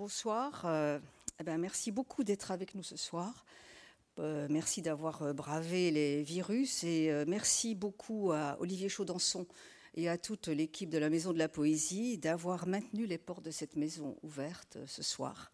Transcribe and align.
bonsoir. 0.00 0.62
Euh, 0.64 0.98
eh 1.40 1.44
ben, 1.44 1.58
merci 1.58 1.90
beaucoup 1.90 2.24
d'être 2.24 2.52
avec 2.52 2.74
nous 2.74 2.82
ce 2.82 2.96
soir. 2.96 3.44
Euh, 4.18 4.46
merci 4.48 4.80
d'avoir 4.80 5.20
euh, 5.20 5.34
bravé 5.34 5.90
les 5.90 6.22
virus 6.22 6.84
et 6.84 7.12
merci 7.26 7.74
beaucoup 7.74 8.32
à 8.32 8.56
Olivier 8.60 8.88
Chaudançon 8.88 9.46
et 9.94 10.08
à 10.08 10.16
toute 10.16 10.48
l'équipe 10.48 10.88
de 10.88 10.96
la 10.96 11.10
Maison 11.10 11.34
de 11.34 11.38
la 11.38 11.50
Poésie 11.50 12.16
d'avoir 12.16 12.66
maintenu 12.66 13.04
les 13.04 13.18
portes 13.18 13.44
de 13.44 13.50
cette 13.50 13.76
maison 13.76 14.16
ouvertes 14.22 14.78
ce 14.86 15.02
soir 15.02 15.52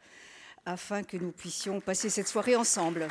afin 0.64 1.02
que 1.02 1.16
nous 1.16 1.32
puissions 1.32 1.80
passer 1.80 2.08
cette 2.08 2.28
soirée 2.28 2.54
ensemble. 2.54 3.08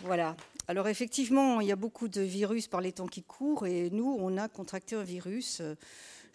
Voilà. 0.00 0.36
Alors 0.66 0.88
effectivement, 0.88 1.60
il 1.60 1.68
y 1.68 1.72
a 1.72 1.76
beaucoup 1.76 2.08
de 2.08 2.22
virus 2.22 2.66
par 2.66 2.80
les 2.80 2.90
temps 2.90 3.06
qui 3.06 3.22
courent 3.22 3.68
et 3.68 3.88
nous, 3.90 4.16
on 4.18 4.36
a 4.36 4.48
contracté 4.48 4.96
un 4.96 5.04
virus 5.04 5.62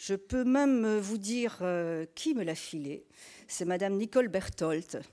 je 0.02 0.16
peux 0.16 0.44
même 0.44 0.98
vous 0.98 1.20
dire 1.20 1.60
euh, 1.62 2.08
qui 2.16 2.34
me 2.34 2.44
l'a 2.44 2.56
filé. 2.56 3.06
C'est 3.48 3.66
Madame 3.66 3.94
Nicole 3.94 4.30
Berthold 4.30 5.04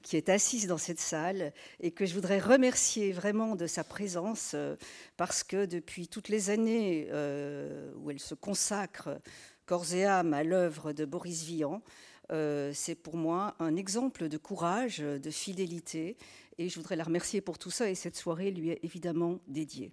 qui 0.00 0.16
est 0.16 0.30
assise 0.30 0.66
dans 0.66 0.78
cette 0.78 1.00
salle 1.00 1.52
et 1.80 1.90
que 1.90 2.06
je 2.06 2.14
voudrais 2.14 2.38
remercier 2.38 3.12
vraiment 3.12 3.56
de 3.56 3.66
sa 3.66 3.84
présence 3.84 4.52
euh, 4.54 4.76
parce 5.18 5.44
que 5.44 5.66
depuis 5.66 6.08
toutes 6.08 6.30
les 6.30 6.48
années 6.48 7.08
euh, 7.10 7.92
où 7.96 8.10
elle 8.10 8.20
se 8.20 8.34
consacre 8.34 9.20
corps 9.66 9.92
et 9.92 10.06
âme 10.06 10.32
à 10.32 10.44
l'œuvre 10.44 10.92
de 10.94 11.04
Boris 11.04 11.42
Vian, 11.42 11.82
c'est 12.30 12.94
pour 12.94 13.16
moi 13.16 13.54
un 13.58 13.74
exemple 13.74 14.28
de 14.28 14.36
courage, 14.36 14.98
de 14.98 15.30
fidélité 15.30 16.16
et 16.58 16.68
je 16.68 16.76
voudrais 16.76 16.96
la 16.96 17.04
remercier 17.04 17.40
pour 17.40 17.58
tout 17.58 17.70
ça 17.70 17.90
et 17.90 17.94
cette 17.94 18.16
soirée 18.16 18.50
lui 18.50 18.70
est 18.70 18.80
évidemment 18.82 19.40
dédiée. 19.46 19.92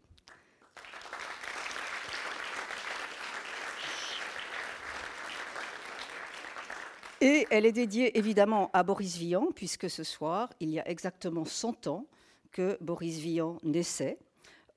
Et 7.25 7.47
elle 7.49 7.65
est 7.65 7.71
dédiée 7.71 8.19
évidemment 8.19 8.69
à 8.71 8.83
Boris 8.83 9.17
Vian, 9.17 9.47
puisque 9.55 9.89
ce 9.89 10.03
soir, 10.03 10.53
il 10.59 10.69
y 10.69 10.79
a 10.79 10.87
exactement 10.87 11.43
100 11.43 11.87
ans 11.87 12.05
que 12.51 12.77
Boris 12.81 13.17
Vian 13.17 13.57
naissait. 13.63 14.19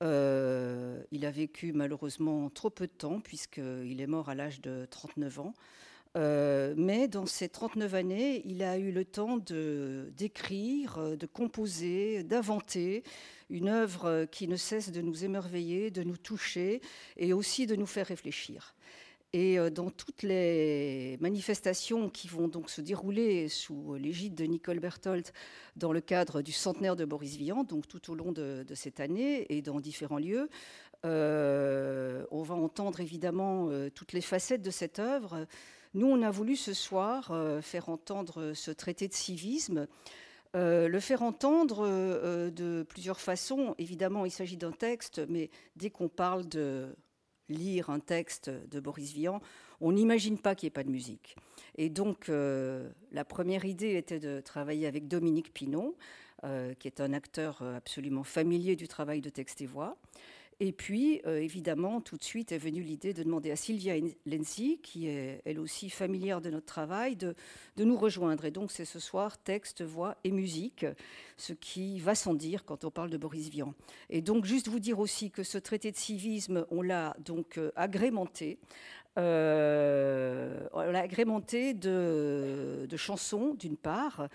Euh, 0.01 0.99
il 1.11 1.27
a 1.27 1.29
vécu 1.29 1.73
malheureusement 1.73 2.49
trop 2.49 2.71
peu 2.71 2.87
de 2.87 2.91
temps, 2.91 3.19
puisqu'il 3.19 4.01
est 4.01 4.07
mort 4.07 4.29
à 4.29 4.33
l'âge 4.33 4.61
de 4.61 4.87
39 4.89 5.39
ans. 5.41 5.53
Euh, 6.17 6.73
mais 6.75 7.07
dans 7.07 7.27
ces 7.27 7.49
39 7.49 7.93
années, 7.93 8.41
il 8.45 8.63
a 8.63 8.79
eu 8.79 8.91
le 8.91 9.05
temps 9.05 9.37
d'écrire, 9.37 11.17
de 11.17 11.25
composer, 11.27 12.23
d'inventer 12.23 13.03
une 13.51 13.69
œuvre 13.69 14.25
qui 14.31 14.47
ne 14.47 14.55
cesse 14.55 14.91
de 14.91 15.01
nous 15.01 15.23
émerveiller, 15.23 15.91
de 15.91 16.01
nous 16.01 16.17
toucher 16.17 16.81
et 17.15 17.31
aussi 17.31 17.67
de 17.67 17.75
nous 17.75 17.85
faire 17.85 18.07
réfléchir. 18.07 18.73
Et 19.33 19.59
euh, 19.59 19.69
dans 19.69 19.91
toutes 19.91 20.23
les 20.23 21.17
manifestations 21.19 22.09
qui 22.09 22.27
vont 22.27 22.47
donc 22.47 22.69
se 22.69 22.81
dérouler 22.81 23.47
sous 23.47 23.93
l'égide 23.95 24.33
de 24.33 24.45
Nicole 24.45 24.79
Berthold 24.79 25.27
dans 25.75 25.93
le 25.93 26.01
cadre 26.01 26.41
du 26.41 26.51
centenaire 26.51 26.95
de 26.95 27.05
Boris 27.05 27.35
Vian, 27.35 27.63
donc 27.63 27.87
tout 27.87 28.11
au 28.11 28.15
long 28.15 28.31
de, 28.31 28.65
cette 28.73 28.99
année 28.99 29.45
et 29.55 29.61
dans 29.61 29.79
différents 29.79 30.17
lieux, 30.17 30.49
euh, 31.05 32.25
on 32.31 32.41
va 32.41 32.55
entendre 32.55 32.99
évidemment 33.01 33.67
euh, 33.69 33.89
toutes 33.89 34.13
les 34.13 34.21
facettes 34.21 34.63
de 34.63 34.71
cette 34.71 34.97
œuvre. 34.97 35.45
Nous, 35.93 36.07
on 36.07 36.23
a 36.23 36.31
voulu 36.31 36.55
ce 36.55 36.73
soir 36.73 37.31
faire 37.63 37.89
entendre 37.89 38.53
ce 38.53 38.69
traité 38.69 39.07
de 39.07 39.13
civisme. 39.13 39.87
le 40.53 40.99
faire 40.99 41.23
entendre 41.23 41.87
de 42.51 42.85
plusieurs 42.87 43.19
façons. 43.19 43.73
Évidemment, 43.79 44.23
il 44.25 44.29
s'agit 44.29 44.55
d'un 44.55 44.71
texte, 44.71 45.19
mais 45.27 45.49
dès 45.77 45.89
qu'on 45.89 46.07
parle 46.07 46.47
de 46.47 46.95
lire 47.49 47.89
un 47.89 47.99
texte 47.99 48.49
de 48.49 48.79
Boris 48.79 49.13
Vian, 49.13 49.41
on 49.81 49.91
n'imagine 49.91 50.37
pas 50.37 50.55
qu'il 50.55 50.67
n'y 50.67 50.69
ait 50.69 50.71
pas 50.71 50.83
de 50.83 50.91
musique. 50.91 51.35
Et 51.77 51.89
donc, 51.89 52.29
euh, 52.29 52.89
la 53.11 53.25
première 53.25 53.65
idée 53.65 53.95
était 53.95 54.19
de 54.19 54.39
travailler 54.41 54.87
avec 54.87 55.07
Dominique 55.07 55.53
Pinon, 55.53 55.95
euh, 56.43 56.73
qui 56.73 56.87
est 56.87 57.01
un 57.01 57.13
acteur 57.13 57.61
absolument 57.61 58.23
familier 58.23 58.75
du 58.75 58.87
travail 58.87 59.21
de 59.21 59.29
texte 59.29 59.61
et 59.61 59.65
voix. 59.65 59.97
Et 60.61 60.73
puis, 60.73 61.21
euh, 61.25 61.39
évidemment, 61.39 62.01
tout 62.01 62.17
de 62.17 62.23
suite 62.23 62.51
est 62.51 62.57
venue 62.57 62.81
l'idée 62.81 63.13
de 63.13 63.23
demander 63.23 63.49
à 63.49 63.55
Sylvia 63.55 63.93
Lenzi, 64.25 64.79
qui 64.83 65.07
est 65.07 65.41
elle 65.45 65.57
aussi 65.57 65.89
familière 65.89 66.41
de 66.41 66.49
notre 66.49 66.65
travail, 66.65 67.15
de, 67.15 67.33
nous 67.77 67.95
rejoindre. 67.95 68.43
Et 68.43 68.51
donc, 68.51 68.69
c'est 68.69 68.83
ce 68.83 68.99
soir 68.99 69.37
texte, 69.37 69.83
voix 69.83 70.17
et 70.25 70.31
musique, 70.31 70.85
ce 71.37 71.53
qui 71.53 71.99
va 72.01 72.13
sans 72.13 72.33
dire 72.33 72.65
quand 72.65 72.83
on 72.83 72.91
parle 72.91 73.09
de 73.09 73.15
Boris 73.15 73.47
Vian. 73.47 73.73
Et 74.09 74.21
donc, 74.21 74.43
juste 74.43 74.67
vous 74.67 74.79
dire 74.79 74.99
aussi 74.99 75.31
que 75.31 75.43
ce 75.43 75.57
traité 75.57 75.91
de 75.91 75.97
civisme, 75.97 76.65
on 76.71 76.81
l'a 76.81 77.15
donc 77.23 77.57
euh, 77.57 77.71
agrémenté. 77.77 78.59
Euh, 79.17 80.67
on 80.73 80.81
l'a 80.81 80.99
agrémenté 80.99 81.73
de 81.73 82.97
chansons, 82.97 83.53
d'une 83.53 83.77
part, 83.77 84.27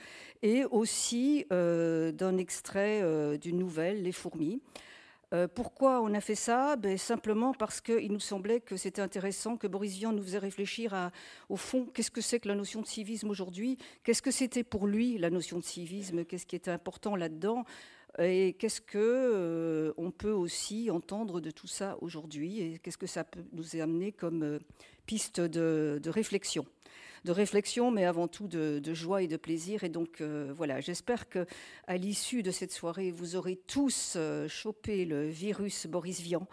et 0.42 0.64
aussi 0.64 1.44
d'un 1.50 2.38
extrait 2.38 3.38
d'une 3.38 3.58
nouvelle, 3.58 4.02
Les 4.02 4.12
fourmis. 4.12 4.62
Euh, 5.34 5.48
pourquoi 5.52 6.00
on 6.00 6.14
a 6.14 6.20
fait 6.20 6.36
ça? 6.36 6.76
Ben, 6.76 6.96
Simplement 6.96 7.52
parce 7.52 7.80
qu'il 7.80 8.12
nous 8.12 8.20
semblait 8.20 8.60
que 8.60 8.76
c'était 8.76 9.02
intéressant 9.02 9.56
que 9.56 9.66
Boris 9.66 9.96
Vian 9.96 10.12
nous 10.12 10.22
faisait 10.22 10.38
réfléchir 10.38 11.10
au 11.48 11.56
fond, 11.56 11.86
qu'est-ce 11.86 12.10
que 12.10 12.20
c'est 12.20 12.38
que 12.38 12.48
la 12.48 12.54
notion 12.54 12.80
de 12.80 12.86
civisme 12.86 13.30
aujourd'hui? 13.30 13.76
Qu'est-ce 14.04 14.22
que 14.22 14.30
c'était 14.30 14.62
pour 14.62 14.86
lui 14.86 15.18
la 15.18 15.30
notion 15.30 15.58
de 15.58 15.64
civisme? 15.64 16.24
Qu'est-ce 16.24 16.46
qui 16.46 16.56
était 16.56 16.70
important 16.70 17.16
là-dedans? 17.16 17.64
Et 18.20 18.52
qu'est-ce 18.52 18.80
que 18.80 18.98
euh, 18.98 20.10
peut 20.16 20.30
aussi 20.30 20.88
entendre 20.90 21.40
de 21.40 21.50
tout 21.50 21.66
ça 21.66 21.96
aujourd'hui? 22.00 22.60
Et 22.60 22.78
qu'est-ce 22.78 22.98
que 22.98 23.08
ça 23.08 23.24
peut 23.24 23.44
nous 23.52 23.74
amener 23.80 24.12
comme 24.12 24.44
euh, 24.44 24.58
piste 25.04 25.40
de 25.40 26.10
réflexion? 26.10 26.64
De 27.24 27.32
réflexion, 27.32 27.90
mais 27.90 28.04
avant 28.04 28.28
tout 28.28 28.48
de, 28.48 28.80
joie 28.94 29.22
et 29.22 29.28
de 29.28 29.36
plaisir. 29.36 29.82
Et 29.84 29.88
donc 29.88 30.20
euh, 30.20 30.52
voilà, 30.54 30.80
j'espère 30.80 31.28
que 31.28 31.46
à 31.86 31.96
l'issue 31.96 32.42
de 32.42 32.50
cette 32.50 32.72
soirée, 32.72 33.10
vous 33.10 33.36
aurez 33.36 33.56
tous 33.66 34.14
euh, 34.16 34.46
chopé 34.46 35.04
le 35.04 35.26
virus 35.26 35.86
Boris 35.86 36.20
Vian 36.20 36.46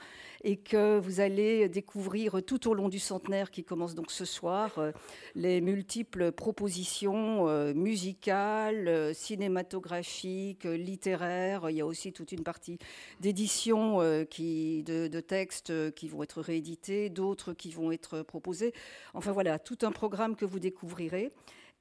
et 0.43 0.57
que 0.57 0.97
vous 0.97 1.19
allez 1.19 1.69
découvrir 1.69 2.41
tout 2.43 2.67
au 2.67 2.73
long 2.73 2.89
du 2.89 2.97
centenaire 2.97 3.51
qui 3.51 3.63
commence 3.63 3.93
donc 3.93 4.11
ce 4.11 4.25
soir 4.25 4.71
euh, 4.79 4.91
les 5.35 5.61
multiples 5.61 6.31
propositions 6.31 7.45
musicales, 7.73 9.13
cinématographiques, 9.13 10.63
littéraires. 10.63 11.69
Il 11.69 11.75
y 11.75 11.81
a 11.81 11.85
aussi 11.85 12.13
toute 12.13 12.31
une 12.31 12.43
partie 12.43 12.77
d'édition 13.19 13.99
qui 14.29 14.83
de, 14.83 15.07
de 15.07 15.19
textes 15.19 15.93
qui 15.93 16.07
vont 16.07 16.23
être 16.23 16.41
réédités, 16.41 17.09
d'autres 17.09 17.53
qui 17.53 17.71
vont 17.71 17.91
être 17.91 18.21
proposés. 18.21 18.73
Enfin 19.13 19.31
voilà, 19.31 19.59
tout 19.59 19.77
un 19.81 19.91
programme 19.91 20.35
que 20.35 20.45
vous 20.45 20.60
découvrirez. 20.61 21.31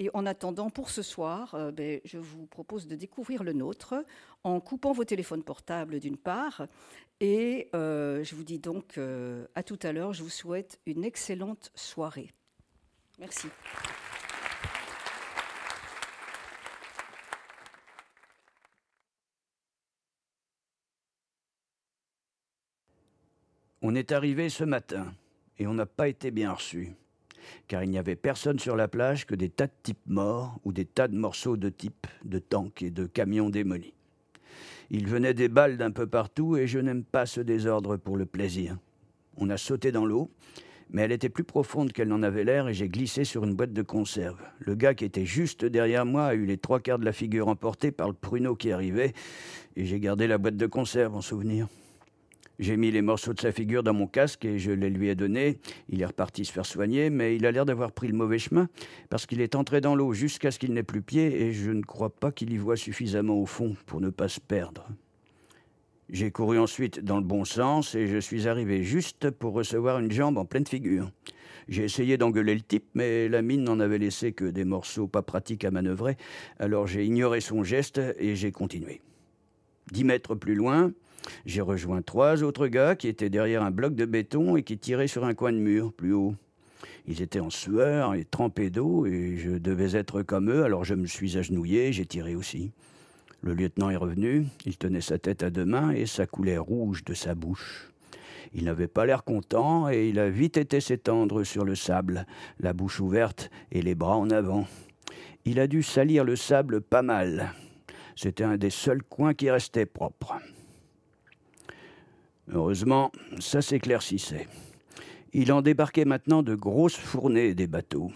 Et 0.00 0.08
en 0.14 0.24
attendant, 0.24 0.70
pour 0.70 0.88
ce 0.88 1.02
soir, 1.02 1.54
euh, 1.54 1.70
ben, 1.70 2.00
je 2.04 2.16
vous 2.16 2.46
propose 2.46 2.86
de 2.86 2.96
découvrir 2.96 3.44
le 3.44 3.52
nôtre 3.52 3.94
en 4.44 4.58
coupant 4.58 4.92
vos 4.92 5.04
téléphones 5.04 5.42
portables 5.42 6.00
d'une 6.00 6.16
part. 6.16 6.66
Et 7.20 7.68
euh, 7.74 8.24
je 8.24 8.34
vous 8.34 8.42
dis 8.42 8.58
donc 8.58 8.96
euh, 8.96 9.46
à 9.54 9.62
tout 9.62 9.78
à 9.82 9.92
l'heure. 9.92 10.14
Je 10.14 10.22
vous 10.22 10.30
souhaite 10.30 10.80
une 10.86 11.04
excellente 11.04 11.70
soirée. 11.74 12.32
Merci. 13.18 13.48
On 23.82 23.94
est 23.94 24.12
arrivé 24.12 24.48
ce 24.48 24.64
matin 24.64 25.12
et 25.58 25.66
on 25.66 25.74
n'a 25.74 25.84
pas 25.84 26.08
été 26.08 26.30
bien 26.30 26.52
reçu 26.52 26.94
car 27.68 27.82
il 27.82 27.90
n'y 27.90 27.98
avait 27.98 28.16
personne 28.16 28.58
sur 28.58 28.76
la 28.76 28.88
plage 28.88 29.26
que 29.26 29.34
des 29.34 29.48
tas 29.48 29.66
de 29.66 29.72
types 29.82 30.06
morts 30.06 30.58
ou 30.64 30.72
des 30.72 30.84
tas 30.84 31.08
de 31.08 31.16
morceaux 31.16 31.56
de 31.56 31.68
types, 31.68 32.06
de 32.24 32.38
tanks 32.38 32.82
et 32.82 32.90
de 32.90 33.06
camions 33.06 33.50
démolis. 33.50 33.94
Il 34.90 35.06
venait 35.06 35.34
des 35.34 35.48
balles 35.48 35.76
d'un 35.76 35.92
peu 35.92 36.06
partout 36.06 36.56
et 36.56 36.66
je 36.66 36.78
n'aime 36.78 37.04
pas 37.04 37.26
ce 37.26 37.40
désordre 37.40 37.96
pour 37.96 38.16
le 38.16 38.26
plaisir. 38.26 38.76
On 39.36 39.48
a 39.48 39.56
sauté 39.56 39.92
dans 39.92 40.04
l'eau, 40.04 40.30
mais 40.90 41.02
elle 41.02 41.12
était 41.12 41.28
plus 41.28 41.44
profonde 41.44 41.92
qu'elle 41.92 42.08
n'en 42.08 42.22
avait 42.22 42.44
l'air 42.44 42.68
et 42.68 42.74
j'ai 42.74 42.88
glissé 42.88 43.24
sur 43.24 43.44
une 43.44 43.54
boîte 43.54 43.72
de 43.72 43.82
conserve. 43.82 44.40
Le 44.58 44.74
gars 44.74 44.94
qui 44.94 45.04
était 45.04 45.24
juste 45.24 45.64
derrière 45.64 46.04
moi 46.04 46.26
a 46.26 46.34
eu 46.34 46.44
les 46.44 46.58
trois 46.58 46.80
quarts 46.80 46.98
de 46.98 47.04
la 47.04 47.12
figure 47.12 47.48
emportée 47.48 47.92
par 47.92 48.08
le 48.08 48.14
pruneau 48.14 48.56
qui 48.56 48.72
arrivait 48.72 49.12
et 49.76 49.84
j'ai 49.86 50.00
gardé 50.00 50.26
la 50.26 50.38
boîte 50.38 50.56
de 50.56 50.66
conserve 50.66 51.14
en 51.14 51.20
souvenir. 51.20 51.68
J'ai 52.60 52.76
mis 52.76 52.90
les 52.90 53.00
morceaux 53.00 53.32
de 53.32 53.40
sa 53.40 53.52
figure 53.52 53.82
dans 53.82 53.94
mon 53.94 54.06
casque 54.06 54.44
et 54.44 54.58
je 54.58 54.70
les 54.70 54.90
lui 54.90 55.08
ai 55.08 55.14
donnés. 55.14 55.56
Il 55.88 56.02
est 56.02 56.04
reparti 56.04 56.44
se 56.44 56.52
faire 56.52 56.66
soigner, 56.66 57.08
mais 57.08 57.34
il 57.34 57.46
a 57.46 57.52
l'air 57.52 57.64
d'avoir 57.64 57.90
pris 57.90 58.06
le 58.06 58.12
mauvais 58.12 58.38
chemin 58.38 58.68
parce 59.08 59.24
qu'il 59.24 59.40
est 59.40 59.54
entré 59.54 59.80
dans 59.80 59.94
l'eau 59.94 60.12
jusqu'à 60.12 60.50
ce 60.50 60.58
qu'il 60.58 60.74
n'ait 60.74 60.82
plus 60.82 61.00
pied 61.00 61.40
et 61.40 61.52
je 61.54 61.70
ne 61.70 61.80
crois 61.80 62.10
pas 62.10 62.30
qu'il 62.30 62.52
y 62.52 62.58
voit 62.58 62.76
suffisamment 62.76 63.40
au 63.40 63.46
fond 63.46 63.74
pour 63.86 64.02
ne 64.02 64.10
pas 64.10 64.28
se 64.28 64.40
perdre. 64.40 64.86
J'ai 66.10 66.30
couru 66.30 66.58
ensuite 66.58 67.02
dans 67.02 67.16
le 67.16 67.24
bon 67.24 67.46
sens 67.46 67.94
et 67.94 68.06
je 68.08 68.18
suis 68.18 68.46
arrivé 68.46 68.82
juste 68.82 69.30
pour 69.30 69.54
recevoir 69.54 69.98
une 69.98 70.12
jambe 70.12 70.36
en 70.36 70.44
pleine 70.44 70.66
figure. 70.66 71.10
J'ai 71.66 71.84
essayé 71.84 72.18
d'engueuler 72.18 72.54
le 72.54 72.60
type, 72.60 72.84
mais 72.92 73.30
la 73.30 73.40
mine 73.40 73.64
n'en 73.64 73.80
avait 73.80 73.96
laissé 73.96 74.32
que 74.32 74.44
des 74.44 74.66
morceaux 74.66 75.06
pas 75.06 75.22
pratiques 75.22 75.64
à 75.64 75.70
manœuvrer, 75.70 76.18
alors 76.58 76.86
j'ai 76.86 77.06
ignoré 77.06 77.40
son 77.40 77.64
geste 77.64 78.02
et 78.18 78.36
j'ai 78.36 78.52
continué. 78.52 79.00
Dix 79.92 80.04
mètres 80.04 80.34
plus 80.34 80.54
loin, 80.54 80.92
j'ai 81.46 81.60
rejoint 81.60 82.02
trois 82.02 82.42
autres 82.42 82.66
gars 82.66 82.96
qui 82.96 83.08
étaient 83.08 83.30
derrière 83.30 83.62
un 83.62 83.70
bloc 83.70 83.94
de 83.94 84.04
béton 84.04 84.56
et 84.56 84.62
qui 84.62 84.78
tiraient 84.78 85.06
sur 85.06 85.24
un 85.24 85.34
coin 85.34 85.52
de 85.52 85.58
mur 85.58 85.92
plus 85.92 86.12
haut. 86.12 86.34
Ils 87.06 87.22
étaient 87.22 87.40
en 87.40 87.50
sueur 87.50 88.14
et 88.14 88.24
trempés 88.24 88.70
d'eau, 88.70 89.06
et 89.06 89.36
je 89.36 89.50
devais 89.50 89.96
être 89.96 90.22
comme 90.22 90.50
eux, 90.50 90.64
alors 90.64 90.84
je 90.84 90.94
me 90.94 91.06
suis 91.06 91.36
agenouillé, 91.38 91.92
j'ai 91.92 92.06
tiré 92.06 92.34
aussi. 92.34 92.72
Le 93.42 93.54
lieutenant 93.54 93.90
est 93.90 93.96
revenu, 93.96 94.46
il 94.66 94.76
tenait 94.76 95.00
sa 95.00 95.18
tête 95.18 95.42
à 95.42 95.50
deux 95.50 95.64
mains 95.64 95.92
et 95.92 96.04
ça 96.04 96.26
coulait 96.26 96.58
rouge 96.58 97.04
de 97.04 97.14
sa 97.14 97.34
bouche. 97.34 97.90
Il 98.52 98.64
n'avait 98.64 98.88
pas 98.88 99.06
l'air 99.06 99.24
content 99.24 99.88
et 99.88 100.08
il 100.08 100.18
a 100.18 100.28
vite 100.28 100.56
été 100.56 100.80
s'étendre 100.80 101.44
sur 101.44 101.64
le 101.64 101.74
sable, 101.74 102.26
la 102.58 102.72
bouche 102.72 103.00
ouverte 103.00 103.50
et 103.72 103.80
les 103.80 103.94
bras 103.94 104.16
en 104.16 104.28
avant. 104.28 104.66
Il 105.46 105.58
a 105.58 105.66
dû 105.66 105.82
salir 105.82 106.24
le 106.24 106.36
sable 106.36 106.82
pas 106.82 107.02
mal. 107.02 107.54
C'était 108.14 108.44
un 108.44 108.58
des 108.58 108.70
seuls 108.70 109.02
coins 109.02 109.32
qui 109.32 109.50
restait 109.50 109.86
propre. 109.86 110.34
Heureusement, 112.52 113.12
ça 113.38 113.62
s'éclaircissait. 113.62 114.48
Il 115.32 115.52
en 115.52 115.62
débarquait 115.62 116.04
maintenant 116.04 116.42
de 116.42 116.56
grosses 116.56 116.96
fournées 116.96 117.54
des 117.54 117.68
bateaux. 117.68 118.10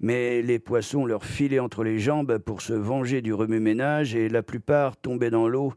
Mais 0.00 0.42
les 0.42 0.60
poissons 0.60 1.04
leur 1.04 1.24
filaient 1.24 1.58
entre 1.58 1.82
les 1.82 1.98
jambes 1.98 2.38
pour 2.38 2.62
se 2.62 2.72
venger 2.72 3.22
du 3.22 3.34
remue-ménage 3.34 4.14
et 4.14 4.28
la 4.28 4.44
plupart 4.44 4.96
tombaient 4.96 5.30
dans 5.30 5.48
l'eau 5.48 5.72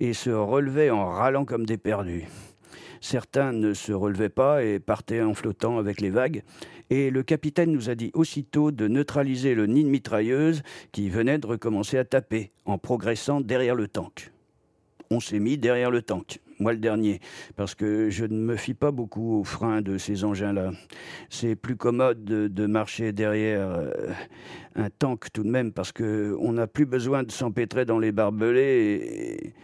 et 0.00 0.14
se 0.14 0.30
relevaient 0.30 0.88
en 0.88 1.04
râlant 1.04 1.44
comme 1.44 1.66
des 1.66 1.76
perdus. 1.76 2.24
Certains 3.02 3.52
ne 3.52 3.74
se 3.74 3.92
relevaient 3.92 4.30
pas 4.30 4.64
et 4.64 4.80
partaient 4.80 5.20
en 5.20 5.34
flottant 5.34 5.78
avec 5.78 6.00
les 6.00 6.10
vagues. 6.10 6.42
Et 6.88 7.10
le 7.10 7.22
capitaine 7.22 7.70
nous 7.70 7.90
a 7.90 7.94
dit 7.94 8.10
aussitôt 8.14 8.70
de 8.70 8.88
neutraliser 8.88 9.54
le 9.54 9.66
nid 9.66 9.84
de 9.84 9.90
mitrailleuse 9.90 10.62
qui 10.90 11.10
venait 11.10 11.38
de 11.38 11.46
recommencer 11.46 11.98
à 11.98 12.04
taper 12.04 12.50
en 12.64 12.78
progressant 12.78 13.42
derrière 13.42 13.74
le 13.74 13.86
tank. 13.86 14.32
On 15.10 15.20
s'est 15.20 15.38
mis 15.38 15.58
derrière 15.58 15.90
le 15.90 16.00
tank 16.00 16.40
moi 16.58 16.72
le 16.72 16.78
dernier, 16.78 17.20
parce 17.56 17.74
que 17.74 18.10
je 18.10 18.24
ne 18.24 18.36
me 18.36 18.56
fie 18.56 18.74
pas 18.74 18.90
beaucoup 18.90 19.40
aux 19.40 19.44
freins 19.44 19.82
de 19.82 19.98
ces 19.98 20.24
engins-là. 20.24 20.72
C'est 21.30 21.56
plus 21.56 21.76
commode 21.76 22.24
de, 22.24 22.66
marcher 22.66 23.12
derrière 23.12 23.60
euh, 23.60 24.12
un 24.74 24.90
tank 24.90 25.32
tout 25.32 25.42
de 25.42 25.50
même, 25.50 25.72
parce 25.72 25.92
qu'on 25.92 26.52
n'a 26.52 26.66
plus 26.66 26.86
besoin 26.86 27.22
de 27.22 27.30
s'empêtrer 27.30 27.84
dans 27.84 27.98
les 27.98 28.12
barbelés 28.12 29.54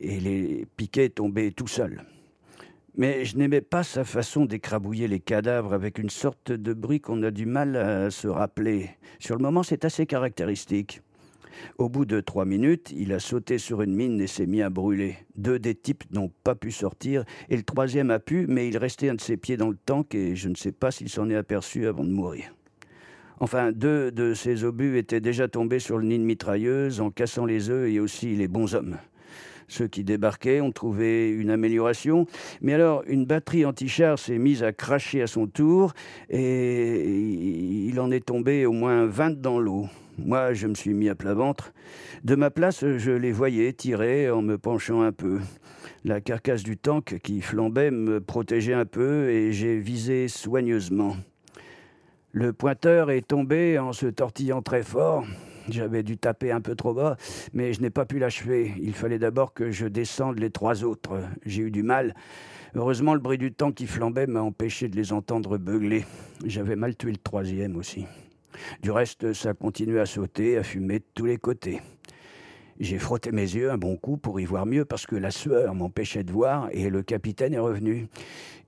et, 0.00 0.20
les 0.20 0.66
piquets 0.76 1.08
tomber 1.08 1.52
tout 1.52 1.66
seuls. 1.66 2.02
Mais 2.96 3.24
je 3.24 3.36
n'aimais 3.36 3.60
pas 3.60 3.82
sa 3.82 4.04
façon 4.04 4.46
d'écrabouiller 4.46 5.08
les 5.08 5.20
cadavres 5.20 5.74
avec 5.74 5.98
une 5.98 6.08
sorte 6.08 6.50
de 6.52 6.72
bruit 6.72 7.00
qu'on 7.00 7.22
a 7.22 7.30
du 7.30 7.44
mal 7.44 7.76
à 7.76 8.10
se 8.10 8.26
rappeler. 8.26 8.90
Sur 9.18 9.36
le 9.36 9.42
moment, 9.42 9.62
c'est 9.62 9.84
assez 9.84 10.06
caractéristique. 10.06 11.02
Au 11.78 11.88
bout 11.88 12.04
de 12.04 12.20
trois 12.20 12.44
minutes, 12.44 12.92
il 12.96 13.12
a 13.12 13.18
sauté 13.18 13.58
sur 13.58 13.82
une 13.82 13.94
mine 13.94 14.20
et 14.20 14.26
s'est 14.26 14.46
mis 14.46 14.62
à 14.62 14.70
brûler. 14.70 15.16
Deux 15.36 15.58
des 15.58 15.74
types 15.74 16.04
n'ont 16.12 16.30
pas 16.44 16.54
pu 16.54 16.70
sortir, 16.70 17.24
et 17.48 17.56
le 17.56 17.62
troisième 17.62 18.10
a 18.10 18.18
pu, 18.18 18.46
mais 18.48 18.68
il 18.68 18.78
restait 18.78 19.08
un 19.08 19.14
de 19.14 19.20
ses 19.20 19.36
pieds 19.36 19.56
dans 19.56 19.70
le 19.70 19.78
tank, 19.86 20.14
et 20.14 20.36
je 20.36 20.48
ne 20.48 20.54
sais 20.54 20.72
pas 20.72 20.90
s'il 20.90 21.08
s'en 21.08 21.28
est 21.30 21.36
aperçu 21.36 21.86
avant 21.86 22.04
de 22.04 22.10
mourir. 22.10 22.52
Enfin, 23.38 23.70
deux 23.70 24.10
de 24.10 24.32
ses 24.32 24.64
obus 24.64 24.96
étaient 24.96 25.20
déjà 25.20 25.46
tombés 25.46 25.78
sur 25.78 25.98
le 25.98 26.06
nid 26.06 26.18
de 26.18 26.24
mitrailleuse 26.24 27.00
en 27.00 27.10
cassant 27.10 27.44
les 27.44 27.68
œufs 27.68 27.90
et 27.90 28.00
aussi 28.00 28.34
les 28.34 28.48
bons 28.48 28.74
hommes. 28.74 28.96
Ceux 29.68 29.88
qui 29.88 30.04
débarquaient 30.04 30.60
ont 30.60 30.72
trouvé 30.72 31.28
une 31.28 31.50
amélioration, 31.50 32.26
mais 32.62 32.72
alors 32.72 33.02
une 33.06 33.26
batterie 33.26 33.64
anti-char 33.64 34.18
s'est 34.18 34.38
mise 34.38 34.62
à 34.62 34.72
cracher 34.72 35.22
à 35.22 35.26
son 35.26 35.46
tour 35.46 35.92
et 36.30 37.04
il 37.88 37.98
en 38.00 38.10
est 38.10 38.24
tombé 38.24 38.64
au 38.64 38.72
moins 38.72 39.06
20 39.06 39.40
dans 39.40 39.58
l'eau. 39.58 39.86
Moi, 40.18 40.54
je 40.54 40.66
me 40.66 40.74
suis 40.74 40.94
mis 40.94 41.08
à 41.08 41.14
plat 41.14 41.34
ventre. 41.34 41.72
De 42.24 42.34
ma 42.34 42.50
place, 42.50 42.84
je 42.96 43.10
les 43.10 43.32
voyais 43.32 43.72
tirer 43.72 44.30
en 44.30 44.42
me 44.42 44.56
penchant 44.56 45.02
un 45.02 45.12
peu. 45.12 45.40
La 46.04 46.20
carcasse 46.20 46.62
du 46.62 46.76
tank 46.76 47.18
qui 47.22 47.40
flambait 47.40 47.90
me 47.90 48.20
protégeait 48.20 48.72
un 48.72 48.86
peu 48.86 49.28
et 49.28 49.52
j'ai 49.52 49.78
visé 49.78 50.28
soigneusement. 50.28 51.16
Le 52.32 52.52
pointeur 52.52 53.10
est 53.10 53.26
tombé 53.26 53.78
en 53.78 53.92
se 53.92 54.06
tortillant 54.06 54.62
très 54.62 54.82
fort. 54.82 55.26
J'avais 55.68 56.02
dû 56.02 56.16
taper 56.16 56.52
un 56.52 56.60
peu 56.60 56.76
trop 56.76 56.94
bas, 56.94 57.16
mais 57.52 57.72
je 57.72 57.80
n'ai 57.80 57.90
pas 57.90 58.04
pu 58.04 58.18
l'achever. 58.18 58.72
Il 58.80 58.94
fallait 58.94 59.18
d'abord 59.18 59.52
que 59.52 59.70
je 59.70 59.86
descende 59.86 60.38
les 60.38 60.50
trois 60.50 60.84
autres. 60.84 61.18
J'ai 61.44 61.62
eu 61.62 61.70
du 61.70 61.82
mal. 61.82 62.14
Heureusement, 62.74 63.14
le 63.14 63.20
bruit 63.20 63.38
du 63.38 63.52
tank 63.52 63.74
qui 63.74 63.86
flambait 63.86 64.26
m'a 64.26 64.42
empêché 64.42 64.88
de 64.88 64.96
les 64.96 65.12
entendre 65.12 65.58
beugler. 65.58 66.04
J'avais 66.44 66.76
mal 66.76 66.94
tué 66.94 67.10
le 67.10 67.16
troisième 67.16 67.76
aussi. 67.76 68.06
Du 68.82 68.90
reste, 68.90 69.32
ça 69.32 69.54
continuait 69.54 70.00
à 70.00 70.06
sauter, 70.06 70.56
à 70.58 70.62
fumer 70.62 71.00
de 71.00 71.04
tous 71.14 71.26
les 71.26 71.38
côtés. 71.38 71.80
J'ai 72.78 72.98
frotté 72.98 73.32
mes 73.32 73.40
yeux 73.40 73.70
un 73.70 73.78
bon 73.78 73.96
coup 73.96 74.18
pour 74.18 74.38
y 74.38 74.44
voir 74.44 74.66
mieux 74.66 74.84
parce 74.84 75.06
que 75.06 75.16
la 75.16 75.30
sueur 75.30 75.74
m'empêchait 75.74 76.24
de 76.24 76.30
voir 76.30 76.68
et 76.72 76.90
le 76.90 77.02
capitaine 77.02 77.54
est 77.54 77.58
revenu. 77.58 78.06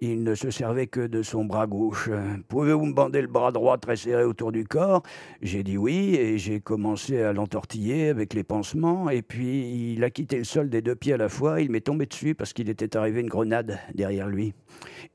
Il 0.01 0.23
ne 0.23 0.35
se 0.35 0.51
servait 0.51 0.87
que 0.87 1.07
de 1.07 1.23
son 1.23 1.45
bras 1.45 1.67
gauche. 1.67 2.09
Pouvez-vous 2.49 2.87
me 2.87 2.95
bander 2.95 3.21
le 3.21 3.27
bras 3.27 3.53
droit 3.53 3.77
très 3.77 3.97
serré 3.97 4.25
autour 4.25 4.51
du 4.51 4.65
corps? 4.65 5.03
J'ai 5.43 5.63
dit 5.63 5.77
oui 5.77 6.15
et 6.15 6.39
j'ai 6.39 6.59
commencé 6.59 7.21
à 7.21 7.35
l'entortiller 7.35 8.09
avec 8.09 8.33
les 8.33 8.45
pansements 8.45 9.11
et 9.11 9.21
puis 9.21 9.93
il 9.93 10.03
a 10.03 10.09
quitté 10.09 10.39
le 10.39 10.45
sol 10.45 10.71
des 10.71 10.81
deux 10.81 10.97
pieds 10.97 11.13
à 11.13 11.19
la 11.19 11.29
fois. 11.29 11.61
Il 11.61 11.71
m'est 11.71 11.83
tombé 11.83 12.07
dessus 12.07 12.35
parce 12.35 12.55
qu'il 12.55 12.71
était 12.71 12.97
arrivé 12.97 13.21
une 13.21 13.29
grenade 13.29 13.79
derrière 13.95 14.29
lui. 14.29 14.55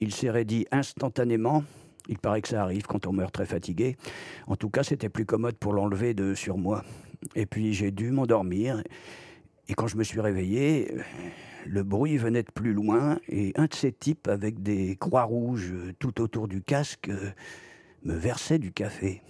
Il 0.01 0.13
s'est 0.13 0.29
raidi 0.29 0.67
instantanément 0.71 1.63
il 2.07 2.17
paraît 2.17 2.41
que 2.41 2.47
ça 2.47 2.61
arrive 2.61 2.83
quand 2.83 3.07
on 3.07 3.13
meurt 3.13 3.33
très 3.33 3.45
fatigué. 3.45 3.95
En 4.47 4.55
tout 4.55 4.69
cas, 4.69 4.83
c'était 4.83 5.09
plus 5.09 5.25
commode 5.25 5.55
pour 5.55 5.73
l'enlever 5.73 6.13
de 6.13 6.33
sur 6.33 6.57
moi. 6.57 6.83
Et 7.35 7.45
puis 7.45 7.73
j'ai 7.73 7.91
dû 7.91 8.11
m'endormir. 8.11 8.83
Et 9.69 9.73
quand 9.73 9.87
je 9.87 9.95
me 9.95 10.03
suis 10.03 10.19
réveillé, 10.19 10.93
le 11.65 11.83
bruit 11.83 12.17
venait 12.17 12.43
de 12.43 12.51
plus 12.51 12.73
loin 12.73 13.17
et 13.29 13.53
un 13.55 13.65
de 13.65 13.73
ces 13.73 13.91
types 13.91 14.27
avec 14.27 14.61
des 14.61 14.97
croix 14.97 15.23
rouges 15.23 15.73
tout 15.99 16.21
autour 16.21 16.47
du 16.47 16.61
casque 16.61 17.09
me 18.03 18.13
versait 18.13 18.59
du 18.59 18.73
café. 18.73 19.21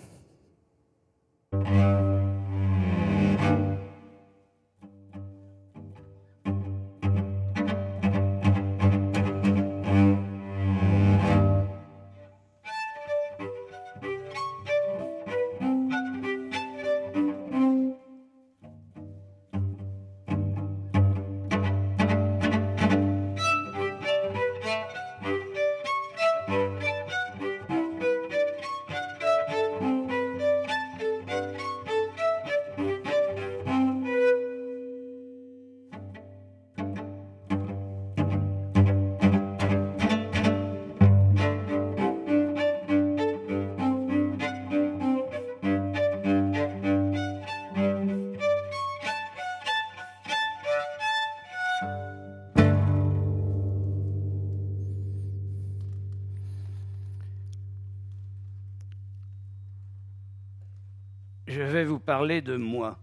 Parler 62.13 62.43
de 62.43 62.57
moi, 62.57 62.99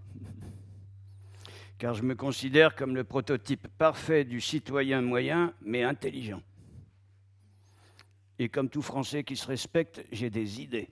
car 1.79 1.95
je 1.95 2.05
me 2.05 2.15
considère 2.15 2.77
comme 2.77 2.95
le 2.95 3.03
prototype 3.03 3.67
parfait 3.77 4.25
du 4.25 4.41
citoyen 4.41 5.03
moyen, 5.03 5.53
mais 5.63 5.83
intelligent. 5.83 6.41
Et 8.39 8.49
comme 8.49 8.69
tout 8.69 8.83
Français 8.83 9.25
qui 9.25 9.35
se 9.35 9.49
respecte, 9.49 10.07
j'ai 10.13 10.31
des 10.31 10.61
idées. 10.61 10.89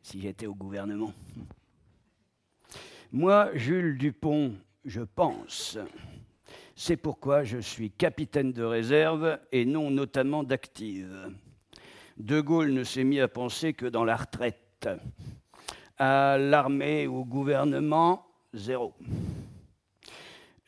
Si 0.00 0.22
j'étais 0.22 0.46
au 0.46 0.54
gouvernement. 0.54 1.12
Moi, 3.12 3.50
Jules 3.52 3.98
Dupont, 3.98 4.54
je 4.86 5.02
pense. 5.02 5.76
C'est 6.74 6.96
pourquoi 6.96 7.44
je 7.44 7.58
suis 7.58 7.90
capitaine 7.90 8.52
de 8.52 8.62
réserve 8.62 9.38
et 9.52 9.66
non 9.66 9.90
notamment 9.90 10.42
d'active. 10.42 11.34
De 12.16 12.40
Gaulle 12.40 12.72
ne 12.72 12.82
s'est 12.82 13.04
mis 13.04 13.20
à 13.20 13.28
penser 13.28 13.74
que 13.74 13.84
dans 13.84 14.06
la 14.06 14.16
retraite 14.16 14.88
à 15.98 16.38
l'armée 16.38 17.06
ou 17.06 17.20
au 17.20 17.24
gouvernement, 17.24 18.26
zéro. 18.54 18.94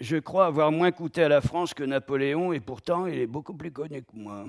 Je 0.01 0.17
crois 0.17 0.47
avoir 0.47 0.73
moins 0.73 0.93
coûté 0.93 1.23
à 1.23 1.29
la 1.29 1.41
France 1.41 1.73
que 1.73 1.85
Napoléon 1.85 2.53
et 2.53 2.61
pourtant 2.61 3.07
il 3.07 3.19
est 3.19 3.27
beaucoup 3.27 3.55
plus 3.55 3.71
connu 3.71 4.03
que 4.03 4.15
moi. 4.15 4.45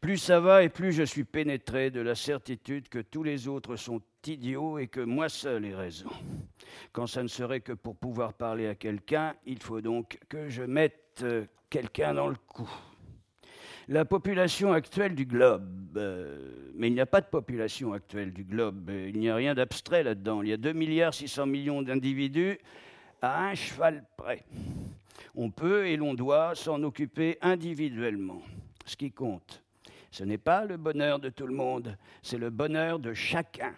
Plus 0.00 0.18
ça 0.18 0.40
va 0.40 0.62
et 0.62 0.68
plus 0.68 0.92
je 0.92 1.02
suis 1.02 1.24
pénétré 1.24 1.90
de 1.90 2.00
la 2.00 2.14
certitude 2.14 2.88
que 2.88 2.98
tous 2.98 3.22
les 3.22 3.48
autres 3.48 3.76
sont 3.76 4.00
idiots 4.26 4.78
et 4.78 4.88
que 4.88 5.00
moi 5.00 5.28
seul 5.28 5.64
ai 5.64 5.74
raison. 5.74 6.10
Quand 6.92 7.06
ça 7.06 7.22
ne 7.22 7.28
serait 7.28 7.60
que 7.60 7.72
pour 7.72 7.96
pouvoir 7.96 8.34
parler 8.34 8.68
à 8.68 8.74
quelqu'un, 8.74 9.34
il 9.46 9.62
faut 9.62 9.80
donc 9.80 10.18
que 10.28 10.48
je 10.48 10.62
mette 10.62 11.24
quelqu'un 11.70 12.14
dans 12.14 12.28
le 12.28 12.36
coup. 12.48 12.70
La 13.88 14.04
population 14.04 14.72
actuelle 14.72 15.14
du 15.14 15.26
globe, 15.26 15.96
euh, 15.96 16.70
mais 16.74 16.88
il 16.88 16.94
n'y 16.94 17.00
a 17.00 17.06
pas 17.06 17.20
de 17.20 17.26
population 17.26 17.92
actuelle 17.92 18.32
du 18.32 18.44
globe, 18.44 18.90
il 18.90 19.18
n'y 19.18 19.28
a 19.28 19.34
rien 19.34 19.54
d'abstrait 19.54 20.04
là-dedans. 20.04 20.42
Il 20.42 20.48
y 20.48 20.52
a 20.52 20.56
2 20.56 20.72
milliards 20.72 21.12
600 21.12 21.46
millions 21.46 21.82
d'individus 21.82 22.58
à 23.20 23.46
un 23.46 23.54
cheval 23.54 24.04
près. 24.16 24.44
On 25.34 25.50
peut 25.50 25.86
et 25.86 25.96
l'on 25.96 26.14
doit 26.14 26.54
s'en 26.54 26.82
occuper 26.82 27.38
individuellement. 27.42 28.42
Ce 28.84 28.96
qui 28.96 29.10
compte, 29.10 29.62
ce 30.10 30.24
n'est 30.24 30.38
pas 30.38 30.64
le 30.64 30.76
bonheur 30.76 31.18
de 31.18 31.28
tout 31.28 31.46
le 31.46 31.54
monde, 31.54 31.96
c'est 32.22 32.38
le 32.38 32.50
bonheur 32.50 32.98
de 32.98 33.14
chacun. 33.14 33.74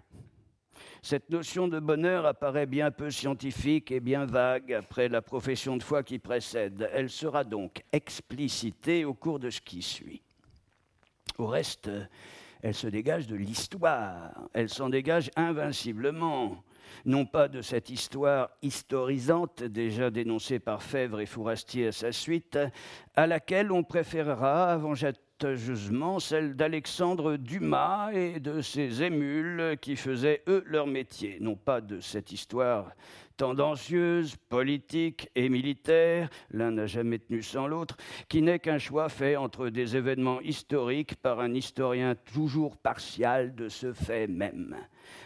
Cette 1.05 1.29
notion 1.29 1.69
de 1.69 1.81
bonheur 1.81 2.25
apparaît 2.25 2.65
bien 2.65 2.91
peu 2.91 3.11
scientifique 3.11 3.93
et 3.93 4.01
bien 4.01 4.25
vague 4.25 4.73
après 4.73 5.11
la 5.11 5.21
profession 5.21 5.77
de 5.77 5.83
foi 5.83 6.03
qui 6.03 6.19
précède. 6.19 6.89
Elle 6.95 7.11
sera 7.11 7.45
donc 7.45 7.83
explicitée 7.93 9.05
au 9.05 9.13
cours 9.13 9.39
de 9.39 9.51
ce 9.51 9.61
qui 9.61 9.83
suit. 9.83 10.23
Au 11.37 11.47
reste, 11.47 11.91
elle 12.63 12.73
se 12.73 12.87
dégage 12.87 13.27
de 13.27 13.37
l'histoire, 13.37 14.31
elle 14.55 14.71
s'en 14.71 14.89
dégage 14.89 15.31
invinciblement, 15.37 16.65
non 17.05 17.27
pas 17.27 17.49
de 17.49 17.61
cette 17.61 17.91
histoire 17.91 18.49
historisante 18.63 19.63
déjà 19.63 20.11
dénoncée 20.11 20.59
par 20.59 20.83
Fèvre 20.83 21.21
et 21.21 21.27
Fourastier 21.27 21.89
à 21.89 21.93
sa 21.93 22.13
suite, 22.13 22.59
à 23.15 23.27
laquelle 23.27 23.73
on 23.73 23.83
préférera 23.83 24.73
avant 24.73 24.95
celle 26.21 26.55
d'Alexandre 26.55 27.37
Dumas 27.37 28.13
et 28.13 28.41
de 28.41 28.61
ses 28.61 29.03
émules 29.03 29.77
qui 29.81 29.97
faisaient, 29.97 30.43
eux, 30.49 30.65
leur 30.67 30.87
métier, 30.87 31.39
non 31.41 31.57
pas 31.57 31.81
de 31.81 32.01
cette 32.01 32.33
histoire 32.33 32.93
tendancieuse, 33.37 34.37
politique 34.49 35.29
et 35.35 35.49
militaire, 35.49 36.29
l'un 36.51 36.71
n'a 36.71 36.87
jamais 36.87 37.19
tenu 37.19 37.43
sans 37.43 37.67
l'autre, 37.67 37.97
qui 38.29 38.43
n'est 38.43 38.59
qu'un 38.59 38.79
choix 38.79 39.09
fait 39.09 39.37
entre 39.37 39.69
des 39.69 39.97
événements 39.97 40.41
historiques 40.41 41.17
par 41.17 41.41
un 41.41 41.53
historien 41.55 42.15
toujours 42.15 42.77
partial 42.77 43.55
de 43.55 43.69
ce 43.69 43.93
fait 43.93 44.29
même, 44.29 44.77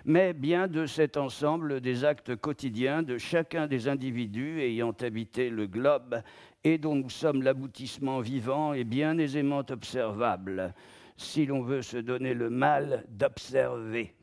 mais 0.05 0.33
bien 0.33 0.69
de 0.69 0.87
cet 0.87 1.17
ensemble 1.17 1.81
des 1.81 2.05
actes 2.05 2.35
quotidiens 2.37 3.03
de 3.03 3.19
chacun 3.19 3.67
des 3.67 3.88
individus 3.88 4.61
ayant 4.61 4.95
habité 5.00 5.50
le 5.50 5.67
globe 5.67 6.23
et 6.65 6.79
dont 6.79 6.95
nous 6.95 7.11
sommes 7.11 7.43
l'aboutissement 7.43 8.21
vivant 8.21 8.73
et 8.73 8.85
bien 8.85 9.19
aisément 9.19 9.62
observable, 9.71 10.75
si 11.17 11.47
l'on 11.47 11.62
veut 11.62 11.83
se 11.83 11.97
donner 11.97 12.35
le 12.35 12.50
mal 12.50 13.05
d'observer. 13.11 14.15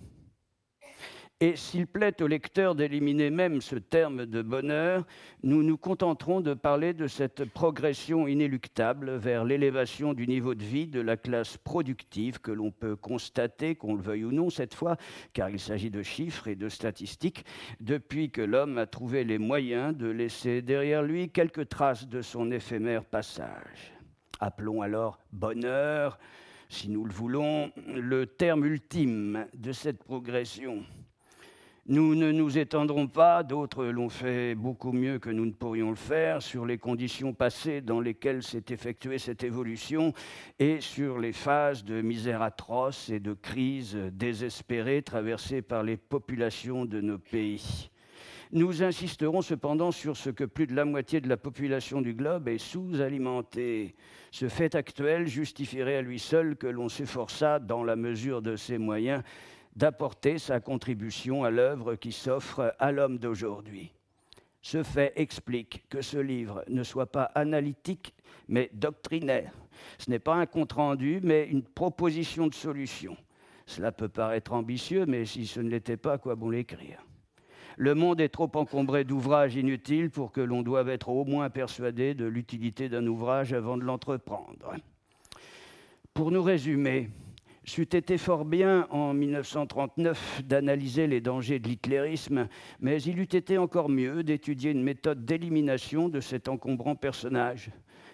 Et 1.41 1.57
s'il 1.57 1.85
plaît 1.85 2.21
au 2.21 2.27
lecteur 2.27 2.75
d'éliminer 2.75 3.29
même 3.29 3.59
ce 3.59 3.75
terme 3.75 4.25
de 4.25 4.41
bonheur, 4.41 5.05
nous 5.43 5.63
nous 5.63 5.75
contenterons 5.75 6.39
de 6.39 6.53
parler 6.53 6.93
de 6.93 7.07
cette 7.07 7.43
progression 7.43 8.25
inéluctable 8.25 9.17
vers 9.17 9.43
l'élévation 9.43 10.13
du 10.13 10.27
niveau 10.27 10.55
de 10.55 10.63
vie 10.63 10.87
de 10.87 11.01
la 11.01 11.17
classe 11.17 11.57
productive 11.57 12.39
que 12.39 12.53
l'on 12.53 12.71
peut 12.71 12.95
constater, 12.95 13.75
qu'on 13.75 13.95
le 13.95 14.01
veuille 14.01 14.23
ou 14.23 14.31
non 14.31 14.49
cette 14.49 14.73
fois, 14.73 14.95
car 15.33 15.49
il 15.49 15.59
s'agit 15.59 15.91
de 15.91 16.03
chiffres 16.03 16.47
et 16.47 16.55
de 16.55 16.69
statistiques, 16.69 17.43
depuis 17.81 18.31
que 18.31 18.41
l'homme 18.41 18.77
a 18.77 18.85
trouvé 18.85 19.25
les 19.25 19.37
moyens 19.37 19.93
de 19.93 20.07
laisser 20.07 20.61
derrière 20.61 21.03
lui 21.03 21.29
quelques 21.29 21.67
traces 21.67 22.07
de 22.07 22.21
son 22.21 22.49
éphémère 22.49 23.03
passage. 23.03 23.91
Appelons 24.39 24.81
alors 24.81 25.19
bonheur, 25.33 26.17
si 26.69 26.89
nous 26.89 27.03
le 27.03 27.11
voulons, 27.11 27.73
le 27.87 28.25
terme 28.25 28.63
ultime 28.63 29.47
de 29.53 29.73
cette 29.73 30.01
progression. 30.01 30.85
Nous 31.87 32.15
ne 32.15 32.31
nous 32.31 32.57
étendrons 32.57 33.05
pas, 33.05 33.43
d'autres 33.43 33.85
l'ont 33.85 34.09
fait 34.09 34.55
beaucoup 34.55 34.91
mieux 34.91 35.19
que 35.19 35.29
nous 35.29 35.45
ne 35.45 35.51
pourrions 35.51 35.91
le 35.91 35.95
faire, 35.95 36.41
sur 36.41 36.65
les 36.65 36.79
conditions 36.79 37.31
passées 37.31 37.81
dans 37.81 37.99
lesquelles 37.99 38.41
s'est 38.41 38.65
effectuée 38.69 39.19
cette 39.19 39.43
évolution 39.43 40.11
et 40.57 40.81
sur 40.81 41.19
les 41.19 41.31
phases 41.31 41.83
de 41.83 42.01
misère 42.01 42.41
atroce 42.41 43.11
et 43.11 43.19
de 43.19 43.33
crise 43.33 43.95
désespérée 44.13 45.03
traversées 45.03 45.61
par 45.61 45.83
les 45.83 45.95
populations 45.95 46.85
de 46.85 47.01
nos 47.01 47.19
pays. 47.19 47.91
Nous 48.51 48.81
insisterons 48.81 49.43
cependant 49.43 49.91
sur 49.91 50.17
ce 50.17 50.31
que 50.31 50.43
plus 50.43 50.65
de 50.65 50.75
la 50.75 50.85
moitié 50.85 51.21
de 51.21 51.29
la 51.29 51.37
population 51.37 52.01
du 52.01 52.15
globe 52.15 52.47
est 52.47 52.57
sous-alimentée. 52.57 53.93
Ce 54.31 54.49
fait 54.49 54.73
actuel 54.73 55.27
justifierait 55.27 55.97
à 55.97 56.01
lui 56.01 56.17
seul 56.17 56.55
que 56.55 56.67
l'on 56.67 56.89
s'efforçât, 56.89 57.59
dans 57.59 57.83
la 57.83 57.95
mesure 57.95 58.41
de 58.41 58.55
ses 58.55 58.79
moyens, 58.79 59.21
d'apporter 59.75 60.37
sa 60.37 60.59
contribution 60.59 61.43
à 61.43 61.49
l'œuvre 61.49 61.95
qui 61.95 62.11
s'offre 62.11 62.75
à 62.79 62.91
l'homme 62.91 63.17
d'aujourd'hui. 63.17 63.91
Ce 64.61 64.81
fait 64.81 65.13
explique 65.15 65.83
que 65.89 66.01
ce 66.01 66.17
livre 66.17 66.63
ne 66.69 66.83
soit 66.83 67.11
pas 67.11 67.25
analytique, 67.35 68.13
mais 68.47 68.69
doctrinaire. 68.73 69.53
Ce 69.99 70.09
n'est 70.09 70.19
pas 70.19 70.35
un 70.35 70.45
compte-rendu, 70.45 71.19
mais 71.21 71.47
une 71.47 71.63
proposition 71.63 72.47
de 72.47 72.53
solution. 72.53 73.15
Cela 73.67 73.91
peut 73.91 74.09
paraître 74.09 74.53
ambitieux, 74.53 75.05
mais 75.05 75.25
si 75.25 75.45
ce 75.45 75.59
ne 75.59 75.69
l'était 75.69 75.97
pas, 75.97 76.17
quoi 76.17 76.35
bon 76.35 76.49
l'écrire? 76.49 77.05
Le 77.77 77.93
monde 77.93 78.21
est 78.21 78.29
trop 78.29 78.49
encombré 78.53 79.03
d'ouvrages 79.03 79.55
inutiles 79.55 80.09
pour 80.09 80.31
que 80.31 80.39
l'on 80.41 80.61
doive 80.61 80.87
être 80.87 81.09
au 81.09 81.25
moins 81.25 81.49
persuadé 81.49 82.13
de 82.13 82.25
l'utilité 82.25 82.87
d'un 82.87 83.05
ouvrage 83.05 83.53
avant 83.53 83.75
de 83.75 83.83
l'entreprendre. 83.83 84.75
Pour 86.13 86.31
nous 86.31 86.41
résumer, 86.41 87.09
C'eût 87.67 87.81
été 87.81 88.19
fort 88.19 88.45
bien 88.45 88.85
en 88.91 89.15
1939 89.15 90.43
d'analyser 90.45 91.07
les 91.07 91.19
dangers 91.19 91.57
de 91.57 91.67
l'hitlérisme, 91.67 92.47
mais 92.79 93.01
il 93.01 93.17
eût 93.17 93.23
été 93.23 93.57
encore 93.57 93.89
mieux 93.89 94.23
d'étudier 94.23 94.69
une 94.69 94.83
méthode 94.83 95.25
d'élimination 95.25 96.07
de 96.07 96.19
cet 96.19 96.47
encombrant 96.47 96.95
personnage, 96.95 97.71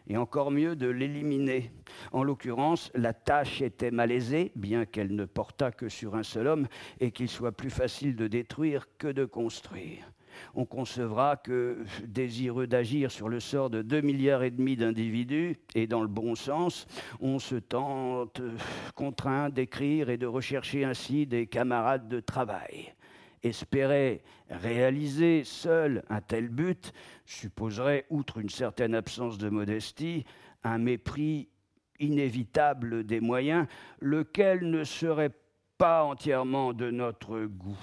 et 0.07 0.17
encore 0.17 0.51
mieux 0.51 0.75
de 0.75 0.87
l'éliminer. 0.87 1.71
En 2.11 2.23
l'occurrence, 2.23 2.91
la 2.95 3.13
tâche 3.13 3.61
était 3.61 3.91
malaisée, 3.91 4.51
bien 4.55 4.85
qu'elle 4.85 5.15
ne 5.15 5.25
portât 5.25 5.71
que 5.71 5.89
sur 5.89 6.15
un 6.15 6.23
seul 6.23 6.47
homme, 6.47 6.67
et 6.99 7.11
qu'il 7.11 7.29
soit 7.29 7.51
plus 7.51 7.69
facile 7.69 8.15
de 8.15 8.27
détruire 8.27 8.87
que 8.97 9.07
de 9.07 9.25
construire 9.25 10.11
on 10.55 10.65
concevra 10.65 11.37
que, 11.37 11.83
désireux 12.05 12.67
d'agir 12.67 13.11
sur 13.11 13.29
le 13.29 13.39
sort 13.39 13.69
de 13.69 13.81
2 13.81 14.01
milliards 14.01 14.43
et 14.43 14.51
demi 14.51 14.75
d'individus, 14.75 15.57
et 15.75 15.87
dans 15.87 16.01
le 16.01 16.07
bon 16.07 16.35
sens, 16.35 16.87
on 17.19 17.39
se 17.39 17.55
tente 17.55 18.41
contraint 18.95 19.49
d'écrire 19.49 20.09
et 20.09 20.17
de 20.17 20.27
rechercher 20.27 20.83
ainsi 20.83 21.25
des 21.25 21.47
camarades 21.47 22.07
de 22.07 22.19
travail. 22.19 22.93
Espérer 23.43 24.21
réaliser 24.49 25.43
seul 25.43 26.03
un 26.09 26.21
tel 26.21 26.49
but 26.49 26.93
supposerait, 27.25 28.05
outre 28.09 28.37
une 28.37 28.49
certaine 28.49 28.93
absence 28.93 29.37
de 29.37 29.49
modestie, 29.49 30.25
un 30.63 30.77
mépris 30.77 31.49
inévitable 31.99 33.03
des 33.03 33.19
moyens, 33.19 33.67
lequel 33.99 34.69
ne 34.69 34.83
serait 34.83 35.31
pas 35.77 36.03
entièrement 36.03 36.73
de 36.73 36.91
notre 36.91 37.45
goût. 37.45 37.79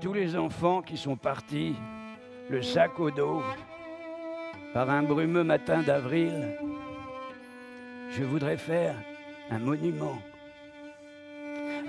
Tous 0.00 0.12
les 0.14 0.34
enfants 0.34 0.80
qui 0.80 0.96
sont 0.96 1.16
partis, 1.16 1.74
le 2.48 2.62
sac 2.62 2.98
au 2.98 3.10
dos, 3.10 3.42
par 4.72 4.88
un 4.88 5.02
brumeux 5.02 5.44
matin 5.44 5.82
d'avril, 5.82 6.56
je 8.10 8.24
voudrais 8.24 8.56
faire 8.56 8.94
un 9.50 9.58
monument 9.58 10.18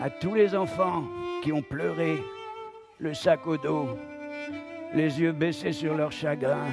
à 0.02 0.10
tous 0.10 0.34
les 0.34 0.56
enfants 0.56 1.04
qui 1.42 1.54
ont 1.54 1.62
pleuré, 1.62 2.22
le 3.00 3.14
sac 3.14 3.48
au 3.48 3.58
dos, 3.58 3.98
les 4.94 5.22
yeux 5.22 5.32
baissés 5.32 5.74
sur 5.74 5.96
leur 5.96 6.12
chagrin. 6.12 6.68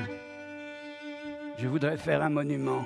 Je 1.59 1.68
voudrais 1.68 1.99
faire 1.99 2.23
un 2.23 2.30
monument. 2.30 2.85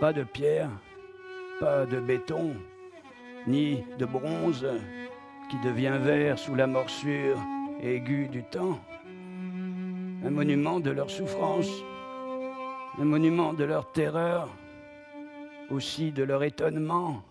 Pas 0.00 0.12
de 0.12 0.24
pierre, 0.24 0.70
pas 1.60 1.86
de 1.86 2.00
béton, 2.00 2.56
ni 3.46 3.84
de 3.98 4.06
bronze, 4.06 4.66
qui 5.54 5.68
devient 5.68 5.98
vert 6.00 6.38
sous 6.38 6.54
la 6.54 6.66
morsure 6.66 7.36
aiguë 7.80 8.28
du 8.28 8.42
temps, 8.42 8.78
un 10.24 10.30
monument 10.30 10.80
de 10.80 10.90
leur 10.90 11.10
souffrance, 11.10 11.70
un 12.98 13.04
monument 13.04 13.52
de 13.52 13.64
leur 13.64 13.92
terreur, 13.92 14.48
aussi 15.70 16.12
de 16.12 16.22
leur 16.24 16.42
étonnement. 16.42 17.22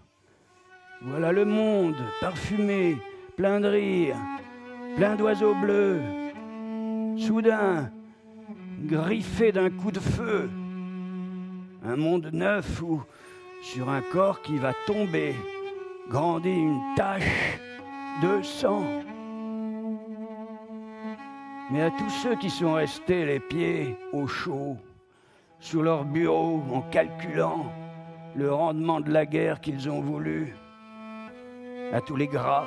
Voilà 1.02 1.32
le 1.32 1.44
monde 1.44 1.98
parfumé, 2.22 2.98
plein 3.36 3.60
de 3.60 3.68
rire, 3.68 4.16
plein 4.96 5.16
d'oiseaux 5.16 5.56
bleus, 5.56 6.00
soudain 7.18 7.92
griffé 8.86 9.52
d'un 9.52 9.70
coup 9.70 9.92
de 9.92 10.00
feu. 10.00 10.50
Un 11.84 11.96
monde 11.98 12.30
neuf 12.32 12.82
où 12.82 13.02
sur 13.62 13.90
un 13.90 14.02
corps 14.02 14.42
qui 14.42 14.58
va 14.58 14.74
tomber, 14.86 15.36
grandit 16.10 16.50
une 16.52 16.80
tache 16.96 17.60
de 18.22 18.42
sang. 18.42 18.84
Mais 21.72 21.82
à 21.82 21.92
tous 21.92 22.10
ceux 22.10 22.36
qui 22.36 22.50
sont 22.50 22.74
restés 22.74 23.26
les 23.26 23.40
pieds 23.40 23.98
au 24.12 24.28
chaud, 24.28 24.78
sur 25.60 25.82
leur 25.82 26.04
bureau 26.04 26.62
en 26.72 26.82
calculant 26.82 27.66
le 28.36 28.54
rendement 28.54 29.00
de 29.00 29.12
la 29.12 29.26
guerre 29.26 29.62
qu'ils 29.62 29.90
ont 29.90 30.02
voulu, 30.02 30.54
à 31.94 32.02
tous 32.02 32.16
les 32.16 32.28
gras, 32.28 32.66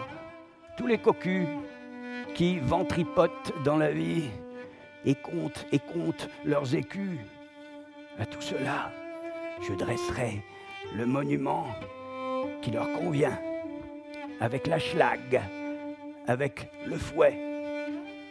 tous 0.77 0.87
les 0.87 0.99
cocus 0.99 1.47
qui 2.35 2.59
ventripotent 2.59 3.53
dans 3.65 3.77
la 3.77 3.91
vie 3.91 4.31
et 5.05 5.15
comptent 5.15 5.67
et 5.73 5.79
comptent 5.79 6.29
leurs 6.45 6.75
écus, 6.75 7.19
à 8.19 8.27
tout 8.27 8.41
cela, 8.41 8.91
je 9.67 9.75
dresserai 9.75 10.43
le 10.95 11.07
monument 11.07 11.67
qui 12.63 12.71
leur 12.71 12.91
convient, 12.93 13.39
avec 14.41 14.67
la 14.67 14.79
schlag, 14.79 15.41
avec 16.27 16.71
le 16.87 16.97
fouet, 16.97 17.37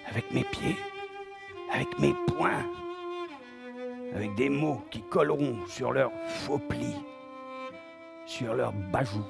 avec 0.07 0.31
mes 0.31 0.43
pieds, 0.43 0.77
avec 1.73 1.99
mes 1.99 2.13
poings, 2.27 2.65
avec 4.15 4.35
des 4.35 4.49
mots 4.49 4.81
qui 4.91 5.01
colleront 5.01 5.65
sur 5.67 5.91
leurs 5.91 6.11
faux 6.27 6.59
plis, 6.59 7.01
sur 8.25 8.53
leurs 8.53 8.73
bajoux, 8.73 9.25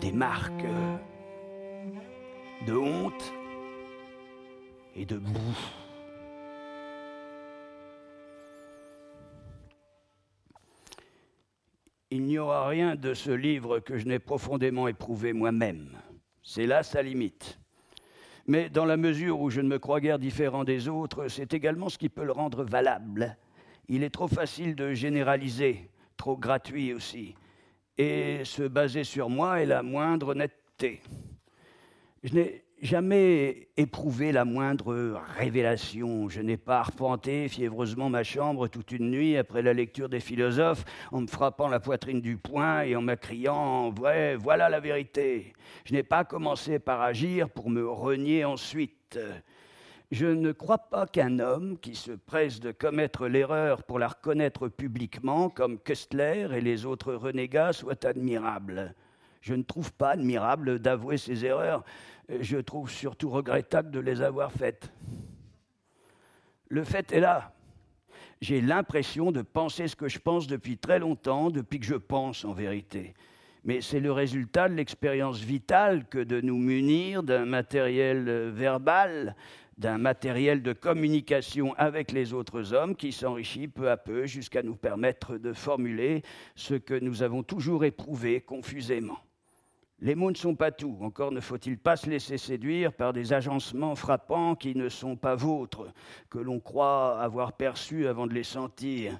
des 0.00 0.12
marques 0.12 0.66
de 2.66 2.74
honte 2.74 3.32
et 4.96 5.04
de 5.04 5.16
boue. 5.16 5.89
Il 12.12 12.24
n'y 12.24 12.38
aura 12.38 12.66
rien 12.66 12.96
de 12.96 13.14
ce 13.14 13.30
livre 13.30 13.78
que 13.78 13.96
je 13.96 14.06
n'ai 14.06 14.18
profondément 14.18 14.88
éprouvé 14.88 15.32
moi-même. 15.32 15.96
C'est 16.42 16.66
là 16.66 16.82
sa 16.82 17.02
limite. 17.02 17.60
Mais 18.46 18.68
dans 18.68 18.84
la 18.84 18.96
mesure 18.96 19.40
où 19.40 19.48
je 19.48 19.60
ne 19.60 19.68
me 19.68 19.78
crois 19.78 20.00
guère 20.00 20.18
différent 20.18 20.64
des 20.64 20.88
autres, 20.88 21.28
c'est 21.28 21.54
également 21.54 21.88
ce 21.88 21.98
qui 21.98 22.08
peut 22.08 22.24
le 22.24 22.32
rendre 22.32 22.64
valable. 22.64 23.36
Il 23.88 24.02
est 24.02 24.10
trop 24.10 24.26
facile 24.26 24.74
de 24.74 24.92
généraliser, 24.92 25.88
trop 26.16 26.36
gratuit 26.36 26.92
aussi. 26.92 27.36
Et 27.96 28.44
se 28.44 28.62
baser 28.62 29.04
sur 29.04 29.30
moi 29.30 29.60
est 29.60 29.66
la 29.66 29.84
moindre 29.84 30.34
netteté. 30.34 31.00
Je 32.24 32.34
n'ai 32.34 32.64
jamais 32.80 33.68
éprouvé 33.76 34.32
la 34.32 34.44
moindre 34.44 35.20
révélation. 35.36 36.28
Je 36.28 36.40
n'ai 36.40 36.56
pas 36.56 36.78
arpenté 36.78 37.48
fiévreusement 37.48 38.08
ma 38.08 38.24
chambre 38.24 38.68
toute 38.68 38.92
une 38.92 39.10
nuit 39.10 39.36
après 39.36 39.62
la 39.62 39.72
lecture 39.72 40.08
des 40.08 40.20
philosophes 40.20 40.84
en 41.12 41.20
me 41.20 41.26
frappant 41.26 41.68
la 41.68 41.80
poitrine 41.80 42.20
du 42.20 42.36
poing 42.36 42.82
et 42.82 42.96
en 42.96 43.02
m'acriant 43.02 43.90
Vrai, 43.90 44.36
voilà 44.36 44.68
la 44.68 44.80
vérité. 44.80 45.52
Je 45.84 45.92
n'ai 45.92 46.02
pas 46.02 46.24
commencé 46.24 46.78
par 46.78 47.02
agir 47.02 47.50
pour 47.50 47.70
me 47.70 47.86
renier 47.86 48.44
ensuite. 48.44 49.18
Je 50.10 50.26
ne 50.26 50.50
crois 50.50 50.78
pas 50.78 51.06
qu'un 51.06 51.38
homme 51.38 51.78
qui 51.78 51.94
se 51.94 52.10
presse 52.10 52.58
de 52.58 52.72
commettre 52.72 53.28
l'erreur 53.28 53.84
pour 53.84 53.98
la 53.98 54.08
reconnaître 54.08 54.68
publiquement, 54.68 55.48
comme 55.48 55.78
Kessler 55.78 56.48
et 56.52 56.60
les 56.60 56.84
autres 56.84 57.14
renégats, 57.14 57.72
soit 57.72 58.04
admirable. 58.04 58.94
Je 59.40 59.54
ne 59.54 59.62
trouve 59.62 59.92
pas 59.92 60.10
admirable 60.10 60.80
d'avouer 60.80 61.16
ses 61.16 61.46
erreurs 61.46 61.84
je 62.40 62.58
trouve 62.58 62.90
surtout 62.90 63.30
regrettable 63.30 63.90
de 63.90 64.00
les 64.00 64.22
avoir 64.22 64.52
faites. 64.52 64.92
Le 66.68 66.84
fait 66.84 67.12
est 67.12 67.20
là. 67.20 67.52
J'ai 68.40 68.60
l'impression 68.60 69.32
de 69.32 69.42
penser 69.42 69.88
ce 69.88 69.96
que 69.96 70.08
je 70.08 70.18
pense 70.18 70.46
depuis 70.46 70.78
très 70.78 70.98
longtemps, 70.98 71.50
depuis 71.50 71.80
que 71.80 71.86
je 71.86 71.96
pense 71.96 72.44
en 72.44 72.52
vérité. 72.52 73.14
Mais 73.64 73.82
c'est 73.82 74.00
le 74.00 74.12
résultat 74.12 74.68
de 74.68 74.74
l'expérience 74.74 75.40
vitale 75.40 76.06
que 76.08 76.18
de 76.18 76.40
nous 76.40 76.56
munir 76.56 77.22
d'un 77.22 77.44
matériel 77.44 78.26
euh, 78.28 78.50
verbal, 78.50 79.36
d'un 79.76 79.98
matériel 79.98 80.62
de 80.62 80.72
communication 80.72 81.74
avec 81.74 82.12
les 82.12 82.32
autres 82.32 82.72
hommes 82.72 82.96
qui 82.96 83.12
s'enrichit 83.12 83.68
peu 83.68 83.90
à 83.90 83.96
peu 83.96 84.26
jusqu'à 84.26 84.62
nous 84.62 84.76
permettre 84.76 85.36
de 85.36 85.52
formuler 85.52 86.22
ce 86.54 86.74
que 86.74 86.94
nous 86.94 87.22
avons 87.22 87.42
toujours 87.42 87.84
éprouvé 87.84 88.40
confusément. 88.40 89.18
Les 90.02 90.14
mots 90.14 90.30
ne 90.30 90.36
sont 90.36 90.54
pas 90.54 90.70
tout. 90.70 90.96
Encore 91.02 91.30
ne 91.30 91.40
faut-il 91.40 91.76
pas 91.78 91.96
se 91.96 92.08
laisser 92.08 92.38
séduire 92.38 92.92
par 92.92 93.12
des 93.12 93.34
agencements 93.34 93.94
frappants 93.94 94.54
qui 94.54 94.74
ne 94.74 94.88
sont 94.88 95.16
pas 95.16 95.34
vôtres, 95.34 95.92
que 96.30 96.38
l'on 96.38 96.58
croit 96.58 97.20
avoir 97.20 97.52
perçus 97.52 98.06
avant 98.06 98.26
de 98.26 98.32
les 98.32 98.44
sentir. 98.44 99.18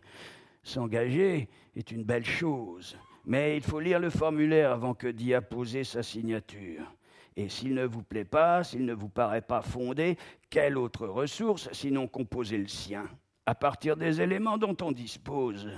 S'engager 0.62 1.48
est 1.76 1.90
une 1.90 2.04
belle 2.04 2.24
chose, 2.24 2.96
mais 3.26 3.56
il 3.56 3.62
faut 3.62 3.80
lire 3.80 3.98
le 3.98 4.08
formulaire 4.08 4.72
avant 4.72 4.94
que 4.94 5.08
d'y 5.08 5.34
apposer 5.34 5.84
sa 5.84 6.02
signature. 6.02 6.94
Et 7.36 7.48
s'il 7.48 7.74
ne 7.74 7.84
vous 7.84 8.02
plaît 8.02 8.24
pas, 8.24 8.64
s'il 8.64 8.84
ne 8.86 8.94
vous 8.94 9.08
paraît 9.08 9.42
pas 9.42 9.62
fondé, 9.62 10.16
quelle 10.48 10.78
autre 10.78 11.06
ressource 11.06 11.68
sinon 11.72 12.08
composer 12.08 12.58
le 12.58 12.68
sien, 12.68 13.06
à 13.44 13.54
partir 13.54 13.96
des 13.96 14.20
éléments 14.20 14.58
dont 14.58 14.76
on 14.80 14.92
dispose? 14.92 15.70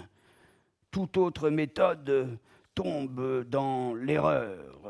Toute 0.91 1.17
autre 1.17 1.51
méthode 1.51 2.39
tombe 2.75 3.45
dans 3.45 3.95
l'erreur, 3.95 4.81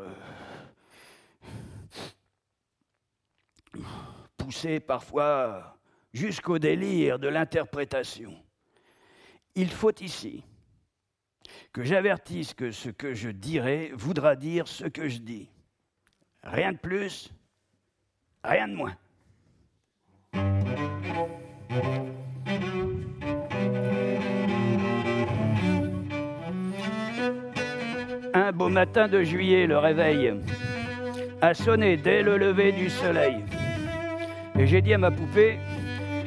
poussé 4.37 4.81
parfois 4.81 5.77
jusqu'au 6.13 6.59
délire 6.59 7.19
de 7.19 7.29
l'interprétation. 7.29 8.35
Il 9.55 9.71
faut 9.71 9.95
ici 10.01 10.45
que 11.73 11.83
j'avertisse 11.83 12.55
que 12.55 12.71
ce 12.71 12.91
que 12.91 13.15
je 13.15 13.31
dirai 13.31 13.93
voudra 13.95 14.37
dire 14.37 14.69
ce 14.69 14.85
que 14.85 15.09
je 15.09 15.19
dis. 15.19 15.49
Rien 16.43 16.73
de 16.73 16.79
plus, 16.79 17.33
rien 18.43 18.69
de 18.69 18.75
moins. 18.75 18.97
Un 28.35 28.51
beau 28.51 28.71
matin 28.71 29.09
de 29.09 29.23
juillet, 29.23 29.67
le 29.67 29.77
réveil 29.77 30.33
a 31.43 31.53
sonné 31.53 31.99
dès 31.99 32.23
le 32.23 32.39
lever 32.39 32.73
du 32.73 32.89
soleil. 32.89 33.45
Et 34.59 34.67
j'ai 34.67 34.81
dit 34.81 34.95
à 34.95 34.99
ma 34.99 35.11
poupée, 35.11 35.59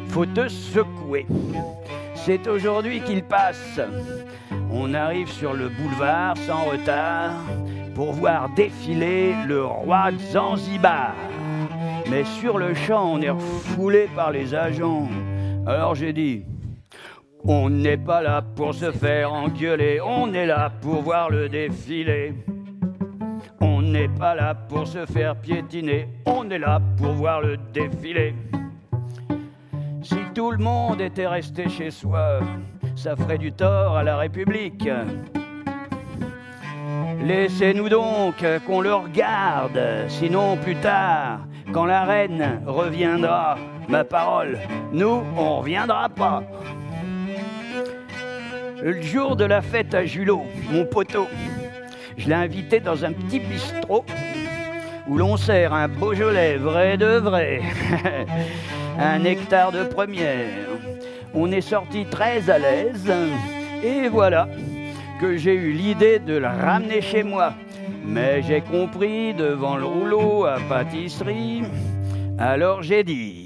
faut 0.09 0.27
te 0.27 0.47
secouer. 0.47 1.25
C'est 2.13 2.47
aujourd'hui 2.47 3.01
qu'il 3.01 3.23
passe. 3.23 3.79
On 4.71 4.93
arrive 4.93 5.29
sur 5.29 5.53
le 5.53 5.69
boulevard 5.69 6.37
sans 6.37 6.65
retard 6.65 7.31
pour 7.95 8.13
voir 8.13 8.49
défiler 8.49 9.33
le 9.47 9.65
roi 9.65 10.11
Zanzibar. 10.31 11.15
Mais 12.11 12.23
sur 12.23 12.59
le 12.59 12.75
champ, 12.75 13.13
on 13.13 13.21
est 13.21 13.31
refoulé 13.31 14.09
par 14.15 14.31
les 14.31 14.53
agents. 14.53 15.09
Alors 15.65 15.95
j'ai 15.95 16.13
dit, 16.13 16.45
on 17.47 17.69
n'est 17.69 17.97
pas 17.97 18.21
là 18.21 18.41
pour 18.41 18.73
se 18.73 18.91
faire 18.91 19.31
engueuler, 19.31 19.99
on 20.01 20.34
est 20.34 20.47
là 20.47 20.71
pour 20.81 21.01
voir 21.01 21.29
le 21.29 21.47
défilé. 21.47 22.34
On 23.62 23.81
n'est 23.81 24.10
pas 24.10 24.36
là 24.36 24.55
pour 24.55 24.88
se 24.88 25.05
faire 25.05 25.36
piétiner, 25.36 26.08
on 26.25 26.49
est 26.49 26.58
là 26.58 26.79
pour 26.97 27.12
voir 27.13 27.41
le 27.41 27.58
défilé. 27.73 28.34
Si 30.01 30.17
tout 30.34 30.51
le 30.51 30.58
monde 30.58 31.01
était 31.01 31.27
resté 31.27 31.69
chez 31.69 31.91
soi, 31.91 32.39
ça 32.95 33.15
ferait 33.15 33.38
du 33.38 33.51
tort 33.51 33.97
à 33.97 34.03
la 34.03 34.17
République. 34.17 34.89
Laissez-nous 37.23 37.89
donc 37.89 38.36
qu'on 38.65 38.81
le 38.81 38.93
regarde, 38.93 39.79
sinon 40.08 40.58
plus 40.58 40.75
tard, 40.75 41.39
quand 41.71 41.86
la 41.86 42.05
reine 42.05 42.62
reviendra, 42.65 43.58
ma 43.89 44.03
parole, 44.03 44.60
nous, 44.91 45.23
on 45.36 45.60
reviendra 45.60 46.10
pas. 46.10 46.43
Le 48.86 49.02
jour 49.02 49.36
de 49.36 49.45
la 49.45 49.63
fête 49.63 49.95
à 49.95 50.06
Julot, 50.06 50.43
mon 50.69 50.86
poteau, 50.86 51.28
je 52.19 52.28
l'ai 52.28 52.36
invité 52.36 52.80
dans 52.80 53.04
un 53.04 53.13
petit 53.13 53.39
bistrot 53.39 54.06
où 55.08 55.17
l'on 55.17 55.38
sert 55.38 55.74
un 55.74 55.88
Beaujolais 55.88 56.58
vrai 56.58 56.95
de 56.95 57.17
vrai, 57.17 57.62
un 59.00 59.17
nectar 59.17 59.71
de 59.71 59.86
première. 59.86 60.67
On 61.34 61.52
est 61.52 61.62
sorti 61.62 62.06
très 62.06 62.48
à 62.48 62.60
l'aise 62.60 63.12
et 63.84 64.08
voilà 64.08 64.48
que 65.19 65.36
j'ai 65.36 65.56
eu 65.56 65.71
l'idée 65.71 66.19
de 66.19 66.36
le 66.38 66.45
ramener 66.45 67.02
chez 67.02 67.24
moi. 67.24 67.56
Mais 68.06 68.43
j'ai 68.43 68.62
compris 68.62 69.34
devant 69.34 69.78
le 69.78 69.86
rouleau 69.86 70.45
à 70.45 70.58
pâtisserie, 70.69 71.63
alors 72.38 72.84
j'ai 72.84 73.04
dit 73.04 73.44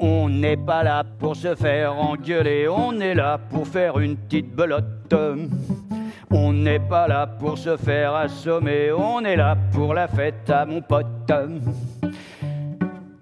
on 0.00 0.28
n'est 0.28 0.56
pas 0.56 0.82
là 0.82 1.04
pour 1.18 1.36
se 1.36 1.54
faire 1.54 1.96
engueuler, 1.96 2.66
on 2.68 2.98
est 3.00 3.14
là 3.14 3.38
pour 3.38 3.66
faire 3.66 3.98
une 3.98 4.16
petite 4.16 4.50
belote. 4.54 5.14
On 6.30 6.52
n'est 6.52 6.80
pas 6.80 7.06
là 7.06 7.26
pour 7.26 7.58
se 7.58 7.76
faire 7.76 8.14
assommer, 8.14 8.92
on 8.92 9.20
est 9.24 9.36
là 9.36 9.56
pour 9.72 9.94
la 9.94 10.08
fête 10.08 10.48
à 10.48 10.64
mon 10.64 10.80
pote. 10.80 11.06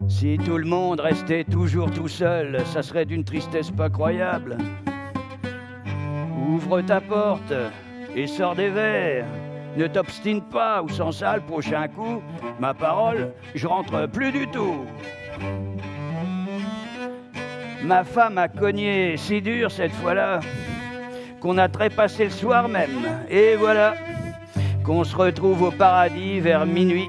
Si 0.08 0.38
tout 0.38 0.56
le 0.56 0.66
monde 0.66 1.00
restait 1.00 1.44
toujours 1.44 1.90
tout 1.90 2.08
seul, 2.08 2.60
ça 2.66 2.82
serait 2.82 3.04
d'une 3.04 3.24
tristesse 3.24 3.70
pas 3.70 3.88
croyable. 3.88 4.56
Ouvre 6.48 6.80
ta 6.82 7.00
porte, 7.00 7.54
et 8.14 8.26
sors 8.26 8.54
des 8.54 8.68
verres. 8.68 9.26
Ne 9.76 9.86
t'obstine 9.86 10.42
pas 10.42 10.82
ou 10.82 10.88
sans 10.88 11.12
ça, 11.12 11.36
le 11.36 11.42
prochain 11.42 11.88
coup, 11.88 12.22
ma 12.58 12.74
parole, 12.74 13.32
je 13.54 13.66
rentre 13.66 14.06
plus 14.06 14.32
du 14.32 14.48
tout. 14.48 14.84
Ma 17.84 18.04
femme 18.04 18.38
a 18.38 18.48
cogné 18.48 19.16
si 19.16 19.40
dur 19.40 19.70
cette 19.70 19.92
fois-là 19.92 20.40
qu'on 21.40 21.58
a 21.58 21.68
trépassé 21.68 22.24
le 22.24 22.30
soir 22.30 22.68
même. 22.68 23.08
Et 23.30 23.54
voilà 23.56 23.94
qu'on 24.84 25.04
se 25.04 25.16
retrouve 25.16 25.62
au 25.62 25.70
paradis 25.70 26.40
vers 26.40 26.66
minuit 26.66 27.08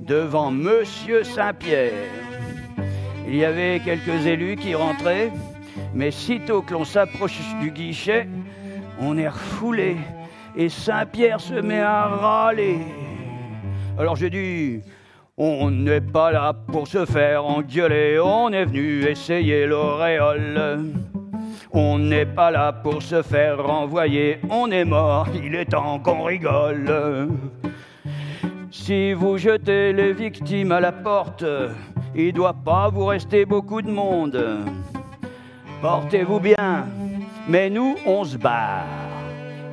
devant 0.00 0.50
Monsieur 0.50 1.24
Saint-Pierre. 1.24 1.92
Il 3.26 3.36
y 3.36 3.44
avait 3.44 3.80
quelques 3.84 4.26
élus 4.26 4.56
qui 4.56 4.74
rentraient, 4.74 5.32
mais 5.94 6.10
sitôt 6.10 6.62
que 6.62 6.74
l'on 6.74 6.84
s'approche 6.84 7.40
du 7.60 7.70
guichet, 7.70 8.28
on 9.00 9.16
est 9.16 9.28
refoulé 9.28 9.96
et 10.56 10.68
Saint-Pierre 10.68 11.40
se 11.40 11.54
met 11.54 11.80
à 11.80 12.06
râler. 12.06 12.78
Alors 13.98 14.16
j'ai 14.16 14.30
dit, 14.30 14.82
on 15.36 15.70
n'est 15.70 16.00
pas 16.00 16.30
là 16.30 16.52
pour 16.52 16.86
se 16.86 17.04
faire 17.06 17.44
engueuler, 17.44 18.18
on 18.22 18.50
est 18.50 18.64
venu 18.64 19.04
essayer 19.04 19.66
l'auréole. 19.66 20.92
On 21.72 21.98
n'est 21.98 22.26
pas 22.26 22.50
là 22.50 22.72
pour 22.72 23.02
se 23.02 23.22
faire 23.22 23.64
renvoyer, 23.64 24.40
on 24.50 24.70
est 24.70 24.84
mort, 24.84 25.26
il 25.42 25.54
est 25.54 25.64
temps 25.64 25.98
qu'on 25.98 26.24
rigole. 26.24 27.30
Si 28.70 29.14
vous 29.14 29.38
jetez 29.38 29.92
les 29.94 30.12
victimes 30.12 30.72
à 30.72 30.80
la 30.80 30.92
porte, 30.92 31.44
il 32.14 32.32
doit 32.34 32.52
pas 32.52 32.90
vous 32.90 33.06
rester 33.06 33.46
beaucoup 33.46 33.80
de 33.80 33.90
monde. 33.90 34.38
Portez-vous 35.80 36.40
bien, 36.40 36.86
mais 37.48 37.70
nous, 37.70 37.96
on 38.06 38.22
se 38.24 38.36
barre. 38.36 38.84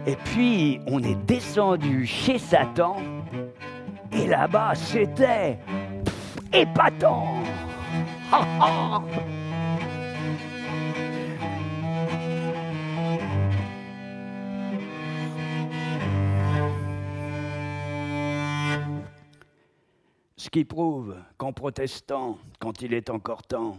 Et 0.08 0.15
puis, 0.15 0.80
on 0.88 1.04
est 1.04 1.17
descendu 1.28 2.06
chez 2.06 2.38
Satan, 2.38 2.95
et 4.12 4.28
là-bas, 4.28 4.76
c'était 4.76 5.60
épatant. 6.54 7.43
Ce 20.38 20.50
qui 20.50 20.65
prouve 20.65 21.15
qu'en 21.38 21.54
protestant, 21.54 22.39
quand 22.60 22.82
il 22.82 22.93
est 22.93 23.10
encore 23.10 23.43
temps, 23.43 23.78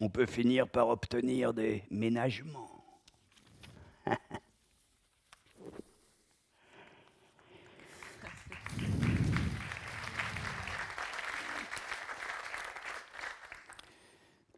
on 0.00 0.08
peut 0.08 0.26
finir 0.26 0.68
par 0.68 0.88
obtenir 0.88 1.52
des 1.52 1.84
ménagements. 1.90 2.70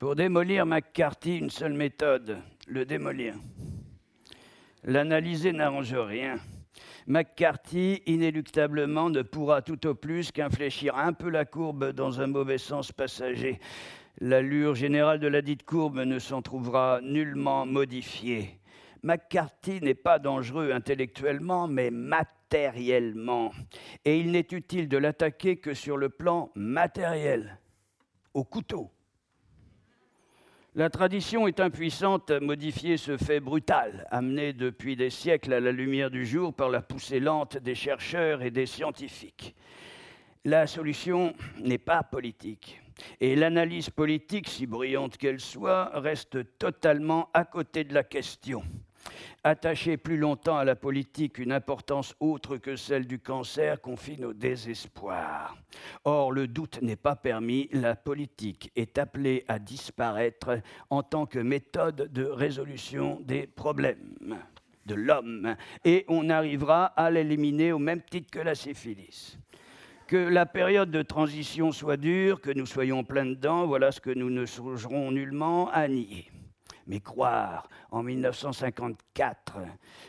Pour 0.01 0.17
démolir 0.17 0.65
McCarthy, 0.65 1.37
une 1.37 1.51
seule 1.51 1.75
méthode, 1.75 2.39
le 2.67 2.87
démolir. 2.87 3.35
L'analyser 4.83 5.53
n'arrange 5.53 5.93
rien. 5.93 6.39
McCarthy, 7.07 8.01
inéluctablement, 8.07 9.11
ne 9.11 9.21
pourra 9.21 9.61
tout 9.61 9.87
au 9.87 9.95
plus 9.95 10.33
qu'infléchir 10.33 10.97
un 10.97 11.13
peu 11.13 11.29
la 11.29 11.45
courbe 11.45 11.93
dans 11.93 12.23
un 12.23 12.29
mauvais 12.29 12.57
sens 12.57 12.93
passager. 12.93 13.61
L'allure 14.21 14.75
générale 14.75 15.21
de 15.21 15.29
la 15.29 15.43
dite 15.43 15.65
courbe 15.65 15.99
ne 15.99 16.19
s'en 16.19 16.41
trouvera 16.41 17.01
nullement 17.03 17.67
modifiée. 17.67 18.59
McCarthy 19.03 19.83
n'est 19.83 19.93
pas 19.93 20.19
dangereux 20.19 20.73
intellectuellement, 20.73 21.69
mais 21.69 21.91
matériellement. 21.91 23.53
Et 24.07 24.19
il 24.19 24.31
n'est 24.31 24.49
utile 24.51 24.89
de 24.89 24.97
l'attaquer 24.97 25.59
que 25.59 25.75
sur 25.75 25.99
le 25.99 26.09
plan 26.09 26.51
matériel, 26.55 27.59
au 28.33 28.45
couteau. 28.45 28.91
La 30.77 30.89
tradition 30.89 31.49
est 31.49 31.59
impuissante 31.59 32.31
à 32.31 32.39
modifier 32.39 32.97
ce 32.97 33.17
fait 33.17 33.41
brutal, 33.41 34.07
amené 34.13 34.53
depuis 34.53 34.95
des 34.95 35.11
siècles 35.11 35.53
à 35.53 35.59
la 35.59 35.73
lumière 35.73 36.13
du 36.13 36.25
jour 36.25 36.55
par 36.55 36.69
la 36.69 36.81
poussée 36.81 37.19
lente 37.19 37.59
des 37.59 37.75
chercheurs 37.75 38.41
et 38.43 38.53
des 38.53 38.67
scientifiques. 38.67 39.57
La 40.45 40.69
solution 40.69 41.35
n'est 41.59 41.79
pas 41.79 42.05
politique. 42.05 42.81
Et 43.21 43.35
l'analyse 43.35 43.91
politique, 43.91 44.49
si 44.49 44.69
brillante 44.69 45.17
qu'elle 45.17 45.41
soit, 45.41 45.91
reste 45.99 46.57
totalement 46.57 47.31
à 47.35 47.45
côté 47.45 47.83
de 47.83 47.93
la 47.93 48.05
question 48.05 48.63
attacher 49.45 49.97
plus 49.97 50.17
longtemps 50.17 50.57
à 50.57 50.65
la 50.65 50.77
politique 50.77 51.39
une 51.39 51.53
importance 51.53 52.15
autre 52.21 52.57
que 52.57 52.77
celle 52.77 53.07
du 53.07 53.19
cancer 53.19 53.81
confine 53.81 54.25
au 54.27 54.33
désespoir. 54.33 55.57
Or, 56.05 56.33
le 56.33 56.47
doute 56.47 56.83
n'est 56.83 56.97
pas 56.97 57.17
permis, 57.17 57.69
la 57.73 57.97
politique 57.97 58.71
est 58.77 58.99
appelée 58.99 59.45
à 59.49 59.59
disparaître 59.59 60.61
en 60.91 61.03
tant 61.03 61.27
que 61.27 61.39
méthode 61.39 62.13
de 62.13 62.25
résolution 62.25 63.21
des 63.25 63.47
problèmes 63.47 64.39
de 64.87 64.95
l'homme, 64.95 65.57
et 65.85 66.05
on 66.09 66.31
arrivera 66.31 66.87
à 66.87 67.11
l'éliminer 67.11 67.73
au 67.73 67.79
même 67.79 68.03
titre 68.03 68.31
que 68.31 68.41
la 68.41 68.55
syphilis. 68.55 69.39
Que 70.07 70.17
la 70.17 70.47
période 70.47 70.91
de 70.91 71.03
transition 71.03 71.71
soit 71.71 71.97
dure, 71.97 72.41
que 72.41 72.51
nous 72.51 72.67
soyons 72.67 73.05
plein 73.05 73.27
dedans, 73.27 73.67
voilà 73.67 73.93
ce 73.93 74.01
que 74.01 74.11
nous 74.11 74.31
ne 74.31 74.47
songerons 74.47 75.13
nullement 75.13 75.71
à 75.71 75.87
nier. 75.87 76.29
Mais 76.87 77.01
croire 77.01 77.69
en 77.90 78.03
1954 78.03 79.59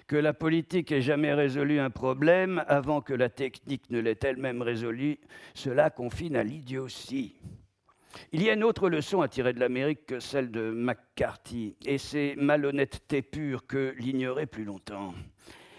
que 0.08 0.16
la 0.16 0.34
politique 0.34 0.92
ait 0.92 1.02
jamais 1.02 1.34
résolu 1.34 1.80
un 1.80 1.90
problème 1.90 2.64
avant 2.68 3.02
que 3.02 3.14
la 3.14 3.30
technique 3.30 3.90
ne 3.90 4.00
l'ait 4.00 4.20
elle-même 4.22 4.62
résolu, 4.62 5.20
cela 5.54 5.90
confine 5.90 6.36
à 6.36 6.44
l'idiotie. 6.44 7.40
Il 8.32 8.44
y 8.44 8.50
a 8.50 8.54
une 8.54 8.64
autre 8.64 8.90
leçon 8.90 9.22
à 9.22 9.28
tirer 9.28 9.54
de 9.54 9.60
l'Amérique 9.60 10.06
que 10.06 10.20
celle 10.20 10.52
de 10.52 10.72
McCarthy, 10.72 11.76
et 11.86 11.98
c'est 11.98 12.36
malhonnêteté 12.38 13.22
pure 13.22 13.66
que 13.66 13.94
l'ignorer 13.98 14.46
plus 14.46 14.66
longtemps. 14.66 15.14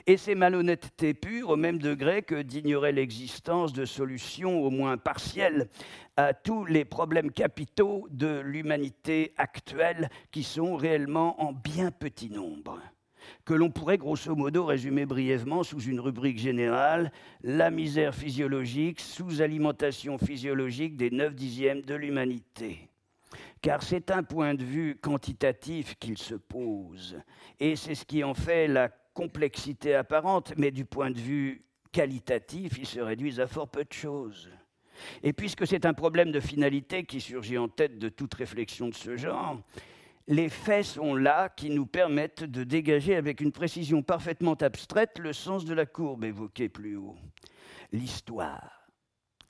Et 0.06 0.16
c'est 0.16 0.34
malhonnêteté 0.34 1.14
pure 1.14 1.50
au 1.50 1.56
même 1.56 1.78
degré 1.78 2.22
que 2.22 2.42
d'ignorer 2.42 2.92
l'existence 2.92 3.72
de 3.72 3.84
solutions 3.84 4.62
au 4.62 4.70
moins 4.70 4.96
partielles 4.96 5.68
à 6.16 6.34
tous 6.34 6.64
les 6.64 6.84
problèmes 6.84 7.30
capitaux 7.30 8.08
de 8.10 8.40
l'humanité 8.40 9.32
actuelle 9.36 10.10
qui 10.30 10.42
sont 10.42 10.74
réellement 10.74 11.40
en 11.42 11.52
bien 11.52 11.90
petit 11.90 12.30
nombre 12.30 12.80
que 13.44 13.54
l'on 13.54 13.70
pourrait 13.70 13.98
grosso 13.98 14.34
modo 14.34 14.64
résumer 14.64 15.06
brièvement 15.06 15.62
sous 15.62 15.80
une 15.80 16.00
rubrique 16.00 16.38
générale, 16.38 17.12
la 17.42 17.70
misère 17.70 18.14
physiologique, 18.14 19.00
sous-alimentation 19.00 20.18
physiologique 20.18 20.96
des 20.96 21.10
9 21.10 21.34
dixièmes 21.34 21.82
de 21.82 21.94
l'humanité. 21.94 22.88
Car 23.60 23.82
c'est 23.82 24.10
un 24.10 24.22
point 24.22 24.54
de 24.54 24.64
vue 24.64 24.96
quantitatif 25.00 25.94
qu'il 25.98 26.18
se 26.18 26.34
pose, 26.34 27.18
et 27.60 27.76
c'est 27.76 27.94
ce 27.94 28.04
qui 28.04 28.24
en 28.24 28.34
fait 28.34 28.66
la 28.66 28.90
complexité 29.14 29.94
apparente, 29.94 30.52
mais 30.56 30.70
du 30.70 30.84
point 30.84 31.10
de 31.10 31.18
vue 31.18 31.64
qualitatif, 31.92 32.78
ils 32.78 32.86
se 32.86 33.00
réduisent 33.00 33.40
à 33.40 33.46
fort 33.46 33.68
peu 33.68 33.84
de 33.84 33.92
choses. 33.92 34.50
Et 35.22 35.32
puisque 35.32 35.66
c'est 35.66 35.86
un 35.86 35.94
problème 35.94 36.32
de 36.32 36.40
finalité 36.40 37.04
qui 37.04 37.20
surgit 37.20 37.58
en 37.58 37.68
tête 37.68 37.98
de 37.98 38.08
toute 38.08 38.34
réflexion 38.34 38.88
de 38.88 38.94
ce 38.94 39.16
genre, 39.16 39.60
les 40.28 40.48
faits 40.48 40.84
sont 40.84 41.14
là 41.14 41.48
qui 41.48 41.70
nous 41.70 41.86
permettent 41.86 42.44
de 42.44 42.64
dégager 42.64 43.16
avec 43.16 43.40
une 43.40 43.52
précision 43.52 44.02
parfaitement 44.02 44.54
abstraite 44.54 45.18
le 45.18 45.32
sens 45.32 45.64
de 45.64 45.74
la 45.74 45.86
courbe 45.86 46.24
évoquée 46.24 46.68
plus 46.68 46.96
haut. 46.96 47.16
L'histoire, 47.90 48.88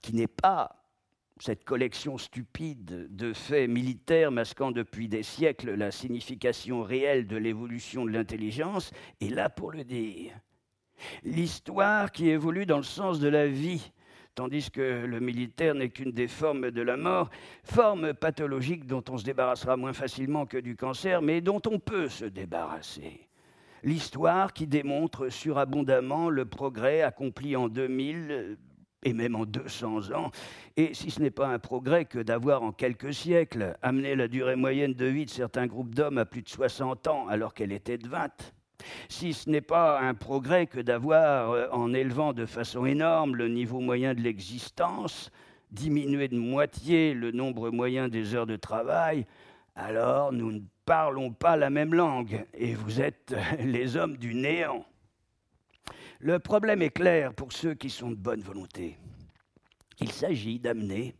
qui 0.01 0.15
n'est 0.15 0.27
pas 0.27 0.82
cette 1.43 1.65
collection 1.65 2.19
stupide 2.19 3.09
de 3.11 3.33
faits 3.33 3.69
militaires 3.69 4.31
masquant 4.31 4.71
depuis 4.71 5.09
des 5.09 5.25
siècles 5.25 5.75
la 5.75 5.91
signification 5.91 6.85
réelle 6.85 7.27
de 7.27 7.37
l'évolution 7.37 8.05
de 8.05 8.13
l'intelligence, 8.13 8.93
est 9.21 9.29
là 9.29 9.51
pour 9.51 9.73
le 9.73 9.83
dire. 9.83 10.39
L'histoire 11.25 12.13
qui 12.13 12.29
évolue 12.29 12.65
dans 12.65 12.77
le 12.77 12.85
sens 12.85 13.19
de 13.19 13.27
la 13.27 13.49
vie, 13.49 13.91
tandis 14.37 14.71
que 14.71 15.05
le 15.05 15.19
militaire 15.19 15.75
n'est 15.75 15.89
qu'une 15.89 16.13
des 16.13 16.29
formes 16.29 16.71
de 16.71 16.83
la 16.83 16.97
mort, 16.97 17.29
forme 17.65 18.15
pathologique 18.15 18.87
dont 18.87 19.03
on 19.11 19.19
se 19.19 19.25
débarrassera 19.25 19.77
moins 19.77 19.93
facilement 19.93 20.47
que 20.47 20.59
du 20.59 20.77
cancer, 20.77 21.23
mais 21.23 21.41
dont 21.41 21.61
on 21.67 21.81
peut 21.81 22.09
se 22.09 22.25
débarrasser. 22.25 23.29
L'histoire 23.83 24.53
qui 24.53 24.69
démontre 24.69 25.29
surabondamment 25.29 26.31
le 26.31 26.45
progrès 26.45 27.03
accompli 27.03 27.57
en 27.57 27.67
2000 27.67 28.59
et 29.03 29.13
même 29.13 29.35
en 29.35 29.45
200 29.45 30.13
ans, 30.13 30.31
et 30.77 30.95
si 30.95 31.11
ce 31.11 31.21
n'est 31.21 31.31
pas 31.31 31.49
un 31.49 31.59
progrès 31.59 32.05
que 32.05 32.19
d'avoir 32.19 32.63
en 32.63 32.73
quelques 32.73 33.13
siècles 33.13 33.77
amené 33.83 34.15
la 34.15 34.29
durée 34.29 34.57
moyenne 34.57 34.95
de 34.95 35.07
vie 35.07 35.25
de 35.25 35.31
certains 35.31 35.67
groupes 35.67 35.95
d'hommes 35.95 36.19
à 36.19 36.25
plus 36.25 36.43
de 36.43 36.49
60 36.49 37.07
ans 37.09 37.27
alors 37.29 37.55
qu'elle 37.55 37.73
était 37.73 37.99
de 37.99 38.09
20, 38.09 38.55
si 39.09 39.33
ce 39.33 39.49
n'est 39.49 39.61
pas 39.61 40.01
un 40.01 40.15
progrès 40.15 40.67
que 40.67 40.81
d'avoir, 40.81 41.51
euh, 41.51 41.69
en 41.73 41.93
élevant 41.93 42.33
de 42.33 42.47
façon 42.47 42.87
énorme 42.87 43.37
le 43.37 43.49
niveau 43.49 43.81
moyen 43.81 44.15
de 44.15 44.21
l'existence, 44.21 45.31
diminué 45.71 46.29
de 46.29 46.39
moitié 46.39 47.15
le 47.15 47.31
nombre 47.31 47.71
moyen 47.71 48.09
des 48.09 48.35
heures 48.35 48.47
de 48.47 48.57
travail, 48.57 49.27
alors 49.75 50.33
nous 50.33 50.53
ne 50.53 50.61
parlons 50.85 51.33
pas 51.33 51.57
la 51.57 51.71
même 51.71 51.95
langue. 51.95 52.45
Et 52.55 52.75
vous 52.75 53.01
êtes 53.01 53.35
les 53.61 53.97
hommes 53.97 54.17
du 54.17 54.35
néant. 54.35 54.85
Le 56.25 56.39
problème 56.39 56.83
est 56.83 56.91
clair 56.91 57.35
pour 57.35 57.53
ceux 57.53 57.75
qui 57.75 57.91
sont 57.91 58.11
de 58.11 58.15
bonne 58.15 58.43
volonté. 58.43 58.97
Il 60.01 60.13
s'agit 60.13 60.61
d'amener, 60.61 61.17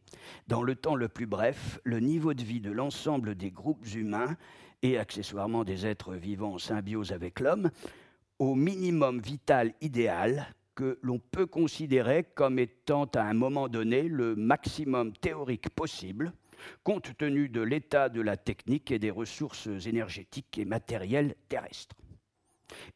dans 0.47 0.63
le 0.63 0.77
temps 0.77 0.95
le 0.95 1.09
plus 1.09 1.27
bref, 1.27 1.81
le 1.83 1.99
niveau 1.99 2.35
de 2.35 2.43
vie 2.45 2.61
de 2.61 2.71
l'ensemble 2.71 3.35
des 3.35 3.51
groupes 3.51 3.85
humains 3.97 4.37
et 4.81 4.99
accessoirement 4.99 5.65
des 5.65 5.87
êtres 5.87 6.15
vivants 6.15 6.55
en 6.55 6.59
symbiose 6.59 7.11
avec 7.11 7.41
l'homme 7.41 7.73
au 8.39 8.55
minimum 8.55 9.21
vital 9.21 9.75
idéal 9.81 10.47
que 10.77 11.01
l'on 11.03 11.19
peut 11.19 11.47
considérer 11.47 12.23
comme 12.23 12.61
étant 12.61 13.07
à 13.17 13.23
un 13.23 13.35
moment 13.35 13.67
donné 13.67 14.03
le 14.03 14.37
maximum 14.37 15.13
théorique 15.15 15.71
possible, 15.71 16.33
compte 16.85 17.19
tenu 17.19 17.49
de 17.49 17.61
l'état 17.61 18.09
de 18.09 18.21
la 18.21 18.37
technique 18.37 18.93
et 18.93 19.01
des 19.01 19.11
ressources 19.11 19.67
énergétiques 19.85 20.59
et 20.59 20.65
matérielles 20.65 21.35
terrestres. 21.49 21.97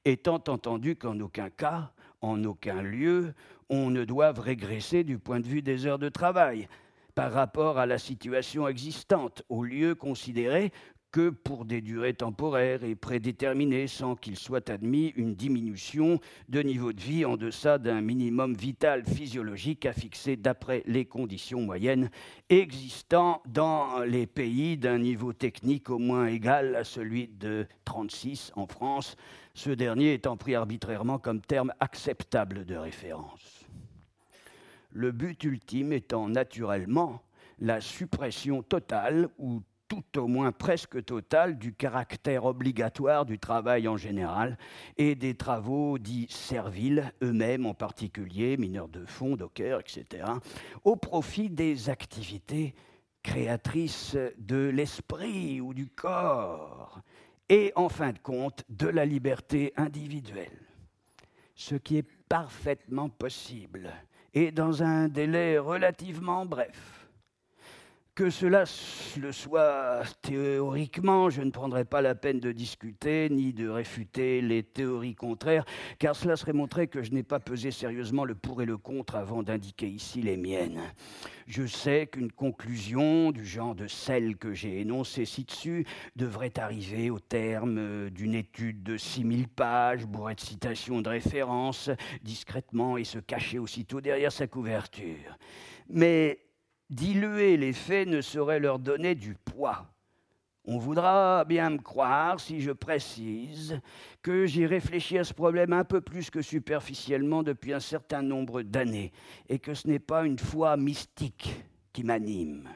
Étant 0.04 0.42
entendu 0.48 0.96
qu'en 0.96 1.18
aucun 1.20 1.50
cas, 1.50 1.92
en 2.26 2.44
aucun 2.44 2.82
lieu, 2.82 3.34
on 3.68 3.90
ne 3.90 4.04
doive 4.04 4.40
régresser 4.40 5.04
du 5.04 5.18
point 5.18 5.40
de 5.40 5.46
vue 5.46 5.62
des 5.62 5.86
heures 5.86 5.98
de 5.98 6.08
travail 6.08 6.68
par 7.14 7.32
rapport 7.32 7.78
à 7.78 7.86
la 7.86 7.98
situation 7.98 8.68
existante, 8.68 9.42
au 9.48 9.64
lieu 9.64 9.94
considéré 9.94 10.70
que 11.12 11.30
pour 11.30 11.64
des 11.64 11.80
durées 11.80 12.12
temporaires 12.12 12.84
et 12.84 12.94
prédéterminées 12.94 13.86
sans 13.86 14.16
qu'il 14.16 14.36
soit 14.36 14.68
admis 14.68 15.14
une 15.16 15.34
diminution 15.34 16.20
de 16.50 16.60
niveau 16.60 16.92
de 16.92 17.00
vie 17.00 17.24
en 17.24 17.38
deçà 17.38 17.78
d'un 17.78 18.02
minimum 18.02 18.54
vital 18.54 19.02
physiologique 19.06 19.86
à 19.86 19.94
fixer 19.94 20.36
d'après 20.36 20.82
les 20.84 21.06
conditions 21.06 21.62
moyennes 21.62 22.10
existant 22.50 23.40
dans 23.46 24.00
les 24.00 24.26
pays 24.26 24.76
d'un 24.76 24.98
niveau 24.98 25.32
technique 25.32 25.88
au 25.88 25.98
moins 25.98 26.26
égal 26.26 26.76
à 26.76 26.84
celui 26.84 27.28
de 27.28 27.66
36 27.86 28.52
en 28.54 28.66
France, 28.66 29.16
ce 29.56 29.70
dernier 29.70 30.12
étant 30.12 30.36
pris 30.36 30.54
arbitrairement 30.54 31.18
comme 31.18 31.40
terme 31.40 31.72
acceptable 31.80 32.66
de 32.66 32.76
référence. 32.76 33.64
Le 34.90 35.12
but 35.12 35.42
ultime 35.44 35.94
étant 35.94 36.28
naturellement 36.28 37.22
la 37.58 37.80
suppression 37.80 38.62
totale 38.62 39.30
ou 39.38 39.62
tout 39.88 40.18
au 40.18 40.26
moins 40.26 40.52
presque 40.52 41.02
total 41.06 41.56
du 41.56 41.72
caractère 41.72 42.44
obligatoire 42.44 43.24
du 43.24 43.38
travail 43.38 43.88
en 43.88 43.96
général 43.96 44.58
et 44.98 45.14
des 45.14 45.34
travaux 45.34 45.96
dits 45.96 46.26
serviles, 46.28 47.10
eux-mêmes 47.22 47.64
en 47.64 47.74
particulier, 47.74 48.58
mineurs 48.58 48.88
de 48.88 49.06
fond, 49.06 49.36
dockers, 49.36 49.80
etc., 49.80 50.24
au 50.84 50.96
profit 50.96 51.48
des 51.48 51.88
activités 51.88 52.74
créatrices 53.22 54.18
de 54.36 54.68
l'esprit 54.68 55.62
ou 55.62 55.72
du 55.72 55.86
corps, 55.88 57.00
et 57.48 57.72
en 57.76 57.88
fin 57.88 58.12
de 58.12 58.18
compte 58.18 58.64
de 58.68 58.88
la 58.88 59.04
liberté 59.04 59.72
individuelle. 59.76 60.66
Ce 61.54 61.74
qui 61.74 61.98
est 61.98 62.08
parfaitement 62.28 63.08
possible 63.08 63.92
et 64.34 64.50
dans 64.50 64.82
un 64.82 65.08
délai 65.08 65.58
relativement 65.58 66.44
bref 66.44 67.05
que 68.16 68.30
cela 68.30 68.64
le 69.18 69.30
soit 69.30 70.02
théoriquement, 70.22 71.28
je 71.28 71.42
ne 71.42 71.50
prendrai 71.50 71.84
pas 71.84 72.00
la 72.00 72.14
peine 72.14 72.40
de 72.40 72.50
discuter 72.50 73.28
ni 73.28 73.52
de 73.52 73.68
réfuter 73.68 74.40
les 74.40 74.62
théories 74.62 75.14
contraires, 75.14 75.66
car 75.98 76.16
cela 76.16 76.36
serait 76.36 76.54
montrer 76.54 76.88
que 76.88 77.02
je 77.02 77.12
n'ai 77.12 77.22
pas 77.22 77.40
pesé 77.40 77.70
sérieusement 77.70 78.24
le 78.24 78.34
pour 78.34 78.62
et 78.62 78.64
le 78.64 78.78
contre 78.78 79.16
avant 79.16 79.42
d'indiquer 79.42 79.86
ici 79.86 80.22
les 80.22 80.38
miennes. 80.38 80.80
Je 81.46 81.66
sais 81.66 82.06
qu'une 82.06 82.32
conclusion 82.32 83.32
du 83.32 83.44
genre 83.44 83.74
de 83.74 83.86
celle 83.86 84.38
que 84.38 84.54
j'ai 84.54 84.80
énoncée 84.80 85.26
ci-dessus 85.26 85.84
devrait 86.16 86.58
arriver 86.58 87.10
au 87.10 87.20
terme 87.20 88.08
d'une 88.08 88.34
étude 88.34 88.82
de 88.82 88.96
6000 88.96 89.46
pages, 89.46 90.06
bourrée 90.06 90.34
de 90.34 90.40
citations 90.40 91.02
de 91.02 91.10
références, 91.10 91.90
discrètement 92.22 92.96
et 92.96 93.04
se 93.04 93.18
cacher 93.18 93.58
aussitôt 93.58 94.00
derrière 94.00 94.32
sa 94.32 94.46
couverture. 94.46 95.36
Mais 95.90 96.45
diluer 96.90 97.56
les 97.56 97.72
faits 97.72 98.08
ne 98.08 98.20
saurait 98.20 98.60
leur 98.60 98.78
donner 98.78 99.14
du 99.14 99.34
poids. 99.34 99.86
On 100.68 100.78
voudra 100.78 101.44
bien 101.44 101.70
me 101.70 101.78
croire 101.78 102.40
si 102.40 102.60
je 102.60 102.72
précise 102.72 103.80
que 104.20 104.46
j'ai 104.46 104.66
réfléchi 104.66 105.16
à 105.16 105.22
ce 105.22 105.32
problème 105.32 105.72
un 105.72 105.84
peu 105.84 106.00
plus 106.00 106.28
que 106.28 106.42
superficiellement 106.42 107.44
depuis 107.44 107.72
un 107.72 107.80
certain 107.80 108.20
nombre 108.20 108.62
d'années 108.62 109.12
et 109.48 109.60
que 109.60 109.74
ce 109.74 109.86
n'est 109.86 110.00
pas 110.00 110.26
une 110.26 110.40
foi 110.40 110.76
mystique 110.76 111.62
qui 111.92 112.02
m'anime. 112.02 112.68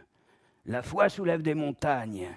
La 0.66 0.82
foi 0.82 1.08
soulève 1.08 1.42
des 1.42 1.54
montagnes, 1.54 2.28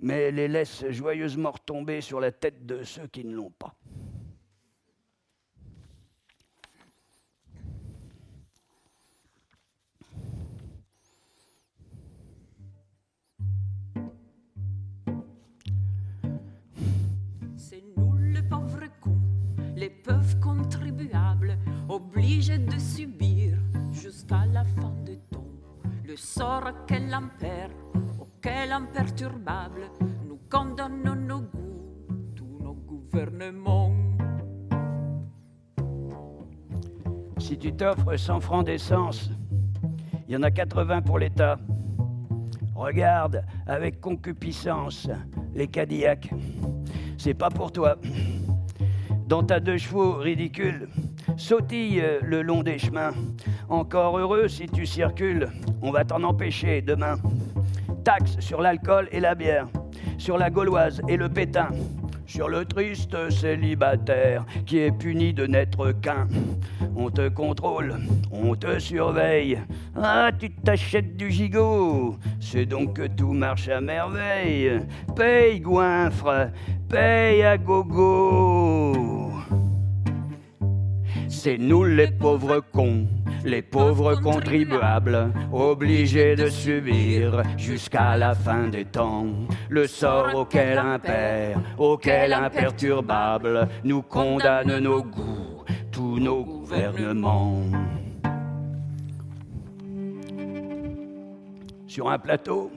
mais 0.00 0.30
les 0.30 0.48
laisse 0.48 0.84
joyeusement 0.90 1.52
retomber 1.52 2.02
sur 2.02 2.20
la 2.20 2.30
tête 2.30 2.66
de 2.66 2.82
ceux 2.82 3.06
qui 3.06 3.24
ne 3.24 3.34
l'ont 3.34 3.52
pas. 3.58 3.74
Les 19.80 19.88
pauvres 19.88 20.38
contribuables 20.40 21.56
obligés 21.88 22.58
de 22.58 22.78
subir 22.78 23.56
jusqu'à 23.90 24.44
la 24.44 24.62
fin 24.62 24.92
du 25.06 25.16
temps 25.30 25.46
le 26.04 26.16
sort 26.16 26.64
auquel 26.70 27.14
impère, 27.14 27.70
auquel 28.20 28.72
imperturbable 28.72 29.88
nous 30.28 30.38
condamnons 30.50 31.14
nos 31.14 31.40
goûts, 31.40 32.06
tous 32.36 32.58
nos 32.62 32.74
gouvernements. 32.74 33.94
Si 37.38 37.56
tu 37.56 37.72
t'offres 37.72 38.18
100 38.18 38.40
francs 38.40 38.66
d'essence, 38.66 39.30
il 40.28 40.34
y 40.34 40.36
en 40.36 40.42
a 40.42 40.50
80 40.50 41.00
pour 41.02 41.18
l'État. 41.18 41.56
Regarde 42.74 43.44
avec 43.66 44.00
concupiscence 44.00 45.08
les 45.54 45.68
Cadillacs. 45.68 46.30
C'est 47.16 47.34
pas 47.34 47.50
pour 47.50 47.72
toi 47.72 47.96
dans 49.30 49.44
ta 49.44 49.60
deux 49.60 49.78
chevaux 49.78 50.14
ridicule, 50.14 50.88
sautille 51.36 52.02
le 52.20 52.42
long 52.42 52.64
des 52.64 52.78
chemins. 52.78 53.12
Encore 53.68 54.18
heureux 54.18 54.48
si 54.48 54.66
tu 54.66 54.84
circules, 54.84 55.46
on 55.82 55.92
va 55.92 56.04
t'en 56.04 56.24
empêcher 56.24 56.82
demain. 56.82 57.14
Taxe 58.02 58.40
sur 58.40 58.60
l'alcool 58.60 59.08
et 59.12 59.20
la 59.20 59.36
bière, 59.36 59.68
sur 60.18 60.36
la 60.36 60.50
gauloise 60.50 61.00
et 61.06 61.16
le 61.16 61.28
pétain, 61.28 61.68
sur 62.26 62.48
le 62.48 62.64
triste 62.64 63.30
célibataire 63.30 64.44
qui 64.66 64.78
est 64.78 64.90
puni 64.90 65.32
de 65.32 65.46
n'être 65.46 65.92
qu'un. 65.92 66.26
On 66.96 67.08
te 67.08 67.28
contrôle, 67.28 67.98
on 68.32 68.56
te 68.56 68.80
surveille. 68.80 69.60
Ah, 69.94 70.30
tu 70.36 70.50
t'achètes 70.50 71.16
du 71.16 71.30
gigot, 71.30 72.16
c'est 72.40 72.66
donc 72.66 72.94
que 72.94 73.06
tout 73.06 73.32
marche 73.32 73.68
à 73.68 73.80
merveille. 73.80 74.80
Paye, 75.14 75.60
goinfre, 75.60 76.50
paye 76.90 77.42
à 77.44 77.56
gogo. 77.56 79.30
C'est 81.28 81.56
nous 81.56 81.84
les 81.84 82.08
pauvres 82.10 82.60
cons, 82.72 83.06
les 83.44 83.62
pauvres 83.62 84.16
contribuables, 84.16 85.32
obligés 85.52 86.34
de 86.36 86.50
subir 86.50 87.42
jusqu'à 87.56 88.16
la 88.16 88.34
fin 88.34 88.68
des 88.68 88.84
temps 88.84 89.26
le 89.70 89.86
sort 89.86 90.34
auquel 90.34 90.76
impère, 90.76 91.58
auquel 91.78 92.32
imperturbable 92.32 93.68
nous 93.84 94.02
condamne 94.02 94.80
nos 94.80 95.02
goûts, 95.02 95.64
tous 95.90 96.18
nos 96.18 96.44
gouvernements. 96.44 97.62
Sur 101.86 102.10
un 102.10 102.18
plateau, 102.18 102.70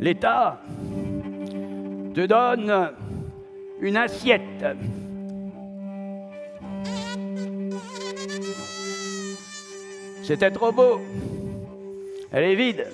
l'État 0.00 0.60
te 2.18 2.26
donne 2.26 2.90
une 3.80 3.96
assiette 3.96 4.66
C'était 10.24 10.50
trop 10.50 10.72
beau. 10.72 11.00
Elle 12.32 12.44
est 12.44 12.54
vide. 12.56 12.86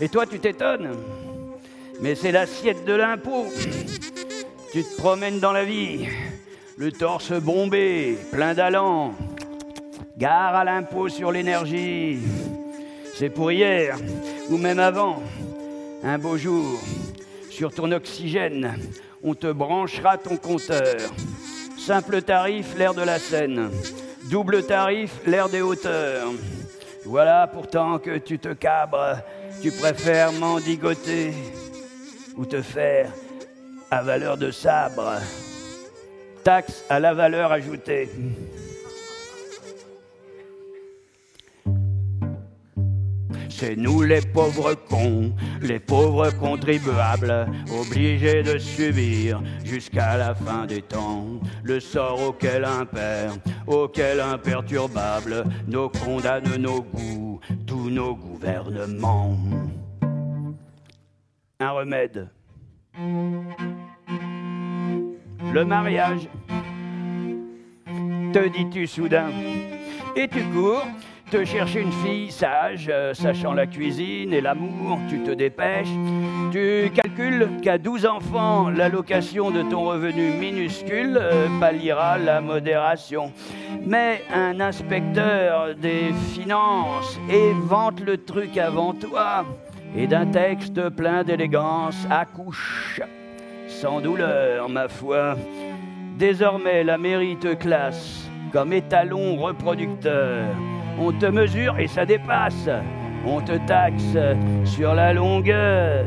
Et 0.00 0.08
toi, 0.08 0.24
tu 0.24 0.40
t'étonnes. 0.40 0.96
Mais 2.00 2.14
c'est 2.14 2.32
l'assiette 2.32 2.86
de 2.86 2.94
l'impôt. 2.94 3.44
Tu 4.72 4.82
te 4.82 4.96
promènes 4.96 5.40
dans 5.40 5.52
la 5.52 5.64
vie, 5.64 6.06
le 6.78 6.90
torse 6.90 7.32
bombé, 7.32 8.16
plein 8.32 8.54
d'allant. 8.54 9.12
Gare 10.16 10.54
à 10.54 10.64
l'impôt 10.64 11.10
sur 11.10 11.32
l'énergie. 11.32 12.18
C'est 13.14 13.30
pour 13.30 13.52
hier, 13.52 13.98
ou 14.48 14.56
même 14.56 14.78
avant. 14.78 15.22
Un 16.02 16.16
beau 16.16 16.36
jour, 16.36 16.80
sur 17.50 17.74
ton 17.74 17.90
oxygène, 17.90 18.78
on 19.22 19.34
te 19.34 19.50
branchera 19.50 20.16
ton 20.16 20.36
compteur. 20.36 20.96
Simple 21.76 22.22
tarif, 22.22 22.76
l'air 22.78 22.94
de 22.94 23.02
la 23.02 23.18
Seine. 23.18 23.70
Double 24.30 24.62
tarif, 24.64 25.20
l'air 25.26 25.48
des 25.48 25.60
hauteurs. 25.60 26.28
Voilà 27.04 27.48
pourtant 27.48 27.98
que 27.98 28.18
tu 28.18 28.38
te 28.38 28.52
cabres, 28.52 29.16
tu 29.60 29.72
préfères 29.72 30.32
mendigoter 30.32 31.32
ou 32.36 32.46
te 32.46 32.62
faire 32.62 33.10
à 33.90 34.02
valeur 34.02 34.36
de 34.36 34.50
sabre. 34.50 35.14
taxe 36.44 36.84
à 36.88 37.00
la 37.00 37.12
valeur 37.12 37.50
ajoutée. 37.50 38.08
C'est 43.58 43.74
nous 43.74 44.02
les 44.02 44.20
pauvres 44.20 44.74
cons, 44.88 45.34
les 45.60 45.80
pauvres 45.80 46.30
contribuables, 46.30 47.48
obligés 47.72 48.44
de 48.44 48.56
subir 48.56 49.42
jusqu'à 49.64 50.16
la 50.16 50.32
fin 50.32 50.64
des 50.64 50.80
temps 50.80 51.26
le 51.64 51.80
sort 51.80 52.22
auquel 52.22 52.64
impère, 52.64 53.32
auquel 53.66 54.20
imperturbable, 54.20 55.42
nos 55.66 55.88
condamnent 55.88 56.56
nos 56.56 56.82
goûts, 56.82 57.40
tous 57.66 57.90
nos 57.90 58.14
gouvernements. 58.14 59.36
Un 61.58 61.70
remède. 61.70 62.28
Le 65.52 65.64
mariage. 65.64 66.28
Te 68.32 68.48
dis-tu 68.50 68.86
soudain 68.86 69.30
Et 70.14 70.28
tu 70.28 70.44
cours 70.44 70.86
te 71.30 71.44
chercher 71.44 71.80
une 71.80 71.92
fille 71.92 72.30
sage, 72.30 72.88
euh, 72.90 73.12
sachant 73.12 73.52
la 73.52 73.66
cuisine 73.66 74.32
et 74.32 74.40
l'amour, 74.40 74.98
tu 75.08 75.22
te 75.22 75.30
dépêches. 75.30 75.88
Tu 76.52 76.90
calcules 76.94 77.48
qu'à 77.62 77.76
12 77.76 78.06
enfants, 78.06 78.70
l'allocation 78.70 79.50
de 79.50 79.62
ton 79.62 79.84
revenu 79.84 80.30
minuscule 80.30 81.18
euh, 81.20 81.48
palliera 81.60 82.16
la 82.18 82.40
modération. 82.40 83.32
Mais 83.84 84.22
un 84.32 84.60
inspecteur 84.60 85.74
des 85.74 86.12
finances 86.32 87.18
évente 87.28 88.00
le 88.00 88.16
truc 88.16 88.56
avant 88.56 88.94
toi 88.94 89.44
et 89.96 90.06
d'un 90.06 90.26
texte 90.26 90.88
plein 90.90 91.24
d'élégance 91.24 92.06
accouche. 92.10 93.02
Sans 93.66 94.00
douleur, 94.00 94.68
ma 94.68 94.88
foi. 94.88 95.36
Désormais, 96.16 96.84
la 96.84 96.96
mairie 96.96 97.36
te 97.36 97.54
classe 97.54 98.28
comme 98.52 98.72
étalon 98.72 99.36
reproducteur 99.36 100.46
on 100.98 101.12
te 101.12 101.26
mesure 101.26 101.78
et 101.78 101.86
ça 101.86 102.04
dépasse. 102.04 102.68
On 103.24 103.40
te 103.40 103.56
taxe 103.66 104.16
sur 104.64 104.94
la 104.94 105.12
longueur. 105.12 106.04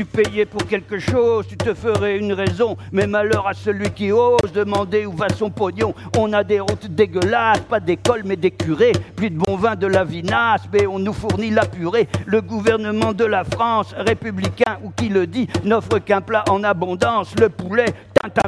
Tu 0.00 0.06
payais 0.06 0.46
pour 0.46 0.66
quelque 0.66 0.98
chose, 0.98 1.46
tu 1.46 1.58
te 1.58 1.74
ferais 1.74 2.16
une 2.16 2.32
raison. 2.32 2.78
Mais 2.90 3.06
malheur 3.06 3.46
à 3.46 3.52
celui 3.52 3.90
qui 3.90 4.10
ose 4.12 4.50
demander 4.54 5.04
où 5.04 5.12
va 5.12 5.28
son 5.28 5.50
pognon. 5.50 5.92
On 6.16 6.32
a 6.32 6.42
des 6.42 6.58
routes 6.58 6.86
dégueulasses, 6.86 7.60
pas 7.68 7.80
d'école 7.80 8.22
mais 8.24 8.36
des 8.36 8.50
curés. 8.50 8.92
Plus 9.14 9.28
de 9.28 9.36
bon 9.36 9.56
vin 9.56 9.76
de 9.76 9.86
la 9.86 10.04
vinasse, 10.04 10.62
mais 10.72 10.86
on 10.86 10.98
nous 10.98 11.12
fournit 11.12 11.50
la 11.50 11.66
purée. 11.66 12.08
Le 12.24 12.40
gouvernement 12.40 13.12
de 13.12 13.26
la 13.26 13.44
France, 13.44 13.94
républicain 13.94 14.78
ou 14.82 14.88
qui 14.88 15.10
le 15.10 15.26
dit, 15.26 15.48
n'offre 15.64 15.98
qu'un 15.98 16.22
plat 16.22 16.44
en 16.48 16.64
abondance, 16.64 17.34
le 17.38 17.50
poulet 17.50 17.92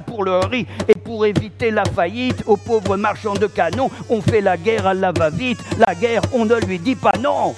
pour 0.06 0.24
le 0.24 0.38
riz 0.38 0.66
et 0.88 0.94
pour 0.94 1.26
éviter 1.26 1.70
la 1.70 1.84
faillite 1.84 2.44
aux 2.46 2.56
pauvres 2.56 2.96
marchands 2.96 3.34
de 3.34 3.46
canons, 3.46 3.90
on 4.08 4.22
fait 4.22 4.40
la 4.40 4.56
guerre 4.56 4.86
à 4.86 4.94
la 4.94 5.12
va-vite. 5.12 5.62
La 5.86 5.94
guerre, 5.94 6.22
on 6.32 6.46
ne 6.46 6.54
lui 6.66 6.78
dit 6.78 6.96
pas 6.96 7.12
non. 7.20 7.54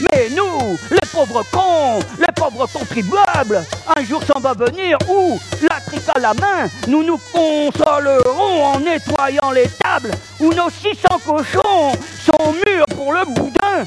Mais 0.00 0.28
nous, 0.30 0.78
les 0.90 1.08
pauvres 1.12 1.42
cons, 1.50 1.98
les 2.18 2.32
pauvres 2.34 2.66
contribuables, 2.66 3.64
un 3.96 4.04
jour 4.04 4.22
s'en 4.22 4.38
va 4.40 4.54
venir 4.54 4.96
où, 5.08 5.38
la 5.68 5.80
trique 5.80 6.08
à 6.14 6.20
la 6.20 6.34
main, 6.34 6.68
nous 6.86 7.02
nous 7.02 7.18
consolerons 7.32 8.64
en 8.64 8.80
nettoyant 8.80 9.50
les 9.50 9.68
tables, 9.82 10.12
où 10.40 10.52
nos 10.54 10.70
600 10.70 11.08
cochons 11.24 11.92
sont 12.20 12.52
mûrs 12.52 12.86
pour 12.94 13.12
le 13.12 13.24
boudin. 13.24 13.84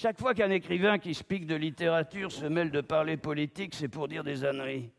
Chaque 0.00 0.20
fois 0.20 0.32
qu'un 0.32 0.50
écrivain 0.50 0.98
qui 0.98 1.12
se 1.12 1.24
de 1.24 1.56
littérature 1.56 2.30
se 2.30 2.44
mêle 2.44 2.70
de 2.70 2.80
parler 2.80 3.16
politique, 3.16 3.74
c'est 3.74 3.88
pour 3.88 4.06
dire 4.06 4.22
des 4.22 4.44
âneries. 4.44 4.90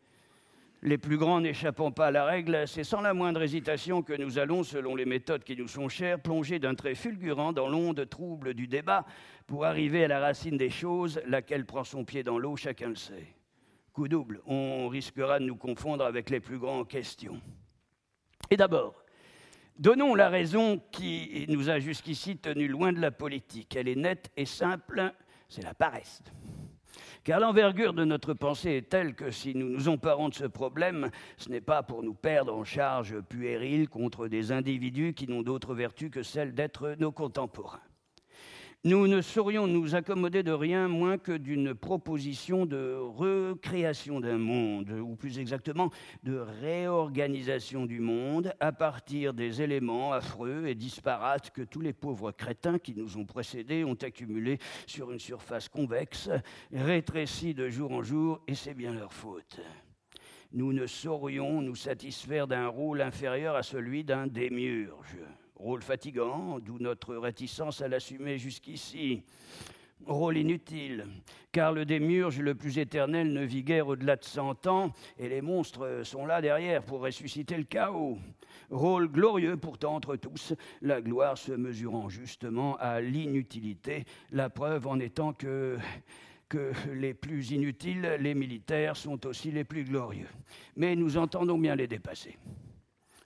Les 0.81 0.97
plus 0.97 1.17
grands 1.17 1.41
n'échappant 1.41 1.91
pas 1.91 2.07
à 2.07 2.11
la 2.11 2.23
règle, 2.23 2.65
c'est 2.65 2.85
sans 2.85 3.01
la 3.01 3.13
moindre 3.13 3.41
hésitation 3.41 4.01
que 4.01 4.13
nous 4.13 4.39
allons, 4.39 4.63
selon 4.63 4.95
les 4.95 5.05
méthodes 5.05 5.43
qui 5.43 5.57
nous 5.57 5.67
sont 5.67 5.89
chères, 5.89 6.21
plonger 6.21 6.57
d'un 6.59 6.73
trait 6.73 6.95
fulgurant 6.95 7.51
dans 7.51 7.67
l'onde 7.67 8.07
trouble 8.07 8.53
du 8.53 8.67
débat 8.67 9.05
pour 9.45 9.65
arriver 9.65 10.05
à 10.05 10.07
la 10.07 10.21
racine 10.21 10.55
des 10.55 10.69
choses, 10.69 11.19
laquelle 11.25 11.65
prend 11.65 11.83
son 11.83 12.05
pied 12.05 12.23
dans 12.23 12.39
l'eau, 12.39 12.55
chacun 12.55 12.89
le 12.89 12.95
sait. 12.95 13.27
Coup 13.91 14.07
double, 14.07 14.41
on 14.45 14.87
risquera 14.87 15.39
de 15.39 15.45
nous 15.45 15.57
confondre 15.57 16.05
avec 16.05 16.29
les 16.29 16.39
plus 16.39 16.59
grands 16.59 16.85
questions. 16.85 17.41
Et 18.49 18.55
d'abord, 18.55 19.03
Donnons 19.79 20.13
la 20.13 20.27
raison 20.27 20.81
qui 20.91 21.45
nous 21.47 21.69
a 21.69 21.79
jusqu'ici 21.79 22.35
tenus 22.35 22.69
loin 22.69 22.91
de 22.91 22.99
la 22.99 23.11
politique. 23.11 23.77
Elle 23.77 23.87
est 23.87 23.95
nette 23.95 24.29
et 24.35 24.43
simple, 24.43 25.13
c'est 25.47 25.63
la 25.63 25.73
paresse. 25.73 26.21
Car 27.29 27.39
l'envergure 27.39 27.93
de 27.93 28.05
notre 28.05 28.33
pensée 28.33 28.71
est 28.71 28.89
telle 28.89 29.13
que 29.13 29.29
si 29.29 29.53
nous 29.53 29.69
nous 29.69 29.87
emparons 29.87 30.29
de 30.29 30.33
ce 30.33 30.45
problème, 30.45 31.11
ce 31.37 31.49
n'est 31.49 31.61
pas 31.61 31.83
pour 31.83 32.01
nous 32.01 32.15
perdre 32.15 32.55
en 32.55 32.63
charge 32.63 33.21
puérile 33.21 33.87
contre 33.87 34.27
des 34.27 34.51
individus 34.51 35.13
qui 35.13 35.27
n'ont 35.27 35.43
d'autre 35.43 35.75
vertu 35.75 36.09
que 36.09 36.23
celle 36.23 36.55
d'être 36.55 36.95
nos 36.97 37.11
contemporains. 37.11 37.83
Nous 38.85 39.07
ne 39.07 39.19
saurions 39.19 39.67
nous 39.67 39.95
accommoder 39.95 40.41
de 40.41 40.53
rien 40.53 40.87
moins 40.87 41.17
que 41.17 41.33
d'une 41.33 41.73
proposition 41.73 42.65
de 42.65 42.95
recréation 42.95 44.21
d'un 44.21 44.37
monde, 44.37 44.89
ou 44.91 45.17
plus 45.17 45.37
exactement 45.37 45.89
de 46.23 46.37
réorganisation 46.37 47.85
du 47.85 47.99
monde 47.99 48.53
à 48.61 48.71
partir 48.71 49.33
des 49.33 49.61
éléments 49.61 50.13
affreux 50.13 50.65
et 50.65 50.75
disparates 50.75 51.51
que 51.51 51.61
tous 51.61 51.81
les 51.81 51.91
pauvres 51.91 52.31
crétins 52.31 52.79
qui 52.79 52.95
nous 52.95 53.17
ont 53.17 53.25
précédés 53.25 53.83
ont 53.83 53.97
accumulés 54.01 54.59
sur 54.87 55.11
une 55.11 55.19
surface 55.19 55.67
convexe, 55.67 56.29
rétrécie 56.71 57.53
de 57.53 57.67
jour 57.67 57.91
en 57.91 58.01
jour, 58.01 58.39
et 58.47 58.55
c'est 58.55 58.75
bien 58.75 58.93
leur 58.93 59.11
faute 59.11 59.59
nous 60.51 60.73
ne 60.73 60.87
saurions 60.87 61.61
nous 61.61 61.75
satisfaire 61.75 62.47
d'un 62.47 62.67
rôle 62.67 63.01
inférieur 63.01 63.55
à 63.55 63.61
celui 63.61 64.03
d'un 64.03 64.25
démiurge. 64.25 65.19
Rôle 65.59 65.81
fatigant, 65.81 66.57
d'où 66.59 66.79
notre 66.79 67.15
réticence 67.15 67.81
à 67.81 67.89
l'assumer 67.89 68.37
jusqu'ici. 68.37 69.23
Rôle 70.05 70.37
inutile, 70.37 71.05
car 71.51 71.73
le 71.73 71.83
démiurge 71.83 72.39
le 72.39 72.55
plus 72.55 72.79
éternel 72.79 73.33
ne 73.33 73.43
vit 73.43 73.63
guère 73.63 73.89
au-delà 73.89 74.15
de 74.15 74.23
cent 74.23 74.65
ans, 74.67 74.93
et 75.17 75.27
les 75.27 75.41
monstres 75.41 76.01
sont 76.03 76.25
là 76.25 76.41
derrière 76.41 76.81
pour 76.83 77.01
ressusciter 77.01 77.57
le 77.57 77.65
chaos. 77.65 78.17
Rôle 78.69 79.11
glorieux 79.11 79.57
pourtant 79.57 79.95
entre 79.95 80.15
tous, 80.15 80.53
la 80.81 81.01
gloire 81.01 81.37
se 81.37 81.51
mesurant 81.51 82.07
justement 82.07 82.77
à 82.77 83.01
l'inutilité, 83.01 84.05
la 84.31 84.49
preuve 84.49 84.87
en 84.87 84.99
étant 84.99 85.33
que 85.33 85.77
que 86.47 86.71
les 86.91 87.13
plus 87.13 87.51
inutiles, 87.51 88.17
les 88.19 88.33
militaires, 88.33 88.97
sont 88.97 89.27
aussi 89.27 89.51
les 89.51 89.63
plus 89.63 89.83
glorieux. 89.83 90.29
Mais 90.75 90.95
nous 90.95 91.17
entendons 91.17 91.59
bien 91.59 91.75
les 91.75 91.87
dépasser. 91.87 92.37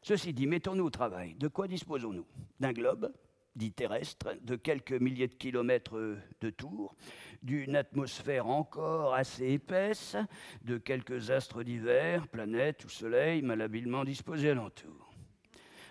Ceci 0.03 0.33
dit, 0.33 0.47
mettons-nous 0.47 0.83
au 0.83 0.89
travail. 0.89 1.33
De 1.35 1.47
quoi 1.47 1.67
disposons-nous 1.67 2.25
D'un 2.59 2.73
globe, 2.73 3.09
dit 3.55 3.71
terrestre, 3.71 4.35
de 4.41 4.57
quelques 4.57 4.91
milliers 4.91 5.29
de 5.29 5.33
kilomètres 5.33 6.17
de 6.41 6.49
tour, 6.49 6.93
d'une 7.41 7.77
atmosphère 7.77 8.47
encore 8.47 9.13
assez 9.13 9.47
épaisse, 9.47 10.17
de 10.65 10.77
quelques 10.77 11.31
astres 11.31 11.63
divers, 11.63 12.27
planètes 12.27 12.83
ou 12.83 12.89
soleils 12.89 13.41
malhabilement 13.41 14.03
disposés 14.03 14.49
alentour. 14.49 15.09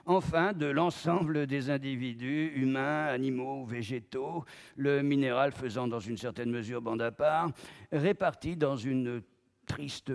Enfin, 0.04 0.52
de 0.52 0.66
l'ensemble 0.66 1.46
des 1.46 1.70
individus, 1.70 2.52
humains, 2.56 3.06
animaux, 3.06 3.64
végétaux, 3.64 4.44
le 4.76 5.00
minéral 5.00 5.52
faisant 5.52 5.88
dans 5.88 6.00
une 6.00 6.18
certaine 6.18 6.50
mesure 6.50 6.82
bande 6.82 7.00
à 7.00 7.12
part, 7.12 7.50
répartis 7.92 8.56
dans 8.56 8.76
une 8.76 9.22
triste 9.64 10.12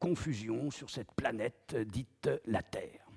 confusion 0.00 0.72
sur 0.72 0.90
cette 0.90 1.12
planète 1.12 1.76
dite 1.86 2.30
la 2.46 2.62
Terre. 2.62 3.07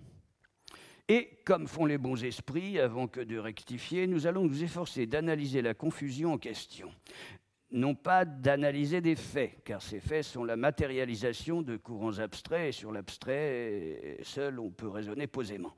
Et 1.08 1.30
comme 1.46 1.68
font 1.68 1.86
les 1.86 1.98
bons 1.98 2.24
esprits, 2.24 2.80
avant 2.80 3.08
que 3.08 3.22
de 3.22 3.38
rectifier, 3.38 4.08
nous 4.08 4.28
allons 4.28 4.46
nous 4.46 4.64
efforcer 4.64 5.06
d'analyser 5.06 5.62
la 5.62 5.74
confusion 5.74 6.34
en 6.34 6.38
question. 6.38 6.90
Non 7.74 7.96
pas 7.96 8.26
d'analyser 8.26 9.00
des 9.00 9.16
faits, 9.16 9.64
car 9.64 9.82
ces 9.82 10.02
faits 10.02 10.26
sont 10.26 10.44
la 10.44 10.58
matérialisation 10.58 11.62
de 11.62 11.78
courants 11.78 12.20
abstraits, 12.20 12.68
et 12.68 12.72
sur 12.74 12.92
l'abstrait, 12.92 14.18
seul 14.24 14.60
on 14.60 14.72
peut 14.72 14.90
raisonner 14.90 15.26
posément, 15.26 15.74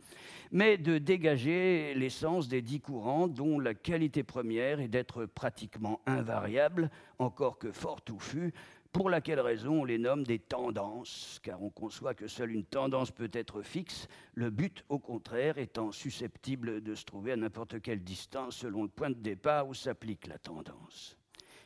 mais 0.52 0.78
de 0.80 0.98
dégager 0.98 1.94
l'essence 1.94 2.48
des 2.48 2.64
dix 2.64 2.80
courants 2.80 3.28
dont 3.28 3.60
la 3.60 3.76
qualité 3.76 4.24
première 4.24 4.80
est 4.80 4.88
d'être 4.88 5.26
pratiquement 5.26 6.02
invariable, 6.08 6.90
encore 7.20 7.60
que 7.60 7.72
fort 7.72 8.02
touffu, 8.02 8.54
pour 8.94 9.10
laquelle 9.10 9.40
raison 9.40 9.82
on 9.82 9.86
les 9.86 9.98
nomme 9.98 10.24
des 10.24 10.38
tendances, 10.38 11.40
car 11.42 11.62
on 11.62 11.72
conçoit 11.72 12.14
que 12.14 12.28
seule 12.28 12.52
une 12.52 12.64
tendance 12.64 13.10
peut 13.10 13.32
être 13.34 13.64
fixe, 13.64 14.08
le 14.36 14.52
but 14.52 14.86
au 14.88 15.00
contraire 15.00 15.58
étant 15.58 15.92
susceptible 15.92 16.82
de 16.82 16.94
se 16.94 17.04
trouver 17.04 17.32
à 17.32 17.36
n'importe 17.36 17.82
quelle 17.82 18.04
distance 18.04 18.58
selon 18.58 18.84
le 18.84 18.90
point 18.90 19.10
de 19.10 19.16
départ 19.16 19.68
où 19.68 19.74
s'applique 19.74 20.28
la 20.28 20.38
tendance. 20.38 21.18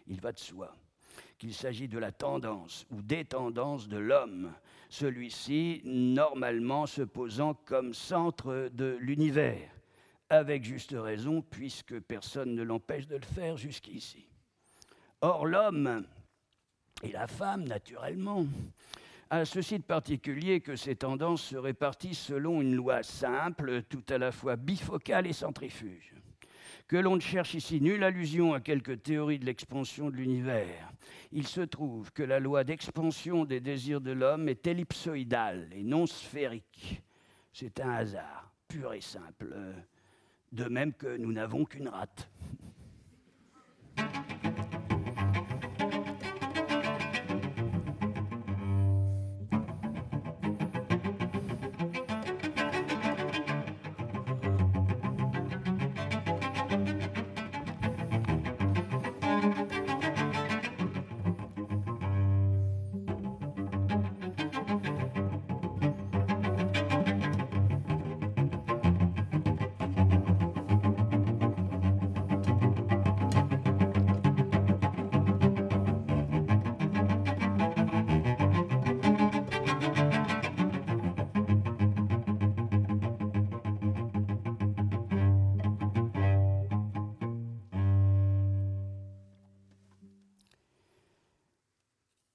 Il 0.08 0.22
va 0.22 0.32
de 0.32 0.40
soi 0.40 0.74
qu'il 1.38 1.54
s'agit 1.54 1.88
de 1.88 2.00
la 2.00 2.12
tendance 2.12 2.88
ou 2.90 3.02
des 3.02 3.26
tendances 3.26 3.88
de 3.88 3.98
l'homme, 3.98 4.54
celui-ci 4.90 5.82
normalement 5.84 6.88
se 6.88 7.02
posant 7.02 7.54
comme 7.54 7.94
centre 7.94 8.70
de 8.74 8.98
l'univers, 9.00 9.70
avec 10.30 10.64
juste 10.64 10.96
raison, 10.98 11.42
puisque 11.42 12.00
personne 12.00 12.56
ne 12.56 12.64
l'empêche 12.64 13.08
de 13.08 13.18
le 13.18 13.26
faire 13.26 13.58
jusqu'ici. 13.58 14.28
Or, 15.22 15.46
l'homme 15.46 16.06
et 17.04 17.12
la 17.12 17.28
femme, 17.28 17.64
naturellement, 17.66 18.46
a 19.30 19.46
ceci 19.46 19.78
de 19.78 19.84
particulier 19.84 20.62
que 20.62 20.76
ces 20.76 20.96
tendances 20.96 21.44
se 21.44 21.58
répartissent 21.58 22.20
selon 22.20 22.62
une 22.62 22.76
loi 22.76 23.04
simple, 23.04 23.84
tout 23.84 24.04
à 24.10 24.18
la 24.18 24.32
fois 24.32 24.56
bifocale 24.56 25.28
et 25.28 25.34
centrifuge 25.34 26.14
que 26.88 26.96
l'on 26.96 27.16
ne 27.16 27.22
cherche 27.22 27.54
ici 27.54 27.82
nulle 27.82 28.04
allusion 28.04 28.54
à 28.54 28.62
quelque 28.62 28.94
théorie 28.94 29.40
de 29.40 29.46
l'expansion 29.46 30.10
de 30.10 30.16
l'univers. 30.16 30.92
Il 31.32 31.46
se 31.46 31.62
trouve 31.62 32.12
que 32.14 32.24
la 32.24 32.40
loi 32.40 32.64
d'expansion 32.64 33.44
des 33.44 33.60
désirs 33.60 34.02
de 34.02 34.12
l'homme 34.12 34.48
est 34.48 34.66
ellipsoïdale 34.66 35.68
et 35.74 35.84
non 35.84 36.08
sphérique. 36.08 37.02
C'est 37.52 37.82
un 37.82 37.90
hasard, 37.90 38.52
pur 38.68 38.94
et 38.94 39.02
simple. 39.02 39.54
De 40.54 40.66
même 40.66 40.94
que 40.94 41.18
nous 41.18 41.34
n'avons 41.34 41.66
qu'une 41.66 41.90
rate. 41.90 42.30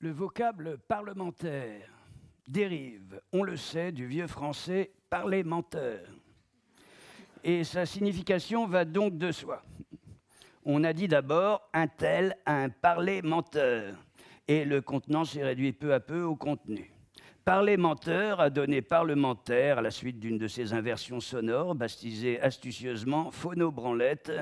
Le 0.03 0.11
vocable 0.11 0.79
parlementaire 0.89 1.89
dérive, 2.49 3.21
on 3.33 3.45
le 3.45 3.57
sait, 3.57 3.93
du 3.93 4.05
vieux 4.05 4.27
français 4.27 4.91
parlementaire. 5.09 6.09
Et 7.45 7.63
sa 7.63 7.87
signification 7.87 8.67
va 8.67 8.85
donc 8.85 9.17
de 9.17 9.31
soi. 9.31 9.63
On 10.65 10.83
a 10.83 10.93
dit 10.93 11.07
d'abord 11.07 11.71
un 11.73 11.87
tel 11.87 12.37
un 12.47 12.69
parlementaire, 12.69 13.95
et 14.49 14.65
le 14.65 14.81
contenant 14.81 15.25
s'est 15.25 15.45
réduit 15.45 15.73
peu 15.73 15.95
à 15.95 16.01
peu 16.01 16.23
au 16.23 16.35
contenu. 16.35 16.93
Parlementaire 17.45 18.41
a 18.41 18.51
donné 18.51 18.83
parlementaire 18.83 19.79
à 19.79 19.83
la 19.83 19.93
suite 19.93 20.19
d'une 20.19 20.37
de 20.37 20.49
ses 20.49 20.73
inversions 20.73 21.21
sonores, 21.21 21.77
baptisée 21.77 22.41
astucieusement 22.41 23.31
phonobranlette. 23.31 24.33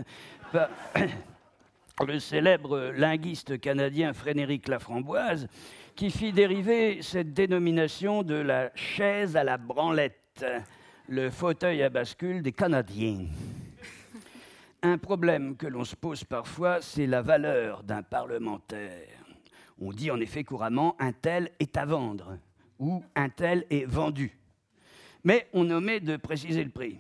Le 2.07 2.19
célèbre 2.19 2.93
linguiste 2.97 3.61
canadien 3.61 4.13
Frédéric 4.13 4.69
Laframboise, 4.69 5.49
qui 5.95 6.11
fit 6.11 6.33
dériver 6.33 7.03
cette 7.03 7.35
dénomination 7.35 8.23
de 8.23 8.35
la 8.35 8.71
chaise 8.75 9.37
à 9.37 9.45
la 9.45 9.59
branlette, 9.59 10.45
le 11.09 11.31
fauteuil 11.31 11.83
à 11.83 11.91
bascule 11.91 12.43
des 12.43 12.53
Canadiens. 12.53 13.27
Un 14.83 14.97
problème 14.97 15.57
que 15.57 15.67
l'on 15.67 15.85
se 15.85 15.95
pose 15.95 16.25
parfois, 16.25 16.81
c'est 16.81 17.07
la 17.07 17.21
valeur 17.21 17.83
d'un 17.83 18.03
parlementaire. 18.03 19.09
On 19.79 19.93
dit 19.93 20.11
en 20.11 20.21
effet 20.21 20.45
couramment 20.45 20.97
un 20.99 21.13
tel 21.13 21.51
est 21.59 21.77
à 21.77 21.85
vendre 21.85 22.39
ou 22.79 23.05
un 23.15 23.29
tel 23.29 23.67
est 23.69 23.85
vendu. 23.85 24.39
Mais 25.23 25.49
on 25.53 25.69
omet 25.71 26.01
de 26.01 26.17
préciser 26.17 26.65
le 26.65 26.71
prix. 26.71 26.99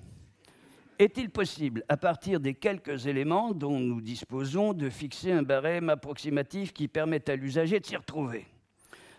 Est-il 1.00 1.30
possible, 1.30 1.82
à 1.88 1.96
partir 1.96 2.40
des 2.40 2.52
quelques 2.52 3.06
éléments 3.06 3.54
dont 3.54 3.80
nous 3.80 4.02
disposons, 4.02 4.74
de 4.74 4.90
fixer 4.90 5.32
un 5.32 5.42
barème 5.42 5.88
approximatif 5.88 6.74
qui 6.74 6.88
permette 6.88 7.30
à 7.30 7.36
l'usager 7.36 7.80
de 7.80 7.86
s'y 7.86 7.96
retrouver? 7.96 8.46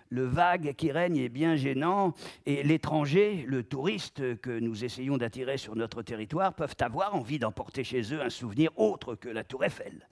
Le 0.10 0.24
vague 0.24 0.76
qui 0.76 0.92
règne 0.92 1.18
est 1.18 1.28
bien 1.28 1.56
gênant 1.56 2.14
et 2.46 2.62
l'étranger, 2.62 3.46
le 3.48 3.64
touriste 3.64 4.40
que 4.42 4.60
nous 4.60 4.86
essayons 4.86 5.18
d'attirer 5.18 5.58
sur 5.58 5.76
notre 5.76 6.04
territoire 6.04 6.54
peuvent 6.54 6.76
avoir 6.82 7.16
envie 7.16 7.40
d'emporter 7.40 7.84
chez 7.84 8.14
eux 8.14 8.22
un 8.22 8.30
souvenir 8.30 8.70
autre 8.78 9.16
que 9.16 9.30
la 9.30 9.44
tour 9.44 9.64
Eiffel 9.64 10.08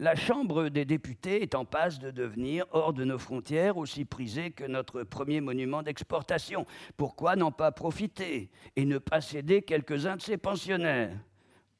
la 0.00 0.16
Chambre 0.16 0.70
des 0.70 0.86
députés 0.86 1.42
est 1.42 1.54
en 1.54 1.66
passe 1.66 1.98
de 1.98 2.10
devenir, 2.10 2.64
hors 2.72 2.94
de 2.94 3.04
nos 3.04 3.18
frontières, 3.18 3.76
aussi 3.76 4.06
prisée 4.06 4.50
que 4.50 4.64
notre 4.64 5.02
premier 5.02 5.42
monument 5.42 5.82
d'exportation. 5.82 6.64
Pourquoi 6.96 7.36
n'en 7.36 7.52
pas 7.52 7.70
profiter 7.70 8.50
et 8.76 8.86
ne 8.86 8.96
pas 8.96 9.20
céder 9.20 9.60
quelques-uns 9.60 10.16
de 10.16 10.22
ses 10.22 10.38
pensionnaires? 10.38 11.12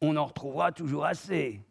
On 0.02 0.16
en 0.18 0.26
retrouvera 0.26 0.70
toujours 0.70 1.06
assez. 1.06 1.62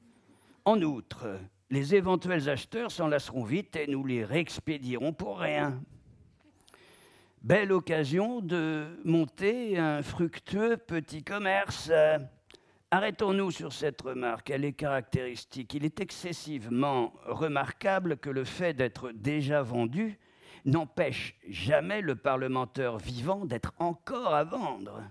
En 0.66 0.82
outre, 0.82 1.28
les 1.70 1.94
éventuels 1.94 2.50
acheteurs 2.50 2.92
s'en 2.92 3.08
lasseront 3.08 3.44
vite 3.44 3.76
et 3.76 3.86
nous 3.86 4.04
les 4.04 4.26
réexpédierons 4.26 5.14
pour 5.14 5.38
rien. 5.38 5.80
Belle 7.44 7.72
occasion 7.72 8.42
de 8.42 9.00
monter 9.06 9.78
un 9.78 10.02
fructueux 10.02 10.78
petit 10.78 11.24
commerce. 11.24 11.92
Arrêtons-nous 12.92 13.52
sur 13.52 13.72
cette 13.72 14.02
remarque, 14.02 14.50
elle 14.50 14.66
est 14.66 14.74
caractéristique. 14.74 15.76
Il 15.76 15.86
est 15.86 16.00
excessivement 16.00 17.14
remarquable 17.26 18.18
que 18.18 18.32
le 18.32 18.44
fait 18.44 18.74
d'être 18.74 19.12
déjà 19.12 19.62
vendu 19.62 20.18
n'empêche 20.66 21.38
jamais 21.48 22.02
le 22.02 22.16
parlementaire 22.16 22.98
vivant 22.98 23.46
d'être 23.46 23.74
encore 23.78 24.34
à 24.34 24.44
vendre. 24.44 25.04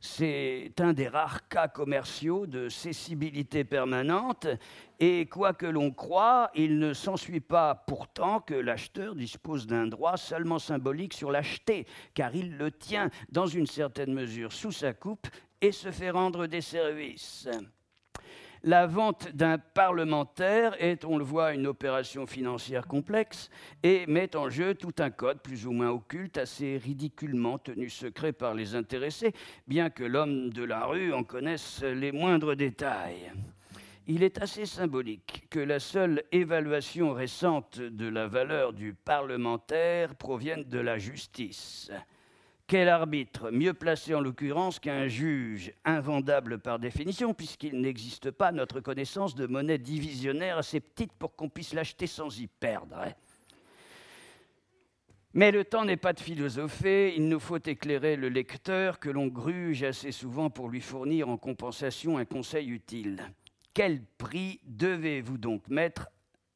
C'est 0.00 0.74
un 0.78 0.92
des 0.92 1.08
rares 1.08 1.48
cas 1.48 1.68
commerciaux 1.68 2.46
de 2.46 2.68
cessibilité 2.68 3.64
permanente, 3.64 4.46
et 5.00 5.26
quoi 5.26 5.54
que 5.54 5.66
l'on 5.66 5.90
croie, 5.90 6.50
il 6.54 6.78
ne 6.78 6.92
s'ensuit 6.92 7.40
pas 7.40 7.74
pourtant 7.74 8.40
que 8.40 8.54
l'acheteur 8.54 9.14
dispose 9.14 9.66
d'un 9.66 9.86
droit 9.86 10.18
seulement 10.18 10.58
symbolique 10.58 11.14
sur 11.14 11.30
l'acheté, 11.30 11.86
car 12.12 12.36
il 12.36 12.58
le 12.58 12.70
tient 12.70 13.10
dans 13.30 13.46
une 13.46 13.66
certaine 13.66 14.12
mesure 14.12 14.52
sous 14.52 14.70
sa 14.70 14.92
coupe 14.92 15.26
et 15.60 15.72
se 15.72 15.90
fait 15.90 16.10
rendre 16.10 16.46
des 16.46 16.60
services. 16.60 17.48
La 18.62 18.86
vente 18.86 19.28
d'un 19.32 19.58
parlementaire 19.58 20.74
est, 20.82 21.04
on 21.04 21.18
le 21.18 21.24
voit, 21.24 21.54
une 21.54 21.68
opération 21.68 22.26
financière 22.26 22.88
complexe 22.88 23.48
et 23.84 24.06
met 24.08 24.34
en 24.34 24.50
jeu 24.50 24.74
tout 24.74 24.94
un 24.98 25.10
code 25.10 25.40
plus 25.40 25.66
ou 25.66 25.72
moins 25.72 25.90
occulte, 25.90 26.36
assez 26.36 26.76
ridiculement 26.76 27.58
tenu 27.58 27.88
secret 27.88 28.32
par 28.32 28.54
les 28.54 28.74
intéressés, 28.74 29.32
bien 29.68 29.88
que 29.88 30.02
l'homme 30.02 30.50
de 30.50 30.64
la 30.64 30.84
rue 30.86 31.12
en 31.12 31.22
connaisse 31.22 31.82
les 31.82 32.10
moindres 32.10 32.56
détails. 32.56 33.32
Il 34.08 34.22
est 34.22 34.42
assez 34.42 34.66
symbolique 34.66 35.46
que 35.50 35.60
la 35.60 35.78
seule 35.78 36.24
évaluation 36.32 37.12
récente 37.12 37.78
de 37.80 38.08
la 38.08 38.26
valeur 38.26 38.72
du 38.72 38.94
parlementaire 38.94 40.16
provienne 40.16 40.64
de 40.64 40.78
la 40.78 40.98
justice. 40.98 41.90
Quel 42.68 42.88
arbitre 42.88 43.52
mieux 43.52 43.74
placé 43.74 44.12
en 44.12 44.20
l'occurrence 44.20 44.80
qu'un 44.80 45.06
juge 45.06 45.72
invendable 45.84 46.58
par 46.58 46.80
définition, 46.80 47.32
puisqu'il 47.32 47.80
n'existe 47.80 48.32
pas, 48.32 48.50
notre 48.50 48.80
connaissance, 48.80 49.36
de 49.36 49.46
monnaie 49.46 49.78
divisionnaire 49.78 50.58
assez 50.58 50.80
petite 50.80 51.12
pour 51.12 51.36
qu'on 51.36 51.48
puisse 51.48 51.74
l'acheter 51.74 52.08
sans 52.08 52.40
y 52.40 52.48
perdre 52.48 52.96
hein. 52.98 53.12
mais 55.32 55.52
le 55.52 55.64
temps 55.64 55.84
n'est 55.84 55.96
pas 55.96 56.12
de 56.12 56.18
philosopher, 56.18 57.14
il 57.16 57.28
nous 57.28 57.38
faut 57.38 57.58
éclairer 57.58 58.16
le 58.16 58.28
lecteur 58.28 58.98
que 58.98 59.10
l'on 59.10 59.28
gruge 59.28 59.84
assez 59.84 60.10
souvent 60.10 60.50
pour 60.50 60.68
lui 60.68 60.80
fournir 60.80 61.28
en 61.28 61.36
compensation 61.36 62.18
un 62.18 62.24
conseil 62.24 62.70
utile. 62.70 63.22
Quel 63.74 64.02
prix 64.18 64.58
devez-vous 64.64 65.38
donc 65.38 65.68
mettre 65.68 66.08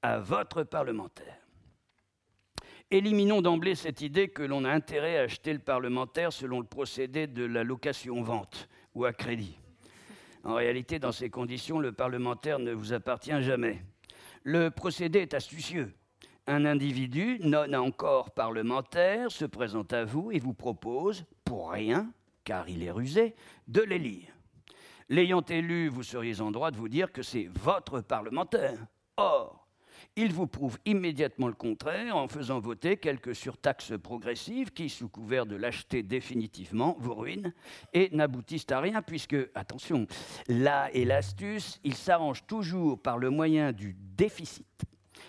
à 0.03 0.19
votre 0.19 0.65
parlementaire? 0.65 1.40
Éliminons 2.93 3.41
d'emblée 3.41 3.77
cette 3.77 4.01
idée 4.01 4.27
que 4.27 4.43
l'on 4.43 4.65
a 4.65 4.71
intérêt 4.73 5.17
à 5.17 5.23
acheter 5.23 5.53
le 5.53 5.61
parlementaire 5.61 6.33
selon 6.33 6.59
le 6.59 6.67
procédé 6.67 7.29
de 7.29 7.45
la 7.45 7.63
location-vente 7.63 8.69
ou 8.97 9.05
à 9.05 9.13
crédit. 9.13 9.57
En 10.43 10.55
réalité, 10.55 10.99
dans 10.99 11.13
ces 11.13 11.31
conditions, 11.31 11.79
le 11.79 11.93
parlementaire 11.93 12.59
ne 12.59 12.73
vous 12.73 12.93
appartient 12.93 13.43
jamais. 13.43 13.81
Le 14.43 14.71
procédé 14.71 15.21
est 15.21 15.35
astucieux. 15.35 15.95
Un 16.49 16.65
individu, 16.65 17.39
non 17.45 17.73
encore 17.75 18.33
parlementaire, 18.33 19.31
se 19.31 19.45
présente 19.45 19.93
à 19.93 20.05
vous 20.05 20.33
et 20.33 20.41
vous 20.41 20.55
propose, 20.55 21.25
pour 21.45 21.71
rien, 21.71 22.13
car 22.43 22.69
il 22.69 22.83
est 22.83 22.91
rusé, 22.91 23.37
de 23.69 23.83
l'élire. 23.83 24.35
L'ayant 25.09 25.43
élu, 25.43 25.89
vous 25.89 26.03
seriez 26.03 26.41
en 26.41 26.51
droit 26.51 26.73
de 26.73 26.77
vous 26.77 26.89
dire 26.89 27.13
que 27.13 27.23
c'est 27.23 27.49
votre 27.53 28.01
parlementaire. 28.01 28.85
Or, 29.17 29.69
Il 30.17 30.33
vous 30.33 30.47
prouve 30.47 30.79
immédiatement 30.85 31.47
le 31.47 31.55
contraire 31.55 32.17
en 32.17 32.27
faisant 32.27 32.59
voter 32.59 32.97
quelques 32.97 33.35
surtaxes 33.35 33.93
progressives 34.03 34.73
qui, 34.73 34.89
sous 34.89 35.09
couvert 35.09 35.47
de 35.47 35.57
l'acheter 35.57 36.03
définitivement, 36.03 36.97
vous 36.99 37.15
ruinent 37.15 37.53
et 37.95 38.11
n'aboutissent 38.13 38.71
à 38.71 38.81
rien 38.81 39.03
puisque, 39.03 39.37
attention, 39.55 40.07
là 40.49 40.91
est 40.93 41.05
l'astuce, 41.05 41.81
il 41.85 41.95
s'arrange 41.95 42.45
toujours 42.47 43.01
par 43.01 43.19
le 43.19 43.31
moyen 43.31 43.73
du 43.73 43.97
déficit 44.17 44.67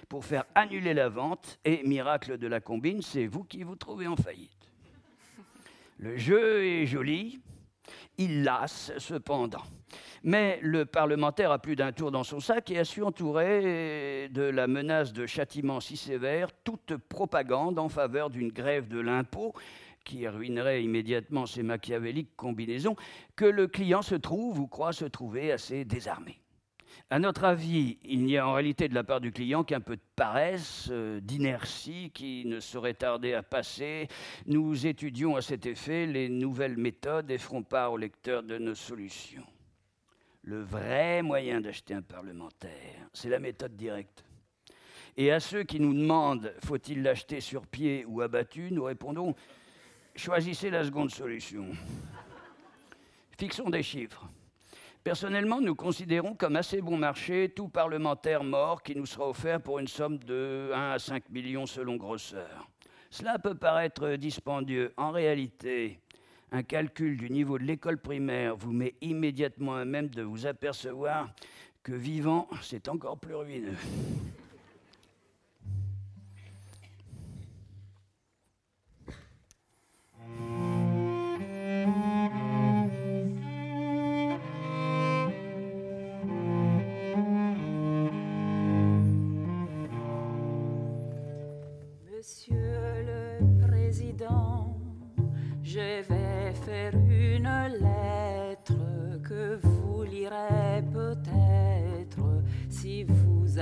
pour 0.09 0.25
faire 0.25 0.45
annuler 0.55 0.93
la 0.93 1.09
vente 1.09 1.59
et, 1.63 1.83
miracle 1.87 2.37
de 2.37 2.47
la 2.47 2.59
combine, 2.59 3.01
c'est 3.01 3.27
vous 3.27 3.43
qui 3.43 3.63
vous 3.63 3.75
trouvez 3.75 4.07
en 4.07 4.15
faillite. 4.15 4.71
Le 5.99 6.17
jeu 6.17 6.65
est 6.65 6.85
joli, 6.87 7.39
il 8.17 8.43
lasse 8.43 8.91
cependant. 8.97 9.63
Mais 10.23 10.59
le 10.61 10.85
parlementaire 10.85 11.51
a 11.51 11.59
plus 11.59 11.75
d'un 11.75 11.91
tour 11.91 12.11
dans 12.11 12.23
son 12.23 12.39
sac 12.39 12.69
et 12.71 12.79
a 12.79 12.85
su 12.85 13.03
entourer 13.03 14.29
de 14.29 14.43
la 14.43 14.67
menace 14.67 15.13
de 15.13 15.25
châtiment 15.25 15.79
si 15.79 15.97
sévère 15.97 16.49
toute 16.63 16.95
propagande 16.97 17.79
en 17.79 17.89
faveur 17.89 18.29
d'une 18.29 18.51
grève 18.51 18.87
de 18.87 18.99
l'impôt 18.99 19.53
qui 20.03 20.27
ruinerait 20.27 20.83
immédiatement 20.83 21.45
ces 21.45 21.63
machiavéliques 21.63 22.35
combinaisons, 22.35 22.95
que 23.35 23.45
le 23.45 23.67
client 23.67 24.01
se 24.01 24.15
trouve 24.15 24.59
ou 24.59 24.67
croit 24.67 24.93
se 24.93 25.05
trouver 25.05 25.51
assez 25.51 25.85
désarmé. 25.85 26.40
À 27.13 27.19
notre 27.19 27.43
avis, 27.43 27.97
il 28.05 28.23
n'y 28.23 28.37
a 28.37 28.47
en 28.47 28.53
réalité 28.53 28.87
de 28.87 28.95
la 28.95 29.03
part 29.03 29.19
du 29.19 29.33
client 29.33 29.65
qu'un 29.65 29.81
peu 29.81 29.97
de 29.97 30.01
paresse, 30.15 30.87
euh, 30.91 31.19
d'inertie 31.19 32.09
qui 32.11 32.45
ne 32.45 32.61
saurait 32.61 32.93
tarder 32.93 33.33
à 33.33 33.43
passer. 33.43 34.07
Nous 34.45 34.87
étudions 34.87 35.35
à 35.35 35.41
cet 35.41 35.65
effet 35.65 36.05
les 36.05 36.29
nouvelles 36.29 36.77
méthodes 36.77 37.29
et 37.29 37.37
ferons 37.37 37.63
part 37.63 37.91
au 37.91 37.97
lecteur 37.97 38.43
de 38.43 38.57
nos 38.57 38.75
solutions. 38.75 39.45
Le 40.43 40.61
vrai 40.61 41.21
moyen 41.21 41.59
d'acheter 41.59 41.93
un 41.93 42.01
parlementaire, 42.01 43.09
c'est 43.11 43.27
la 43.27 43.39
méthode 43.39 43.75
directe. 43.75 44.23
Et 45.17 45.33
à 45.33 45.41
ceux 45.41 45.63
qui 45.63 45.81
nous 45.81 45.93
demandent 45.93 46.53
faut-il 46.63 47.03
l'acheter 47.03 47.41
sur 47.41 47.67
pied 47.67 48.05
ou 48.07 48.21
abattu, 48.21 48.71
nous 48.71 48.85
répondons 48.85 49.35
choisissez 50.15 50.69
la 50.69 50.85
seconde 50.85 51.11
solution. 51.11 51.65
Fixons 53.37 53.69
des 53.69 53.83
chiffres. 53.83 54.29
Personnellement, 55.03 55.59
nous 55.59 55.73
considérons 55.73 56.35
comme 56.35 56.55
assez 56.55 56.79
bon 56.79 56.95
marché 56.95 57.51
tout 57.55 57.67
parlementaire 57.67 58.43
mort 58.43 58.83
qui 58.83 58.95
nous 58.95 59.07
sera 59.07 59.27
offert 59.27 59.59
pour 59.59 59.79
une 59.79 59.87
somme 59.87 60.19
de 60.19 60.69
1 60.75 60.91
à 60.91 60.99
5 60.99 61.27
millions 61.31 61.65
selon 61.65 61.95
grosseur. 61.95 62.69
Cela 63.09 63.39
peut 63.39 63.55
paraître 63.55 64.15
dispendieux. 64.15 64.93
En 64.97 65.09
réalité, 65.09 65.99
un 66.51 66.61
calcul 66.61 67.17
du 67.17 67.31
niveau 67.31 67.57
de 67.57 67.63
l'école 67.63 67.97
primaire 67.97 68.55
vous 68.55 68.73
met 68.73 68.93
immédiatement 69.01 69.75
à 69.75 69.85
même 69.85 70.09
de 70.09 70.21
vous 70.21 70.45
apercevoir 70.45 71.29
que 71.81 71.93
vivant, 71.93 72.47
c'est 72.61 72.87
encore 72.87 73.17
plus 73.17 73.33
ruineux. 73.33 73.77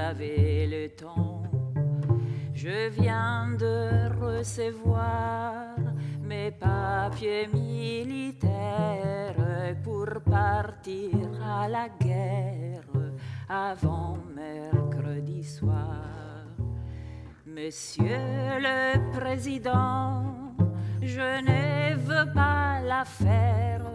Avez 0.09 0.65
le 0.65 0.89
temps. 0.89 1.43
Je 2.53 2.89
viens 2.89 3.55
de 3.57 4.09
recevoir 4.19 5.75
mes 6.23 6.51
papiers 6.51 7.47
militaires 7.53 9.35
pour 9.83 10.07
partir 10.25 11.11
à 11.43 11.67
la 11.67 11.87
guerre 11.89 12.89
avant 13.47 14.17
mercredi 14.35 15.43
soir. 15.43 16.01
Monsieur 17.45 18.57
le 18.67 19.11
Président, 19.11 20.23
je 21.03 21.29
ne 21.51 21.95
veux 21.95 22.33
pas 22.33 22.81
la 22.81 23.05
faire, 23.05 23.85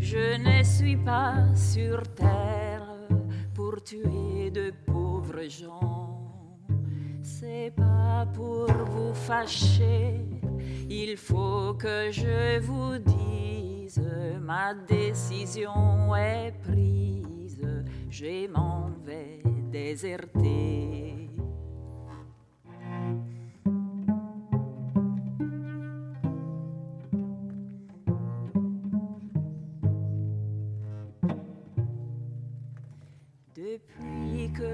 je 0.00 0.36
ne 0.48 0.64
suis 0.64 0.96
pas 0.96 1.36
sur 1.54 2.02
terre 2.14 2.88
pour 3.54 3.80
tuer 3.84 4.50
de 4.50 4.72
pauvres 4.84 5.03
C'est 7.22 7.72
pas 7.76 8.26
pour 8.32 8.68
vous 8.68 9.12
fâcher, 9.14 10.20
il 10.88 11.16
faut 11.16 11.74
que 11.74 12.10
je 12.12 12.60
vous 12.60 12.98
dise, 12.98 14.00
ma 14.40 14.74
décision 14.74 16.14
est 16.14 16.52
prise, 16.62 17.66
je 18.08 18.48
m'en 18.48 18.90
vais 19.04 19.42
déserter. 19.72 21.30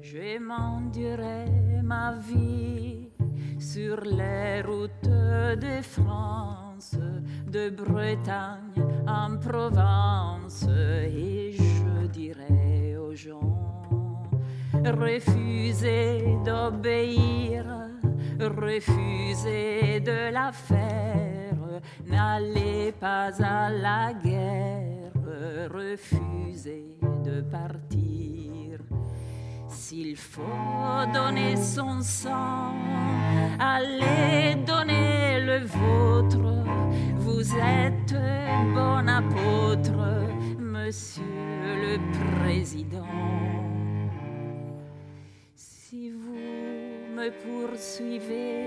Je 0.00 0.38
m'endurerai 0.38 1.82
ma 1.82 2.12
vie 2.12 3.10
sur 3.58 4.02
les 4.02 4.62
routes 4.62 4.90
de 5.02 5.82
France, 5.82 6.96
de 7.48 7.70
Bretagne 7.70 8.86
en 9.08 9.38
Provence, 9.38 10.68
et 10.68 11.50
je 11.50 12.06
dirai 12.06 12.96
aux 12.96 13.16
gens, 13.16 14.30
refusez 14.84 16.38
d'obéir 16.44 17.64
refusez 18.46 20.00
de 20.00 20.32
la 20.32 20.52
faire, 20.52 21.80
n'allez 22.06 22.92
pas 22.92 23.30
à 23.42 23.70
la 23.70 24.12
guerre, 24.12 25.12
refusez 25.70 26.96
de 27.24 27.40
partir. 27.42 28.80
S'il 29.68 30.16
faut 30.16 31.06
donner 31.12 31.56
son 31.56 32.00
sang, 32.02 32.74
allez 33.58 34.54
donner 34.66 35.40
le 35.40 35.64
vôtre. 35.66 36.38
Vous 37.16 37.54
êtes 37.56 38.14
bon 38.74 39.08
apôtre, 39.08 39.92
monsieur 40.58 41.22
le 41.84 41.98
président. 42.40 43.06
Si 45.54 46.10
vous 46.10 46.81
me 47.14 47.30
poursuivez, 47.30 48.66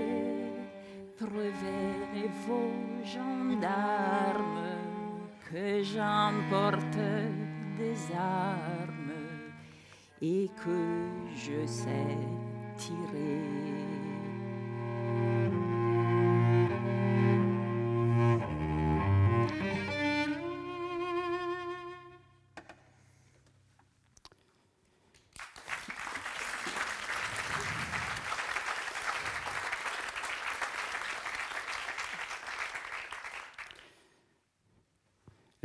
prévenez 1.18 2.28
vos 2.46 2.72
gendarmes 3.04 4.76
que 5.50 5.82
j'emporte 5.82 6.98
des 7.78 8.14
armes 8.14 9.12
et 10.22 10.48
que 10.64 11.08
je 11.34 11.66
sais 11.66 12.16
tirer. 12.76 13.95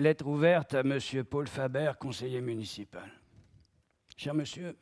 Lettre 0.01 0.25
ouverte 0.25 0.73
à 0.73 0.81
Monsieur 0.81 1.23
Paul 1.23 1.47
Faber, 1.47 1.91
conseiller 1.99 2.41
municipal. 2.41 3.07
Cher 4.17 4.33
monsieur, 4.33 4.75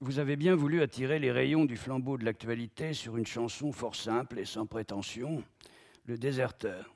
vous 0.00 0.18
avez 0.18 0.34
bien 0.34 0.56
voulu 0.56 0.82
attirer 0.82 1.20
les 1.20 1.30
rayons 1.30 1.64
du 1.64 1.76
flambeau 1.76 2.18
de 2.18 2.24
l'actualité 2.24 2.94
sur 2.94 3.16
une 3.16 3.24
chanson 3.24 3.70
fort 3.70 3.94
simple 3.94 4.40
et 4.40 4.44
sans 4.44 4.66
prétention, 4.66 5.44
Le 6.06 6.18
déserteur, 6.18 6.92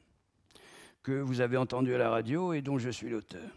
que 1.04 1.12
vous 1.12 1.40
avez 1.40 1.58
entendu 1.58 1.94
à 1.94 1.98
la 1.98 2.10
radio 2.10 2.52
et 2.52 2.60
dont 2.60 2.78
je 2.78 2.90
suis 2.90 3.08
l'auteur. 3.08 3.48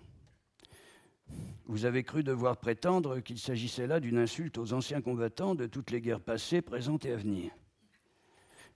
Vous 1.65 1.85
avez 1.85 2.03
cru 2.03 2.21
devoir 2.21 2.57
prétendre 2.57 3.19
qu'il 3.19 3.39
s'agissait 3.39 3.87
là 3.87 3.99
d'une 3.99 4.19
insulte 4.19 4.59
aux 4.59 4.73
anciens 4.73 5.01
combattants 5.01 5.55
de 5.55 5.65
toutes 5.65 5.89
les 5.89 6.01
guerres 6.01 6.21
passées, 6.21 6.61
présentes 6.61 7.05
et 7.05 7.13
à 7.13 7.17
venir. 7.17 7.49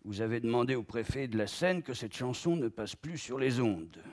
Vous 0.06 0.20
avez 0.20 0.42
demandé 0.42 0.76
au 0.76 0.84
préfet 0.84 1.28
de 1.28 1.38
la 1.38 1.48
Seine 1.48 1.82
que 1.82 1.94
cette 1.94 2.16
chanson 2.16 2.58
ne 2.58 2.68
passe 2.68 2.96
plus 2.96 3.18
sur 3.18 3.40
les 3.40 3.62
ondes. 3.62 4.04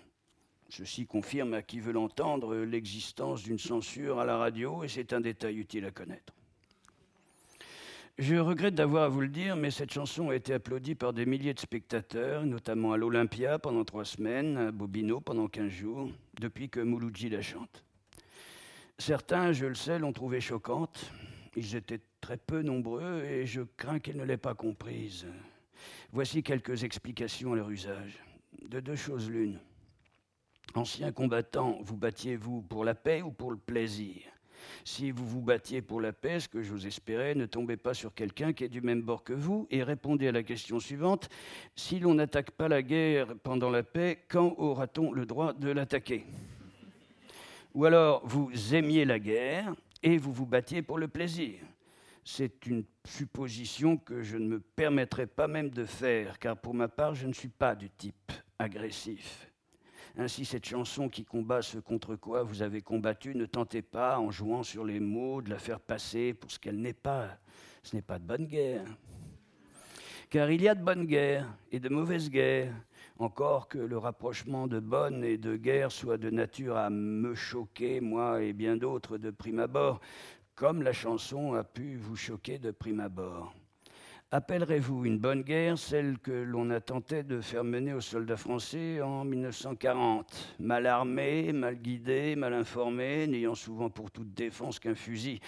Ceci 0.69 1.05
confirme 1.05 1.55
à 1.55 1.63
qui 1.63 1.81
veut 1.81 1.93
l'entendre 1.93 2.55
l'existence 2.57 3.43
d'une 3.43 3.59
censure 3.59 4.21
à 4.21 4.25
la 4.25 4.37
radio 4.37 4.85
et 4.85 4.89
c'est 4.89 5.13
un 5.13 5.21
détail 5.21 5.59
utile 5.59 5.85
à 5.85 5.91
connaître. 5.91 6.33
Je 8.19 8.37
regrette 8.37 8.75
d'avoir 8.75 9.05
à 9.05 9.09
vous 9.09 9.23
le 9.23 9.29
dire, 9.29 9.57
mais 9.57 9.73
cette 9.73 9.93
chanson 9.93 10.31
a 10.31 10.37
été 10.37 10.53
applaudie 10.53 10.95
par 10.95 11.13
des 11.13 11.27
milliers 11.27 11.55
de 11.55 11.59
spectateurs, 11.59 12.45
notamment 12.45 12.93
à 12.93 12.97
l'Olympia 12.97 13.59
pendant 13.59 13.85
trois 13.85 14.05
semaines, 14.05 14.59
à 14.59 14.71
Bobino 14.71 15.21
pendant 15.21 15.49
quinze 15.49 15.73
jours, 15.73 16.09
depuis 16.39 16.69
que 16.69 16.81
Mouloudji 16.81 17.31
la 17.31 17.43
chante. 17.43 17.83
Certains, 18.99 19.53
je 19.53 19.67
le 19.67 19.75
sais, 19.75 19.99
l'ont 19.99 20.13
trouvée 20.13 20.41
choquante. 20.41 21.11
Ils 21.57 21.75
étaient 21.75 22.03
très 22.21 22.37
peu 22.37 22.63
nombreux 22.63 23.25
et 23.25 23.47
je 23.47 23.63
crains 23.77 23.99
qu'ils 23.99 24.19
ne 24.19 24.25
l'aient 24.25 24.37
pas 24.37 24.55
comprise. 24.55 25.27
Voici 26.13 26.43
quelques 26.43 26.83
explications 26.83 27.53
à 27.53 27.57
leur 27.57 27.71
usage. 27.71 28.19
De 28.69 28.81
deux 28.81 28.97
choses 28.97 29.31
l'une. 29.31 29.61
Anciens 30.75 31.13
combattants, 31.13 31.79
vous 31.83 31.97
battiez-vous 31.97 32.63
pour 32.63 32.85
la 32.85 32.95
paix 32.95 33.23
ou 33.23 33.31
pour 33.31 33.53
le 33.53 33.57
plaisir? 33.57 34.23
Si 34.85 35.13
vous 35.13 35.25
vous 35.25 35.41
battiez 35.41 35.83
pour 35.83 36.01
la 36.01 36.13
paix, 36.13 36.41
ce 36.41 36.49
que 36.49 36.63
j'ose 36.63 36.85
espérer, 36.85 37.35
ne 37.35 37.47
tombez 37.47 37.77
pas 37.77 37.95
sur 37.95 38.13
quelqu'un 38.13 38.53
qui 38.53 38.65
est 38.65 38.69
du 38.69 38.81
même 38.81 39.03
bord 39.03 39.23
que 39.23 39.33
vous 39.33 39.69
et 39.71 39.83
répondez 39.85 40.29
à 40.29 40.33
la 40.33 40.43
question 40.43 40.81
suivante. 40.81 41.29
Si 41.77 42.01
l'on 42.01 42.15
n'attaque 42.15 42.51
pas 42.51 42.69
la 42.69 42.83
guerre 42.83 43.35
pendant 43.43 43.71
la 43.71 43.85
paix, 43.85 44.25
quand 44.29 44.55
aura-t-on 44.59 45.13
le 45.13 45.27
droit 45.27 45.53
de 45.53 45.71
l'attaquer? 45.71 46.27
Ou 47.75 47.85
alors, 47.85 48.27
vous 48.27 48.51
aimiez 48.75 49.05
la 49.05 49.21
guerre 49.21 49.75
et 50.03 50.19
vous 50.19 50.33
vous 50.33 50.47
battiez 50.47 50.83
pour 50.83 50.99
le 50.99 51.07
plaisir 51.07 51.61
c'est 52.25 52.67
une 52.67 52.85
supposition 53.05 53.97
que 53.97 54.23
je 54.23 54.37
ne 54.37 54.47
me 54.47 54.61
permettrai 54.61 55.27
pas 55.27 55.49
même 55.49 55.71
de 55.71 55.85
faire, 55.85 56.39
car 56.39 56.57
pour 56.57 56.75
ma 56.75 56.89
part, 56.89 57.15
je 57.15 57.27
ne 57.27 57.33
suis 57.33 57.49
pas 57.49 57.75
du 57.75 57.91
type 57.91 58.33
agressif. 58.59 59.51
Ainsi, 60.17 60.45
cette 60.45 60.67
chanson 60.67 61.09
qui 61.09 61.25
combat 61.25 61.63
ce 61.63 61.79
contre 61.79 62.17
quoi 62.17 62.43
vous 62.43 62.63
avez 62.63 62.83
combattu, 62.83 63.35
ne 63.35 63.47
tentez 63.47 63.83
pas, 63.83 64.19
en 64.19 64.31
jouant 64.31 64.63
sur 64.63 64.85
les 64.85 65.01
mots, 65.01 65.41
de 65.41 65.51
la 65.51 65.59
faire 65.59 65.81
passer 65.81 66.35
pour 66.35 66.51
ce 66.51 66.59
qu'elle 66.59 66.81
n'est 66.81 66.93
pas. 66.93 67.39
Ce 67.83 67.95
n'est 67.97 68.03
pas 68.03 68.19
de 68.19 68.25
bonne 68.25 68.47
guerre. 68.47 68.85
Car 70.29 70.51
il 70.51 70.63
y 70.63 70.69
a 70.69 70.75
de 70.75 70.83
bonnes 70.83 71.07
guerres 71.07 71.49
et 71.73 71.81
de 71.81 71.89
mauvaises 71.89 72.31
guerres, 72.31 72.75
encore 73.19 73.69
que 73.69 73.79
le 73.79 73.99
rapprochement 73.99 74.67
de 74.67 74.79
bonne 74.79 75.25
et 75.25 75.37
de 75.37 75.57
guerre 75.57 75.93
soit 75.93 76.19
de 76.19 76.31
nature 76.31 76.77
à 76.77 76.89
me 76.89 77.35
choquer, 77.35 78.01
moi 78.01 78.43
et 78.43 78.53
bien 78.53 78.77
d'autres, 78.77 79.19
de 79.19 79.31
prime 79.31 79.59
abord 79.59 80.01
comme 80.61 80.83
la 80.83 80.93
chanson 80.93 81.55
a 81.55 81.65
pu 81.65 81.97
vous 81.97 82.17
choquer 82.17 82.59
de 82.59 82.71
prime 82.71 83.01
abord. 83.01 83.55
Appellerez-vous 84.31 85.07
une 85.07 85.19
bonne 85.19 85.41
guerre 85.41 85.79
celle 85.79 86.19
que 86.19 86.33
l'on 86.33 86.69
a 86.69 86.81
tenté 86.81 87.23
de 87.23 87.41
faire 87.41 87.65
mener 87.65 87.95
aux 87.95 88.03
soldats 88.03 88.37
français 88.37 89.01
en 89.01 89.25
1940 89.25 90.57
Mal 90.59 90.87
armés, 90.87 91.55
mal 91.55 91.77
guidés, 91.77 92.37
mal 92.37 92.53
informés, 92.53 93.27
n'ayant 93.27 93.55
souvent 93.55 93.89
pour 93.89 94.11
toute 94.11 94.35
défense 94.35 94.79
qu'un 94.79 94.95
fusil 94.95 95.41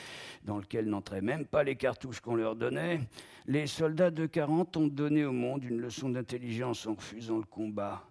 dans 0.44 0.56
lequel 0.56 0.88
n'entraient 0.88 1.20
même 1.20 1.44
pas 1.44 1.62
les 1.62 1.76
cartouches 1.76 2.20
qu'on 2.20 2.36
leur 2.36 2.56
donnait, 2.56 3.00
les 3.44 3.66
soldats 3.66 4.10
de 4.10 4.24
40 4.24 4.78
ont 4.78 4.86
donné 4.86 5.26
au 5.26 5.32
monde 5.32 5.62
une 5.62 5.82
leçon 5.82 6.08
d'intelligence 6.08 6.86
en 6.86 6.94
refusant 6.94 7.36
le 7.36 7.44
combat. 7.44 8.02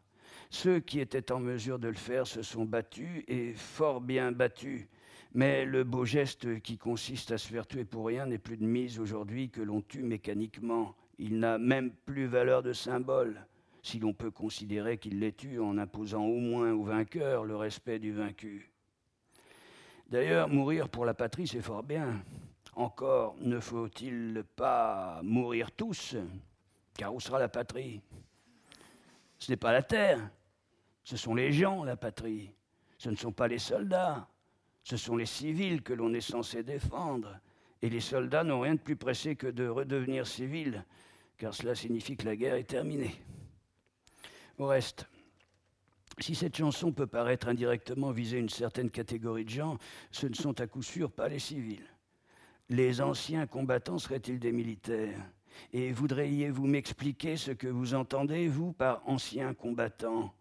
Ceux 0.51 0.79
qui 0.79 0.99
étaient 0.99 1.31
en 1.31 1.39
mesure 1.39 1.79
de 1.79 1.87
le 1.87 1.95
faire 1.95 2.27
se 2.27 2.43
sont 2.43 2.65
battus 2.65 3.23
et 3.27 3.53
fort 3.53 4.01
bien 4.01 4.31
battus. 4.31 4.85
Mais 5.33 5.63
le 5.63 5.85
beau 5.85 6.03
geste 6.03 6.59
qui 6.61 6.77
consiste 6.77 7.31
à 7.31 7.37
se 7.37 7.47
faire 7.47 7.65
tuer 7.65 7.85
pour 7.85 8.05
rien 8.07 8.25
n'est 8.25 8.37
plus 8.37 8.57
de 8.57 8.65
mise 8.65 8.99
aujourd'hui 8.99 9.49
que 9.49 9.61
l'on 9.61 9.81
tue 9.81 10.03
mécaniquement. 10.03 10.93
Il 11.17 11.39
n'a 11.39 11.57
même 11.57 11.91
plus 11.91 12.25
valeur 12.25 12.63
de 12.63 12.73
symbole, 12.73 13.45
si 13.81 13.99
l'on 13.99 14.13
peut 14.13 14.31
considérer 14.31 14.97
qu'il 14.97 15.19
les 15.19 15.31
tue 15.31 15.59
en 15.59 15.77
imposant 15.77 16.25
au 16.25 16.39
moins 16.39 16.73
au 16.73 16.83
vainqueur 16.83 17.45
le 17.45 17.55
respect 17.55 17.99
du 17.99 18.11
vaincu. 18.11 18.71
D'ailleurs, 20.09 20.49
mourir 20.49 20.89
pour 20.89 21.05
la 21.05 21.13
patrie, 21.13 21.47
c'est 21.47 21.61
fort 21.61 21.83
bien. 21.83 22.21
Encore 22.75 23.35
ne 23.39 23.59
faut-il 23.59 24.43
pas 24.55 25.21
mourir 25.23 25.71
tous, 25.71 26.17
car 26.97 27.15
où 27.15 27.21
sera 27.21 27.39
la 27.39 27.47
patrie? 27.47 28.01
Ce 29.39 29.49
n'est 29.49 29.57
pas 29.57 29.71
la 29.71 29.83
terre, 29.83 30.29
ce 31.05 31.15
sont 31.15 31.35
les 31.35 31.53
gens, 31.53 31.85
la 31.85 31.95
patrie. 31.95 32.51
Ce 32.97 33.09
ne 33.09 33.15
sont 33.15 33.31
pas 33.31 33.47
les 33.47 33.57
soldats, 33.57 34.27
ce 34.83 34.97
sont 34.97 35.15
les 35.15 35.25
civils 35.25 35.81
que 35.81 35.93
l'on 35.93 36.13
est 36.13 36.21
censé 36.21 36.63
défendre. 36.63 37.39
Et 37.81 37.89
les 37.89 37.99
soldats 37.99 38.43
n'ont 38.43 38.61
rien 38.61 38.75
de 38.75 38.79
plus 38.79 38.95
pressé 38.95 39.35
que 39.35 39.47
de 39.47 39.67
redevenir 39.67 40.27
civils, 40.27 40.85
car 41.37 41.53
cela 41.53 41.73
signifie 41.73 42.15
que 42.15 42.25
la 42.25 42.35
guerre 42.35 42.55
est 42.55 42.65
terminée. 42.65 43.15
Au 44.57 44.67
reste, 44.67 45.07
si 46.19 46.35
cette 46.35 46.57
chanson 46.57 46.91
peut 46.91 47.07
paraître 47.07 47.47
indirectement 47.47 48.11
viser 48.11 48.37
une 48.37 48.49
certaine 48.49 48.91
catégorie 48.91 49.45
de 49.45 49.49
gens, 49.49 49.77
ce 50.11 50.27
ne 50.27 50.35
sont 50.35 50.59
à 50.61 50.67
coup 50.67 50.83
sûr 50.83 51.11
pas 51.11 51.27
les 51.27 51.39
civils. 51.39 51.87
Les 52.69 53.01
anciens 53.01 53.47
combattants 53.47 53.97
seraient-ils 53.97 54.39
des 54.39 54.51
militaires? 54.51 55.19
Et 55.73 55.91
voudriez-vous 55.91 56.67
m'expliquer 56.67 57.37
ce 57.37 57.51
que 57.51 57.67
vous 57.67 57.93
entendez, 57.95 58.47
vous, 58.47 58.71
par 58.71 59.01
anciens 59.07 59.53
combattants? 59.53 60.33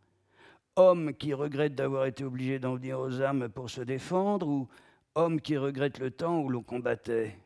Homme 0.77 1.15
qui 1.15 1.35
regrette 1.35 1.75
d'avoir 1.75 2.07
été 2.07 2.25
obligé 2.25 2.59
d'en 2.59 2.75
venir 2.77 2.99
aux 3.01 3.21
armes 3.21 3.49
pour 3.49 3.71
se 3.71 3.81
défendre 3.81 4.49
ou 4.49 4.69
homme 5.15 5.41
qui 5.41 5.57
regrette 5.57 5.99
le 5.99 6.11
temps 6.11 6.41
où 6.41 6.49
l'on 6.49 6.63
combattait? 6.63 7.37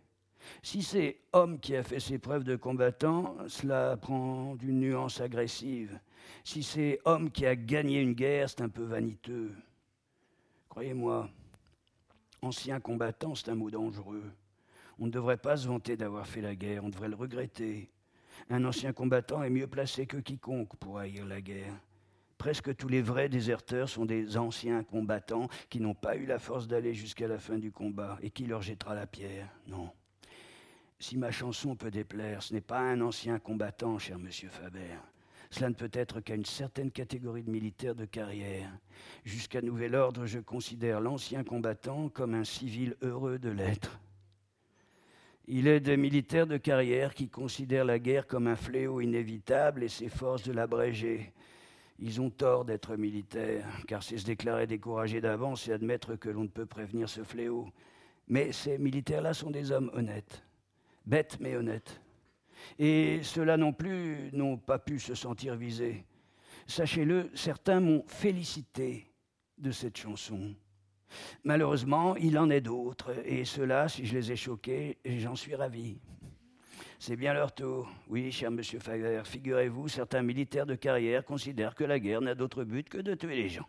Si 0.62 0.82
c'est 0.82 1.20
homme 1.32 1.58
qui 1.58 1.74
a 1.74 1.82
fait 1.82 2.00
ses 2.00 2.18
preuves 2.18 2.44
de 2.44 2.56
combattant, 2.56 3.36
cela 3.48 3.96
prend 3.96 4.54
d'une 4.56 4.80
nuance 4.80 5.20
agressive. 5.20 5.98
Si 6.44 6.62
c'est 6.62 7.00
homme 7.04 7.30
qui 7.30 7.46
a 7.46 7.56
gagné 7.56 8.00
une 8.00 8.12
guerre, 8.12 8.50
c'est 8.50 8.60
un 8.60 8.68
peu 8.68 8.84
vaniteux. 8.84 9.52
Croyez-moi, 10.68 11.28
ancien 12.42 12.80
combattant, 12.80 13.34
c'est 13.34 13.50
un 13.50 13.54
mot 13.54 13.70
dangereux. 13.70 14.24
On 14.98 15.06
ne 15.06 15.10
devrait 15.10 15.38
pas 15.38 15.56
se 15.56 15.66
vanter 15.66 15.96
d'avoir 15.96 16.26
fait 16.26 16.40
la 16.40 16.54
guerre, 16.54 16.84
on 16.84 16.88
devrait 16.88 17.08
le 17.08 17.16
regretter. 17.16 17.90
Un 18.50 18.64
ancien 18.64 18.92
combattant 18.92 19.42
est 19.42 19.50
mieux 19.50 19.66
placé 19.66 20.06
que 20.06 20.18
quiconque 20.18 20.76
pour 20.76 20.98
haïr 20.98 21.24
la 21.24 21.40
guerre. 21.40 21.74
Presque 22.38 22.76
tous 22.76 22.88
les 22.88 23.02
vrais 23.02 23.28
déserteurs 23.28 23.88
sont 23.88 24.04
des 24.04 24.36
anciens 24.36 24.82
combattants 24.82 25.48
qui 25.70 25.80
n'ont 25.80 25.94
pas 25.94 26.16
eu 26.16 26.26
la 26.26 26.38
force 26.38 26.66
d'aller 26.66 26.94
jusqu'à 26.94 27.28
la 27.28 27.38
fin 27.38 27.58
du 27.58 27.70
combat 27.70 28.18
et 28.22 28.30
qui 28.30 28.46
leur 28.46 28.62
jettera 28.62 28.94
la 28.94 29.06
pierre. 29.06 29.48
Non. 29.66 29.90
Si 30.98 31.16
ma 31.16 31.30
chanson 31.30 31.76
peut 31.76 31.90
déplaire, 31.90 32.42
ce 32.42 32.54
n'est 32.54 32.60
pas 32.60 32.80
un 32.80 33.00
ancien 33.00 33.38
combattant, 33.38 33.98
cher 33.98 34.18
monsieur 34.18 34.48
Faber. 34.48 34.96
Cela 35.50 35.68
ne 35.68 35.74
peut 35.74 35.90
être 35.92 36.20
qu'à 36.20 36.34
une 36.34 36.44
certaine 36.44 36.90
catégorie 36.90 37.44
de 37.44 37.50
militaires 37.50 37.94
de 37.94 38.06
carrière. 38.06 38.70
Jusqu'à 39.24 39.62
nouvel 39.62 39.94
ordre, 39.94 40.26
je 40.26 40.40
considère 40.40 41.00
l'ancien 41.00 41.44
combattant 41.44 42.08
comme 42.08 42.34
un 42.34 42.44
civil 42.44 42.96
heureux 43.02 43.38
de 43.38 43.50
l'être. 43.50 44.00
Il 45.46 45.68
est 45.68 45.80
des 45.80 45.96
militaires 45.96 46.46
de 46.46 46.56
carrière 46.56 47.14
qui 47.14 47.28
considèrent 47.28 47.84
la 47.84 47.98
guerre 47.98 48.26
comme 48.26 48.46
un 48.46 48.56
fléau 48.56 49.00
inévitable 49.00 49.84
et 49.84 49.88
s'efforcent 49.88 50.48
de 50.48 50.52
l'abréger. 50.52 51.32
Ils 51.98 52.20
ont 52.20 52.30
tort 52.30 52.64
d'être 52.64 52.96
militaires, 52.96 53.66
car 53.86 54.02
c'est 54.02 54.18
se 54.18 54.26
déclarer 54.26 54.66
découragé 54.66 55.20
d'avance 55.20 55.68
et 55.68 55.72
admettre 55.72 56.16
que 56.16 56.28
l'on 56.28 56.42
ne 56.42 56.48
peut 56.48 56.66
prévenir 56.66 57.08
ce 57.08 57.22
fléau. 57.22 57.68
Mais 58.26 58.52
ces 58.52 58.78
militaires-là 58.78 59.34
sont 59.34 59.50
des 59.50 59.70
hommes 59.70 59.90
honnêtes, 59.94 60.42
bêtes 61.06 61.38
mais 61.40 61.56
honnêtes. 61.56 62.00
Et 62.78 63.20
ceux-là 63.22 63.56
non 63.56 63.72
plus 63.72 64.30
n'ont 64.32 64.56
pas 64.56 64.78
pu 64.78 64.98
se 64.98 65.14
sentir 65.14 65.54
visés. 65.54 66.04
Sachez-le, 66.66 67.30
certains 67.34 67.80
m'ont 67.80 68.04
félicité 68.06 69.12
de 69.58 69.70
cette 69.70 69.96
chanson. 69.96 70.54
Malheureusement, 71.44 72.16
il 72.16 72.38
en 72.38 72.50
est 72.50 72.60
d'autres, 72.60 73.12
et 73.24 73.44
ceux-là, 73.44 73.88
si 73.88 74.04
je 74.06 74.16
les 74.16 74.32
ai 74.32 74.36
choqués, 74.36 74.98
j'en 75.04 75.36
suis 75.36 75.54
ravi. 75.54 76.00
C'est 77.06 77.16
bien 77.16 77.34
leur 77.34 77.52
tour. 77.52 77.86
Oui, 78.08 78.32
cher 78.32 78.50
monsieur 78.50 78.78
Fager, 78.78 79.20
figurez-vous, 79.26 79.88
certains 79.88 80.22
militaires 80.22 80.64
de 80.64 80.74
carrière 80.74 81.22
considèrent 81.22 81.74
que 81.74 81.84
la 81.84 82.00
guerre 82.00 82.22
n'a 82.22 82.34
d'autre 82.34 82.64
but 82.64 82.88
que 82.88 82.96
de 82.96 83.14
tuer 83.14 83.36
les 83.36 83.50
gens. 83.50 83.68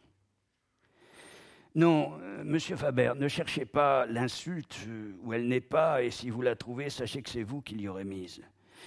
Non, 1.76 2.18
euh, 2.22 2.46
monsieur 2.46 2.78
Faber, 2.78 3.12
ne 3.18 3.28
cherchez 3.28 3.66
pas 3.66 4.06
l'insulte 4.06 4.78
euh, 4.88 5.12
où 5.22 5.34
elle 5.34 5.50
n'est 5.50 5.60
pas, 5.60 6.02
et 6.02 6.12
si 6.12 6.30
vous 6.30 6.42
la 6.42 6.56
trouvez, 6.56 6.90
sachez 6.90 7.22
que 7.22 7.30
c'est 7.30 7.44
vous 7.44 7.62
qui 7.62 7.76
l'y 7.76 7.90
aurez 7.90 8.06
mise. 8.06 8.42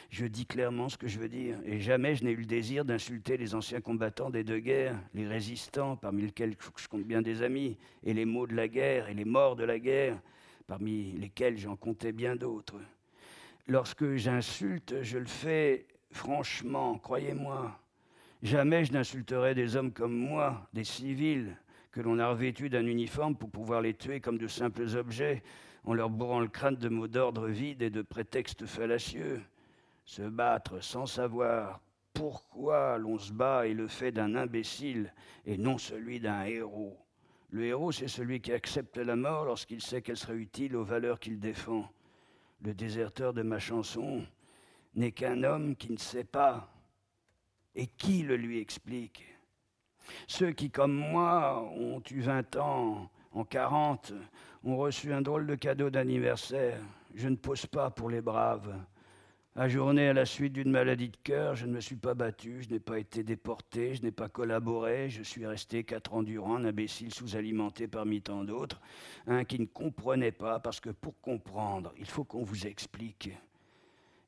Je 0.09 0.25
dis 0.25 0.47
clairement 0.47 0.89
ce 0.89 0.97
que 0.97 1.09
je 1.09 1.19
veux 1.19 1.29
dire, 1.29 1.59
et 1.67 1.79
jamais 1.79 2.15
je 2.15 2.25
n'ai 2.25 2.31
eu 2.31 2.37
le 2.37 2.47
désir 2.47 2.87
d'insulter 2.87 3.37
les 3.37 3.55
anciens 3.55 3.83
combattants 3.83 4.31
des 4.31 4.45
deux 4.45 4.61
guerres, 4.61 4.99
les 5.13 5.27
résistants, 5.27 5.95
parmi 5.95 6.23
lesquels 6.23 6.55
je 6.79 6.89
compte 6.89 7.05
bien 7.05 7.21
des 7.21 7.43
amis, 7.43 7.77
et 8.03 8.15
les 8.15 8.25
maux 8.25 8.47
de 8.47 8.55
la 8.55 8.67
guerre 8.67 9.11
et 9.11 9.15
les 9.15 9.27
morts 9.27 9.57
de 9.57 9.65
la 9.65 9.79
guerre, 9.79 10.19
parmi 10.67 11.13
lesquels 11.13 11.59
j'en 11.59 11.77
comptais 11.77 12.13
bien 12.13 12.35
d'autres. 12.35 12.81
Lorsque 13.71 14.15
j'insulte, 14.15 15.03
je 15.03 15.19
le 15.19 15.27
fais 15.27 15.87
franchement, 16.11 16.97
croyez-moi. 16.97 17.79
Jamais 18.43 18.87
je 18.87 18.95
n'insulterai 18.95 19.55
des 19.55 19.77
hommes 19.77 19.93
comme 19.93 20.17
moi, 20.17 20.67
des 20.73 20.85
civils, 20.85 21.55
que 21.93 22.01
l'on 22.01 22.19
a 22.19 22.31
revêtus 22.31 22.71
d'un 22.71 22.87
uniforme 22.87 23.37
pour 23.37 23.51
pouvoir 23.51 23.83
les 23.83 23.93
tuer 23.93 24.21
comme 24.21 24.39
de 24.39 24.47
simples 24.47 24.97
objets, 24.97 25.43
en 25.85 25.93
leur 25.93 26.09
bourrant 26.09 26.41
le 26.41 26.49
crâne 26.49 26.77
de 26.77 26.89
mots 26.89 27.09
d'ordre 27.09 27.47
vides 27.47 27.83
et 27.83 27.91
de 27.91 28.01
prétextes 28.01 28.65
fallacieux. 28.65 29.43
Se 30.07 30.23
battre 30.23 30.83
sans 30.83 31.05
savoir 31.05 31.83
pourquoi 32.15 32.97
l'on 32.97 33.19
se 33.19 33.35
bat 33.35 33.67
est 33.67 33.75
le 33.75 33.87
fait 33.87 34.13
d'un 34.13 34.35
imbécile 34.35 35.13
et 35.45 35.59
non 35.59 35.77
celui 35.77 36.21
d'un 36.21 36.45
héros. 36.45 36.97
Le 37.51 37.67
héros, 37.67 37.93
c'est 37.93 38.09
celui 38.09 38.41
qui 38.41 38.53
accepte 38.53 38.97
la 38.97 39.15
mort 39.15 39.45
lorsqu'il 39.45 39.83
sait 39.83 40.01
qu'elle 40.01 40.17
serait 40.17 40.37
utile 40.37 40.75
aux 40.75 40.85
valeurs 40.85 41.21
qu'il 41.21 41.39
défend. 41.39 41.87
Le 42.63 42.75
déserteur 42.75 43.33
de 43.33 43.43
ma 43.43 43.59
chanson 43.59 44.25
n'est 44.95 45.13
qu'un 45.13 45.45
homme 45.45 45.77
qui 45.77 45.93
ne 45.93 45.99
sait 45.99 46.25
pas. 46.25 46.73
Et 47.75 47.87
qui 47.87 48.23
le 48.23 48.37
lui 48.37 48.59
explique? 48.59 49.25
Ceux 50.27 50.53
qui, 50.53 50.71
comme 50.71 50.95
moi, 50.95 51.63
ont 51.77 52.03
eu 52.11 52.21
20 52.21 52.57
ans, 52.57 53.11
en 53.33 53.45
40, 53.45 54.13
ont 54.65 54.77
reçu 54.77 55.13
un 55.13 55.23
drôle 55.23 55.47
de 55.47 55.55
cadeau 55.55 55.91
d'anniversaire. 55.91 56.81
Je 57.15 57.29
ne 57.29 57.37
pose 57.37 57.67
pas 57.67 57.91
pour 57.91 58.11
les 58.11 58.21
braves. 58.21 58.75
Ajourné 59.61 60.07
à 60.07 60.13
la 60.13 60.25
suite 60.25 60.53
d'une 60.53 60.71
maladie 60.71 61.09
de 61.09 61.17
cœur, 61.25 61.57
je 61.57 61.67
ne 61.67 61.73
me 61.73 61.81
suis 61.81 61.97
pas 61.97 62.15
battu, 62.15 62.63
je 62.63 62.71
n'ai 62.71 62.79
pas 62.79 62.97
été 62.97 63.25
déporté, 63.25 63.97
je 63.97 64.03
n'ai 64.03 64.13
pas 64.13 64.29
collaboré, 64.29 65.11
je 65.11 65.25
suis 65.25 65.45
resté 65.45 65.83
quatre 65.83 66.15
ans 66.15 66.23
durant 66.23 66.55
un 66.55 66.65
imbécile 66.65 67.13
sous-alimenté 67.13 67.89
parmi 67.89 68.23
tant 68.23 68.45
d'autres, 68.45 68.81
un 69.27 69.43
qui 69.43 69.59
ne 69.59 69.67
comprenait 69.67 70.31
pas, 70.31 70.61
parce 70.61 70.79
que 70.79 70.91
pour 70.91 71.21
comprendre, 71.21 71.93
il 71.99 72.07
faut 72.07 72.23
qu'on 72.23 72.45
vous 72.45 72.69
explique. 72.69 73.31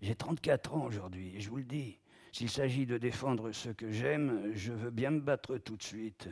J'ai 0.02 0.16
34 0.16 0.74
ans 0.74 0.86
aujourd'hui, 0.86 1.36
et 1.36 1.40
je 1.40 1.48
vous 1.48 1.58
le 1.58 1.62
dis, 1.62 2.00
s'il 2.32 2.50
s'agit 2.50 2.84
de 2.84 2.98
défendre 2.98 3.52
ce 3.52 3.68
que 3.68 3.92
j'aime, 3.92 4.50
je 4.52 4.72
veux 4.72 4.90
bien 4.90 5.12
me 5.12 5.20
battre 5.20 5.58
tout 5.58 5.76
de 5.76 5.82
suite. 5.84 6.28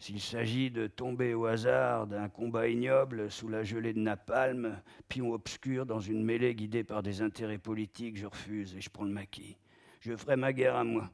S'il 0.00 0.20
s'agit 0.20 0.70
de 0.70 0.86
tomber 0.86 1.34
au 1.34 1.46
hasard 1.46 2.06
d'un 2.06 2.28
combat 2.28 2.68
ignoble 2.68 3.30
sous 3.30 3.48
la 3.48 3.64
gelée 3.64 3.92
de 3.92 3.98
napalm, 3.98 4.80
pion 5.08 5.32
obscur 5.32 5.86
dans 5.86 5.98
une 5.98 6.24
mêlée 6.24 6.54
guidée 6.54 6.84
par 6.84 7.02
des 7.02 7.20
intérêts 7.20 7.58
politiques, 7.58 8.16
je 8.16 8.26
refuse 8.26 8.76
et 8.76 8.80
je 8.80 8.90
prends 8.90 9.04
le 9.04 9.10
maquis. 9.10 9.56
Je 10.00 10.14
ferai 10.14 10.36
ma 10.36 10.52
guerre 10.52 10.76
à 10.76 10.84
moi. 10.84 11.10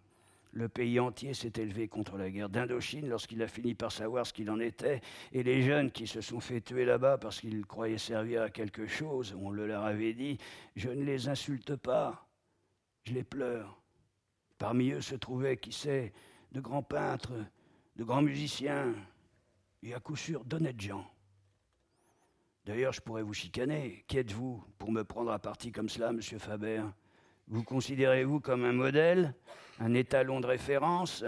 Le 0.53 0.68
pays 0.68 1.01
entier 1.01 1.32
s'est 1.32 1.55
élevé 1.57 1.89
contre 1.89 2.18
la 2.18 2.30
guerre 2.30 2.51
d'Indochine 2.51 3.09
lorsqu'il 3.09 3.43
a 3.43 3.49
fini 3.49 3.74
par 3.74 3.91
savoir 3.91 4.26
ce 4.26 4.35
qu'il 4.35 4.51
en 4.51 4.61
était, 4.61 5.01
et 5.32 5.43
les 5.43 5.62
jeunes 5.62 5.91
qui 5.91 6.07
se 6.07 6.20
sont 6.20 6.39
fait 6.39 6.61
tuer 6.61 6.85
là-bas 6.85 7.18
parce 7.18 7.41
qu'ils 7.41 7.66
croyaient 7.66 7.99
servir 7.99 8.43
à 8.43 8.51
quelque 8.51 8.87
chose, 8.87 9.35
on 9.41 9.51
le 9.51 9.66
leur 9.66 9.85
avait 9.85 10.12
dit, 10.12 10.39
je 10.76 10.91
ne 10.91 11.03
les 11.03 11.28
insulte 11.28 11.74
pas, 11.74 12.28
je 13.05 13.14
les 13.14 13.24
pleure. 13.24 13.80
Parmi 14.59 14.91
eux 14.91 15.01
se 15.01 15.16
trouvaient, 15.16 15.57
qui 15.57 15.72
sait, 15.72 16.12
de 16.53 16.61
grands 16.61 16.85
peintres, 16.85 17.32
de 17.97 18.05
grands 18.05 18.22
musiciens 18.22 18.95
et 19.82 19.95
à 19.95 20.01
coup 20.01 20.16
sûr 20.16 20.45
d'honnêtes 20.45 20.80
gens. 20.80 21.07
D'ailleurs, 22.64 22.92
je 22.92 23.01
pourrais 23.01 23.22
vous 23.22 23.34
chicaner. 23.34 24.05
Qui 24.09 24.18
êtes-vous 24.18 24.64
pour 24.78 24.90
me 24.90 25.05
prendre 25.05 25.30
à 25.30 25.38
partie 25.38 25.70
comme 25.70 25.88
cela, 25.88 26.12
monsieur 26.12 26.38
Faber? 26.38 26.82
Vous 27.47 27.62
considérez-vous 27.62 28.40
comme 28.40 28.64
un 28.64 28.72
modèle, 28.72 29.34
un 29.80 29.92
étalon 29.92 30.40
de 30.40 30.47
référence? 30.47 31.24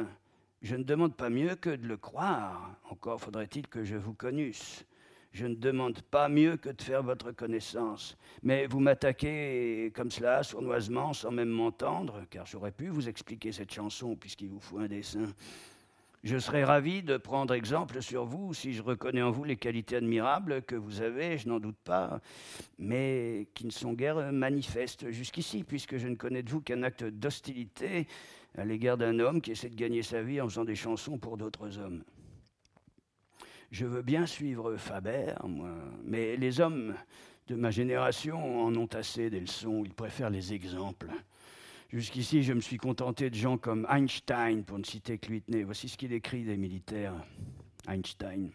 Je 0.62 0.76
ne 0.76 0.82
demande 0.82 1.14
pas 1.14 1.28
mieux 1.28 1.54
que 1.54 1.68
de 1.68 1.86
le 1.86 1.98
croire. 1.98 2.76
Encore 2.90 3.20
faudrait-il 3.20 3.68
que 3.68 3.84
je 3.84 3.96
vous 3.96 4.14
connusse. 4.14 4.86
Je 5.32 5.44
ne 5.44 5.54
demande 5.54 6.00
pas 6.00 6.30
mieux 6.30 6.56
que 6.56 6.70
de 6.70 6.80
faire 6.80 7.02
votre 7.02 7.32
connaissance. 7.32 8.16
Mais 8.42 8.66
vous 8.66 8.80
m'attaquez 8.80 9.92
comme 9.94 10.10
cela, 10.10 10.42
sournoisement, 10.42 11.12
sans 11.12 11.30
même 11.30 11.50
m'entendre, 11.50 12.24
car 12.30 12.46
j'aurais 12.46 12.72
pu 12.72 12.88
vous 12.88 13.10
expliquer 13.10 13.52
cette 13.52 13.70
chanson 13.72 14.16
puisqu'il 14.16 14.48
vous 14.48 14.60
faut 14.60 14.78
un 14.78 14.88
dessin. 14.88 15.26
Je 16.26 16.38
serais 16.38 16.64
ravi 16.64 17.04
de 17.04 17.18
prendre 17.18 17.54
exemple 17.54 18.02
sur 18.02 18.24
vous 18.24 18.52
si 18.52 18.72
je 18.72 18.82
reconnais 18.82 19.22
en 19.22 19.30
vous 19.30 19.44
les 19.44 19.54
qualités 19.54 19.94
admirables 19.94 20.62
que 20.62 20.74
vous 20.74 21.00
avez, 21.00 21.38
je 21.38 21.48
n'en 21.48 21.60
doute 21.60 21.78
pas, 21.84 22.20
mais 22.80 23.46
qui 23.54 23.64
ne 23.64 23.70
sont 23.70 23.92
guère 23.92 24.32
manifestes 24.32 25.08
jusqu'ici, 25.12 25.62
puisque 25.62 25.98
je 25.98 26.08
ne 26.08 26.16
connais 26.16 26.42
de 26.42 26.50
vous 26.50 26.60
qu'un 26.60 26.82
acte 26.82 27.04
d'hostilité 27.04 28.08
à 28.58 28.64
l'égard 28.64 28.96
d'un 28.96 29.20
homme 29.20 29.40
qui 29.40 29.52
essaie 29.52 29.68
de 29.68 29.76
gagner 29.76 30.02
sa 30.02 30.20
vie 30.20 30.40
en 30.40 30.48
faisant 30.48 30.64
des 30.64 30.74
chansons 30.74 31.16
pour 31.16 31.36
d'autres 31.36 31.78
hommes. 31.78 32.02
Je 33.70 33.86
veux 33.86 34.02
bien 34.02 34.26
suivre 34.26 34.76
Faber, 34.78 35.32
moi, 35.44 35.70
mais 36.02 36.36
les 36.36 36.60
hommes 36.60 36.96
de 37.46 37.54
ma 37.54 37.70
génération 37.70 38.64
en 38.64 38.74
ont 38.74 38.92
assez 38.94 39.30
des 39.30 39.38
leçons, 39.38 39.84
ils 39.84 39.94
préfèrent 39.94 40.30
les 40.30 40.52
exemples. 40.52 41.06
Jusqu'ici, 41.91 42.43
je 42.43 42.53
me 42.53 42.61
suis 42.61 42.78
contenté 42.78 43.30
de 43.30 43.34
gens 43.34 43.59
comme 43.59 43.87
Einstein, 43.89 44.64
pour 44.64 44.78
ne 44.78 44.84
citer 44.84 45.18
que 45.18 45.30
Whitney. 45.30 45.62
Voici 45.62 45.89
ce 45.89 45.97
qu'il 45.97 46.12
écrit 46.12 46.45
des 46.45 46.57
militaires. 46.57 47.14
Einstein. 47.87 48.51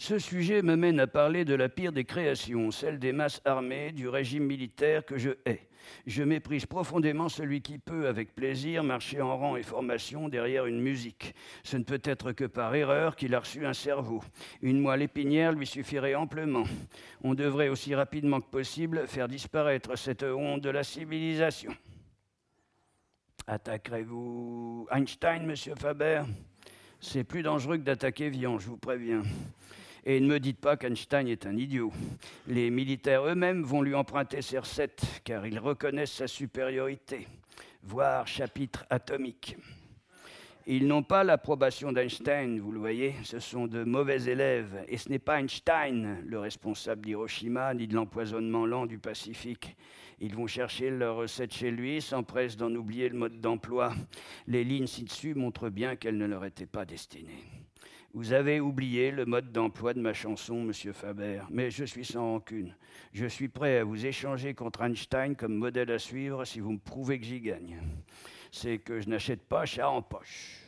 Ce 0.00 0.18
sujet 0.18 0.62
me 0.62 0.76
mène 0.76 0.98
à 0.98 1.06
parler 1.06 1.44
de 1.44 1.52
la 1.52 1.68
pire 1.68 1.92
des 1.92 2.06
créations, 2.06 2.70
celle 2.70 2.98
des 2.98 3.12
masses 3.12 3.42
armées, 3.44 3.92
du 3.92 4.08
régime 4.08 4.44
militaire 4.44 5.04
que 5.04 5.18
je 5.18 5.32
hais. 5.44 5.68
Je 6.06 6.22
méprise 6.22 6.64
profondément 6.64 7.28
celui 7.28 7.60
qui 7.60 7.76
peut, 7.76 8.08
avec 8.08 8.34
plaisir, 8.34 8.82
marcher 8.82 9.20
en 9.20 9.36
rang 9.36 9.56
et 9.56 9.62
formation 9.62 10.30
derrière 10.30 10.64
une 10.64 10.80
musique. 10.80 11.34
Ce 11.64 11.76
ne 11.76 11.84
peut 11.84 12.00
être 12.02 12.32
que 12.32 12.46
par 12.46 12.74
erreur 12.74 13.14
qu'il 13.14 13.34
a 13.34 13.40
reçu 13.40 13.66
un 13.66 13.74
cerveau. 13.74 14.24
Une 14.62 14.80
moelle 14.80 15.02
épinière 15.02 15.52
lui 15.52 15.66
suffirait 15.66 16.14
amplement. 16.14 16.64
On 17.22 17.34
devrait 17.34 17.68
aussi 17.68 17.94
rapidement 17.94 18.40
que 18.40 18.48
possible 18.48 19.06
faire 19.06 19.28
disparaître 19.28 19.98
cette 19.98 20.22
honte 20.22 20.62
de 20.62 20.70
la 20.70 20.82
civilisation. 20.82 21.76
Attaquerez-vous 23.46 24.88
Einstein, 24.90 25.44
monsieur 25.44 25.74
Faber? 25.74 26.22
C'est 27.00 27.24
plus 27.24 27.42
dangereux 27.42 27.76
que 27.76 27.82
d'attaquer 27.82 28.30
Vian, 28.30 28.58
je 28.58 28.66
vous 28.66 28.78
préviens. 28.78 29.22
Et 30.10 30.18
ne 30.18 30.26
me 30.26 30.40
dites 30.40 30.58
pas 30.58 30.76
qu'Einstein 30.76 31.28
est 31.28 31.46
un 31.46 31.56
idiot. 31.56 31.92
Les 32.48 32.68
militaires 32.70 33.24
eux-mêmes 33.26 33.62
vont 33.62 33.80
lui 33.80 33.94
emprunter 33.94 34.42
ses 34.42 34.58
recettes, 34.58 35.04
car 35.22 35.46
ils 35.46 35.60
reconnaissent 35.60 36.14
sa 36.14 36.26
supériorité. 36.26 37.28
Voir 37.84 38.26
chapitre 38.26 38.84
atomique. 38.90 39.56
Ils 40.66 40.88
n'ont 40.88 41.04
pas 41.04 41.22
l'approbation 41.22 41.92
d'Einstein, 41.92 42.58
vous 42.58 42.72
le 42.72 42.80
voyez, 42.80 43.14
ce 43.22 43.38
sont 43.38 43.68
de 43.68 43.84
mauvais 43.84 44.24
élèves, 44.24 44.84
et 44.88 44.98
ce 44.98 45.10
n'est 45.10 45.20
pas 45.20 45.38
Einstein 45.38 46.24
le 46.26 46.40
responsable 46.40 47.02
d'Hiroshima 47.02 47.72
ni 47.74 47.86
de 47.86 47.94
l'empoisonnement 47.94 48.66
lent 48.66 48.86
du 48.86 48.98
Pacifique. 48.98 49.76
Ils 50.18 50.34
vont 50.34 50.48
chercher 50.48 50.90
leurs 50.90 51.18
recettes 51.18 51.54
chez 51.54 51.70
lui, 51.70 52.02
s'empressent 52.02 52.56
d'en 52.56 52.74
oublier 52.74 53.08
le 53.08 53.16
mode 53.16 53.40
d'emploi. 53.40 53.94
Les 54.48 54.64
lignes 54.64 54.88
ci-dessus 54.88 55.34
montrent 55.34 55.70
bien 55.70 55.94
qu'elles 55.94 56.18
ne 56.18 56.26
leur 56.26 56.44
étaient 56.44 56.66
pas 56.66 56.84
destinées. 56.84 57.59
Vous 58.12 58.32
avez 58.32 58.58
oublié 58.58 59.12
le 59.12 59.24
mode 59.24 59.52
d'emploi 59.52 59.94
de 59.94 60.00
ma 60.00 60.12
chanson, 60.12 60.64
monsieur 60.64 60.92
Faber, 60.92 61.42
mais 61.48 61.70
je 61.70 61.84
suis 61.84 62.04
sans 62.04 62.32
rancune. 62.32 62.74
Je 63.12 63.26
suis 63.26 63.48
prêt 63.48 63.78
à 63.78 63.84
vous 63.84 64.04
échanger 64.04 64.52
contre 64.52 64.82
Einstein 64.82 65.36
comme 65.36 65.54
modèle 65.54 65.92
à 65.92 65.98
suivre 66.00 66.44
si 66.44 66.58
vous 66.58 66.72
me 66.72 66.78
prouvez 66.78 67.20
que 67.20 67.24
j'y 67.26 67.40
gagne. 67.40 67.80
C'est 68.50 68.78
que 68.78 68.98
je 68.98 69.08
n'achète 69.08 69.42
pas 69.42 69.64
chat 69.64 69.88
en 69.88 70.02
poche. 70.02 70.58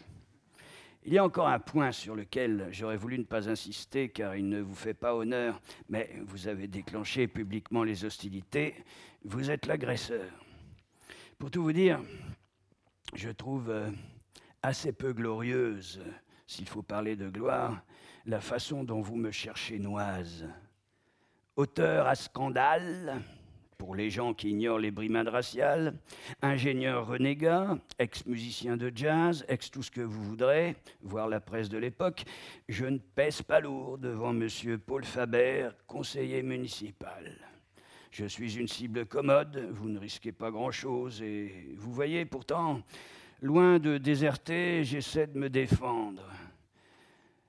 Il 1.05 1.12
y 1.12 1.18
a 1.18 1.24
encore 1.24 1.49
un 1.49 1.59
point 1.59 1.90
sur 1.90 2.14
lequel 2.14 2.68
j'aurais 2.70 2.97
voulu 2.97 3.18
ne 3.18 3.24
pas 3.24 3.49
insister 3.49 4.09
car 4.11 4.36
il 4.36 4.49
ne 4.49 4.61
vous 4.61 4.76
fait 4.76 4.95
pas 4.95 5.16
honneur, 5.16 5.61
mais 5.88 6.11
vous 6.24 6.47
avez 6.47 6.68
déclenché 6.68 7.26
publiquement 7.26 7.82
les 7.82 8.05
hostilités, 8.05 8.76
vous 9.24 9.51
êtes 9.51 9.66
l'agresseur. 9.66 10.30
Pour 11.40 11.51
tout 11.51 11.64
vous 11.64 11.72
dire, 11.72 12.01
je 13.16 13.30
trouve 13.30 13.68
euh, 13.68 13.90
assez 14.62 14.93
peu 14.93 15.12
glorieuse 15.12 16.01
s'il 16.53 16.69
faut 16.69 16.83
parler 16.83 17.17
de 17.17 17.31
gloire, 17.31 17.83
la 18.27 18.41
façon 18.41 18.85
dont 18.85 19.01
vous 19.01 19.17
me 19.17 19.31
cherchez 19.31 19.79
noise. 19.79 20.47
Auteur 21.57 22.07
à 22.07 22.15
scandale, 22.15 23.23
pour 23.79 23.97
les 23.97 24.11
gens 24.11 24.35
qui 24.35 24.51
ignorent 24.51 24.79
les 24.79 24.91
brimades 24.91 25.29
raciales, 25.29 25.95
ingénieur 26.43 27.07
renégat, 27.07 27.79
ex-musicien 27.99 28.77
de 28.77 28.93
jazz, 28.95 29.47
ex-tout 29.49 29.83
ce 29.83 29.91
que 29.91 30.03
vous 30.03 30.23
voudrez, 30.23 30.77
voir 31.01 31.27
la 31.27 31.41
presse 31.41 31.71
de 31.71 31.79
l'époque, 31.79 32.25
je 32.69 32.85
ne 32.85 32.99
pèse 32.99 33.41
pas 33.41 33.61
lourd 33.61 33.97
devant 33.97 34.35
monsieur 34.35 34.77
Paul 34.77 35.05
Faber, 35.05 35.71
conseiller 35.87 36.43
municipal. 36.43 37.35
Je 38.11 38.27
suis 38.27 38.59
une 38.59 38.69
cible 38.69 39.07
commode, 39.07 39.71
vous 39.73 39.89
ne 39.89 39.99
risquez 39.99 40.33
pas 40.33 40.51
grand-chose, 40.51 41.23
et 41.23 41.75
vous 41.79 41.95
voyez 41.95 42.27
pourtant, 42.27 42.83
loin 43.43 43.80
de 43.80 43.99
déserter, 43.99 44.84
j'essaie 44.84 45.26
de 45.26 45.36
me 45.36 45.51
défendre. 45.51 46.22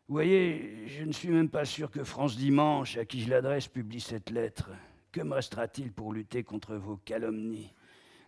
Vous 0.07 0.15
voyez, 0.15 0.87
je 0.87 1.03
ne 1.03 1.11
suis 1.11 1.29
même 1.29 1.49
pas 1.49 1.65
sûr 1.65 1.89
que 1.89 2.03
France 2.03 2.35
Dimanche, 2.35 2.97
à 2.97 3.05
qui 3.05 3.21
je 3.21 3.29
l'adresse, 3.29 3.67
publie 3.67 4.01
cette 4.01 4.31
lettre. 4.31 4.69
Que 5.11 5.21
me 5.21 5.35
restera-t-il 5.35 5.93
pour 5.93 6.11
lutter 6.11 6.43
contre 6.43 6.75
vos 6.75 6.97
calomnies? 6.97 7.71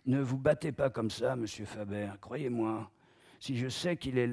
Ne 0.06 0.20
vous 0.20 0.38
battez 0.38 0.70
pas 0.70 0.88
comme 0.88 1.10
ça, 1.10 1.34
monsieur 1.34 1.64
Faber, 1.64 2.10
croyez-moi. 2.20 2.88
Si 3.40 3.58
je 3.58 3.68
sais 3.68 3.96
qu'il 3.96 4.16
est 4.16 4.30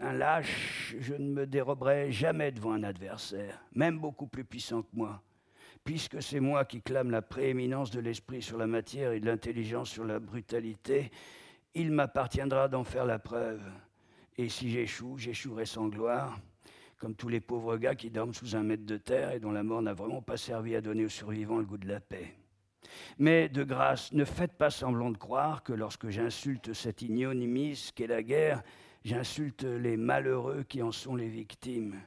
un 0.00 0.12
lâche, 0.12 0.94
je 1.00 1.14
ne 1.14 1.28
me 1.28 1.46
déroberai 1.46 2.12
jamais 2.12 2.52
devant 2.52 2.72
un 2.72 2.84
adversaire, 2.84 3.60
même 3.74 3.98
beaucoup 3.98 4.28
plus 4.28 4.44
puissant 4.44 4.82
que 4.82 4.94
moi 4.94 5.20
puisque 5.84 6.22
c'est 6.22 6.38
moi 6.38 6.64
qui 6.64 6.80
clame 6.80 7.10
la 7.10 7.22
prééminence 7.22 7.90
de 7.90 7.98
l'esprit 7.98 8.40
sur 8.40 8.56
la 8.56 8.68
matière 8.68 9.10
et 9.10 9.18
de 9.18 9.26
l'intelligence 9.26 9.90
sur 9.90 10.04
la 10.04 10.20
brutalité, 10.20 11.10
il 11.74 11.90
m'appartiendra 11.92 12.68
d'en 12.68 12.84
faire 12.84 13.06
la 13.06 13.18
preuve. 13.18 13.62
Et 14.36 14.48
si 14.48 14.70
j'échoue, 14.70 15.18
j'échouerai 15.18 15.66
sans 15.66 15.88
gloire, 15.88 16.38
comme 16.98 17.14
tous 17.14 17.28
les 17.28 17.40
pauvres 17.40 17.76
gars 17.76 17.94
qui 17.94 18.10
dorment 18.10 18.34
sous 18.34 18.56
un 18.56 18.62
mètre 18.62 18.86
de 18.86 18.96
terre 18.96 19.32
et 19.32 19.40
dont 19.40 19.52
la 19.52 19.62
mort 19.62 19.82
n'a 19.82 19.94
vraiment 19.94 20.22
pas 20.22 20.36
servi 20.36 20.74
à 20.74 20.80
donner 20.80 21.04
aux 21.04 21.10
survivants 21.10 21.58
le 21.58 21.64
goût 21.64 21.78
de 21.78 21.88
la 21.88 22.00
paix. 22.00 22.34
Mais 23.18 23.48
de 23.48 23.64
grâce, 23.64 24.12
ne 24.12 24.24
faites 24.24 24.54
pas 24.54 24.70
semblant 24.70 25.10
de 25.10 25.16
croire 25.16 25.62
que 25.62 25.72
lorsque 25.72 26.08
j'insulte 26.08 26.72
cette 26.72 27.02
ignominie 27.02 27.90
qu'est 27.94 28.06
la 28.06 28.22
guerre, 28.22 28.62
j'insulte 29.04 29.64
les 29.64 29.96
malheureux 29.96 30.64
qui 30.64 30.82
en 30.82 30.92
sont 30.92 31.16
les 31.16 31.28
victimes 31.28 32.00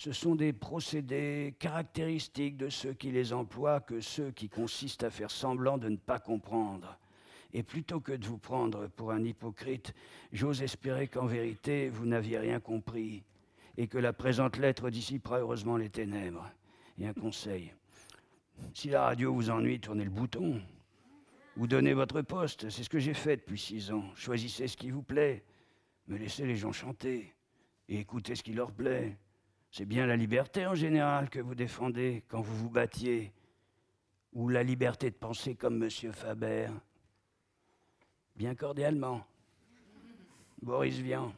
ce 0.00 0.12
sont 0.12 0.34
des 0.34 0.54
procédés 0.54 1.54
caractéristiques 1.58 2.56
de 2.56 2.70
ceux 2.70 2.94
qui 2.94 3.10
les 3.10 3.34
emploient 3.34 3.80
que 3.80 4.00
ceux 4.00 4.30
qui 4.30 4.48
consistent 4.48 5.04
à 5.04 5.10
faire 5.10 5.30
semblant 5.30 5.76
de 5.76 5.90
ne 5.90 5.98
pas 5.98 6.18
comprendre. 6.18 6.98
Et 7.52 7.62
plutôt 7.62 8.00
que 8.00 8.12
de 8.12 8.26
vous 8.26 8.38
prendre 8.38 8.86
pour 8.88 9.10
un 9.10 9.24
hypocrite, 9.24 9.92
j'ose 10.32 10.62
espérer 10.62 11.08
qu'en 11.08 11.26
vérité 11.26 11.88
vous 11.88 12.06
n'aviez 12.06 12.38
rien 12.38 12.60
compris 12.60 13.24
et 13.76 13.86
que 13.86 13.98
la 13.98 14.12
présente 14.12 14.56
lettre 14.56 14.90
dissipera 14.90 15.40
heureusement 15.40 15.76
les 15.76 15.90
ténèbres. 15.90 16.50
Et 16.98 17.06
un 17.06 17.14
conseil, 17.14 17.72
si 18.74 18.90
la 18.90 19.04
radio 19.04 19.32
vous 19.32 19.50
ennuie, 19.50 19.80
tournez 19.80 20.04
le 20.04 20.10
bouton. 20.10 20.60
Ou 21.56 21.66
donnez 21.66 21.94
votre 21.94 22.22
poste, 22.22 22.70
c'est 22.70 22.84
ce 22.84 22.88
que 22.88 22.98
j'ai 22.98 23.14
fait 23.14 23.36
depuis 23.36 23.58
six 23.58 23.90
ans. 23.90 24.04
Choisissez 24.14 24.68
ce 24.68 24.76
qui 24.76 24.90
vous 24.90 25.02
plaît, 25.02 25.42
me 26.06 26.16
laissez 26.16 26.46
les 26.46 26.56
gens 26.56 26.72
chanter 26.72 27.34
et 27.88 27.98
écoutez 27.98 28.36
ce 28.36 28.42
qui 28.42 28.52
leur 28.52 28.70
plaît. 28.70 29.16
C'est 29.70 29.84
bien 29.84 30.06
la 30.06 30.16
liberté 30.16 30.66
en 30.66 30.74
général 30.74 31.30
que 31.30 31.40
vous 31.40 31.54
défendez 31.54 32.24
quand 32.28 32.40
vous 32.40 32.56
vous 32.56 32.70
battiez, 32.70 33.32
ou 34.32 34.48
la 34.48 34.62
liberté 34.62 35.10
de 35.10 35.16
penser 35.16 35.54
comme 35.54 35.82
M. 35.82 35.90
Faber. 36.12 36.68
Bien 38.40 38.54
cordialement. 38.54 39.20
Boris 40.62 40.96
Vian. 40.96 41.30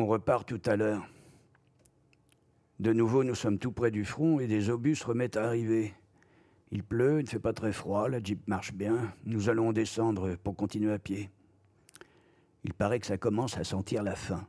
On 0.00 0.06
repart 0.06 0.48
tout 0.48 0.62
à 0.64 0.76
l'heure. 0.76 1.06
De 2.78 2.94
nouveau, 2.94 3.22
nous 3.22 3.34
sommes 3.34 3.58
tout 3.58 3.70
près 3.70 3.90
du 3.90 4.06
front 4.06 4.40
et 4.40 4.46
des 4.46 4.70
obus 4.70 4.96
remettent 5.04 5.36
à 5.36 5.44
arriver. 5.44 5.92
Il 6.70 6.82
pleut, 6.82 7.20
il 7.20 7.24
ne 7.24 7.28
fait 7.28 7.38
pas 7.38 7.52
très 7.52 7.70
froid, 7.70 8.08
la 8.08 8.18
jeep 8.22 8.48
marche 8.48 8.72
bien. 8.72 9.12
Nous 9.26 9.50
allons 9.50 9.72
descendre 9.72 10.36
pour 10.36 10.56
continuer 10.56 10.90
à 10.90 10.98
pied. 10.98 11.28
Il 12.64 12.72
paraît 12.72 12.98
que 12.98 13.06
ça 13.06 13.18
commence 13.18 13.58
à 13.58 13.64
sentir 13.64 14.02
la 14.02 14.14
faim. 14.14 14.46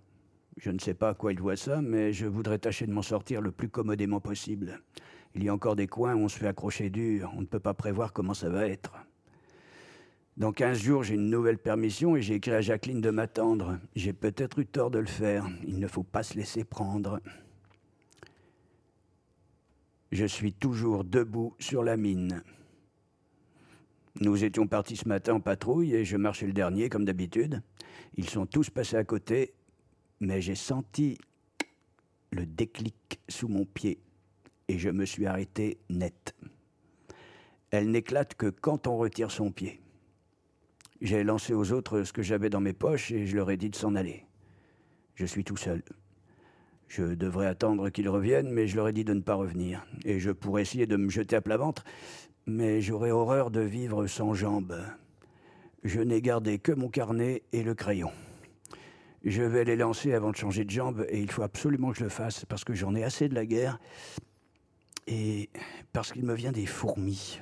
Je 0.56 0.72
ne 0.72 0.80
sais 0.80 0.94
pas 0.94 1.10
à 1.10 1.14
quoi 1.16 1.34
il 1.34 1.42
voit 1.42 1.58
ça, 1.58 1.82
mais 1.82 2.14
je 2.14 2.28
voudrais 2.28 2.58
tâcher 2.58 2.88
de 2.88 2.94
m'en 2.94 3.02
sortir 3.02 3.42
le 3.42 3.52
plus 3.52 3.68
commodément 3.68 4.22
possible. 4.22 4.82
Il 5.36 5.44
y 5.44 5.50
a 5.50 5.54
encore 5.54 5.76
des 5.76 5.88
coins 5.88 6.16
où 6.16 6.20
on 6.20 6.30
se 6.30 6.40
fait 6.40 6.48
accrocher 6.48 6.90
dur, 6.90 7.30
on 7.36 7.42
ne 7.42 7.46
peut 7.46 7.60
pas 7.60 7.74
prévoir 7.74 8.14
comment 8.14 8.34
ça 8.34 8.50
va 8.50 8.70
être. 8.70 8.94
Dans 10.38 10.54
15 10.54 10.82
jours, 10.82 11.04
j'ai 11.04 11.16
une 11.16 11.30
nouvelle 11.30 11.58
permission 11.58 12.16
et 12.16 12.22
j'ai 12.22 12.36
écrit 12.36 12.54
à 12.54 12.62
Jacqueline 12.62 13.02
de 13.02 13.10
m'attendre. 13.10 13.80
J'ai 13.96 14.14
peut-être 14.14 14.60
eu 14.60 14.66
tort 14.66 14.90
de 14.90 15.00
le 15.00 15.06
faire. 15.06 15.48
Il 15.68 15.80
ne 15.80 15.88
faut 15.88 16.04
pas 16.04 16.24
se 16.24 16.36
laisser 16.36 16.64
prendre. 16.64 17.20
Je 20.12 20.26
suis 20.26 20.54
toujours 20.54 21.04
debout 21.04 21.54
sur 21.60 21.84
la 21.84 21.98
mine. 21.98 22.44
Nous 24.20 24.44
étions 24.44 24.68
partis 24.68 24.98
ce 24.98 25.08
matin 25.08 25.36
en 25.36 25.40
patrouille 25.40 25.96
et 25.96 26.06
je 26.06 26.18
marchais 26.18 26.48
le 26.48 26.54
dernier 26.54 26.90
comme 26.90 27.06
d'habitude. 27.06 27.62
Ils 28.16 28.30
sont 28.30 28.46
tous 28.46 28.70
passés 28.70 28.98
à 28.98 29.04
côté, 29.04 29.54
mais 30.20 30.42
j'ai 30.42 30.56
senti 30.56 31.18
le 32.32 32.46
déclic 32.46 33.20
sous 33.28 33.48
mon 33.48 33.66
pied 33.66 34.00
et 34.68 34.78
je 34.78 34.90
me 34.90 35.06
suis 35.06 35.26
arrêté 35.26 35.78
net. 35.90 36.36
Elle 37.70 37.92
n'éclate 37.92 38.36
que 38.36 38.48
quand 38.48 38.88
on 38.88 38.98
retire 38.98 39.32
son 39.32 39.52
pied. 39.52 39.82
J'ai 41.02 41.24
lancé 41.24 41.54
aux 41.54 41.72
autres 41.72 42.04
ce 42.04 42.14
que 42.14 42.22
j'avais 42.22 42.52
dans 42.52 42.62
mes 42.62 42.74
poches 42.74 43.12
et 43.12 43.26
je 43.26 43.36
leur 43.36 43.50
ai 43.50 43.58
dit 43.58 43.72
de 43.72 43.76
s'en 43.76 43.96
aller. 43.96 44.26
Je 45.16 45.26
suis 45.26 45.44
tout 45.44 45.58
seul. 45.58 45.82
Je 46.88 47.16
devrais 47.16 47.48
attendre 47.48 47.90
qu'ils 47.90 48.10
reviennent, 48.10 48.52
mais 48.52 48.68
je 48.68 48.76
leur 48.76 48.88
ai 48.88 48.94
dit 48.94 49.04
de 49.04 49.14
ne 49.14 49.22
pas 49.22 49.34
revenir. 49.34 49.84
Et 50.06 50.20
je 50.20 50.30
pourrais 50.30 50.62
essayer 50.62 50.86
de 50.86 50.98
me 50.98 51.10
jeter 51.10 51.36
à 51.36 51.42
plat 51.42 51.58
ventre, 51.58 51.86
mais 52.46 52.82
j'aurais 52.82 53.10
horreur 53.10 53.50
de 53.50 53.62
vivre 53.62 54.06
sans 54.06 54.36
jambes. 54.36 54.78
Je 55.84 56.02
n'ai 56.02 56.22
gardé 56.22 56.60
que 56.60 56.72
mon 56.72 56.90
carnet 56.90 57.42
et 57.52 57.64
le 57.64 57.74
crayon. 57.74 58.12
Je 59.24 59.42
vais 59.42 59.64
les 59.64 59.76
lancer 59.76 60.14
avant 60.14 60.30
de 60.30 60.36
changer 60.36 60.66
de 60.66 60.70
jambes 60.70 61.06
et 61.10 61.20
il 61.20 61.32
faut 61.32 61.44
absolument 61.44 61.92
que 61.92 61.98
je 61.98 62.04
le 62.04 62.10
fasse 62.10 62.46
parce 62.46 62.64
que 62.64 62.74
j'en 62.74 62.94
ai 62.94 63.04
assez 63.04 63.28
de 63.28 63.36
la 63.36 63.46
guerre 63.48 63.80
et 65.08 65.50
parce 65.94 66.12
qu'il 66.12 66.26
me 66.26 66.36
vient 66.36 66.52
des 66.52 66.68
fourmis. 66.68 67.40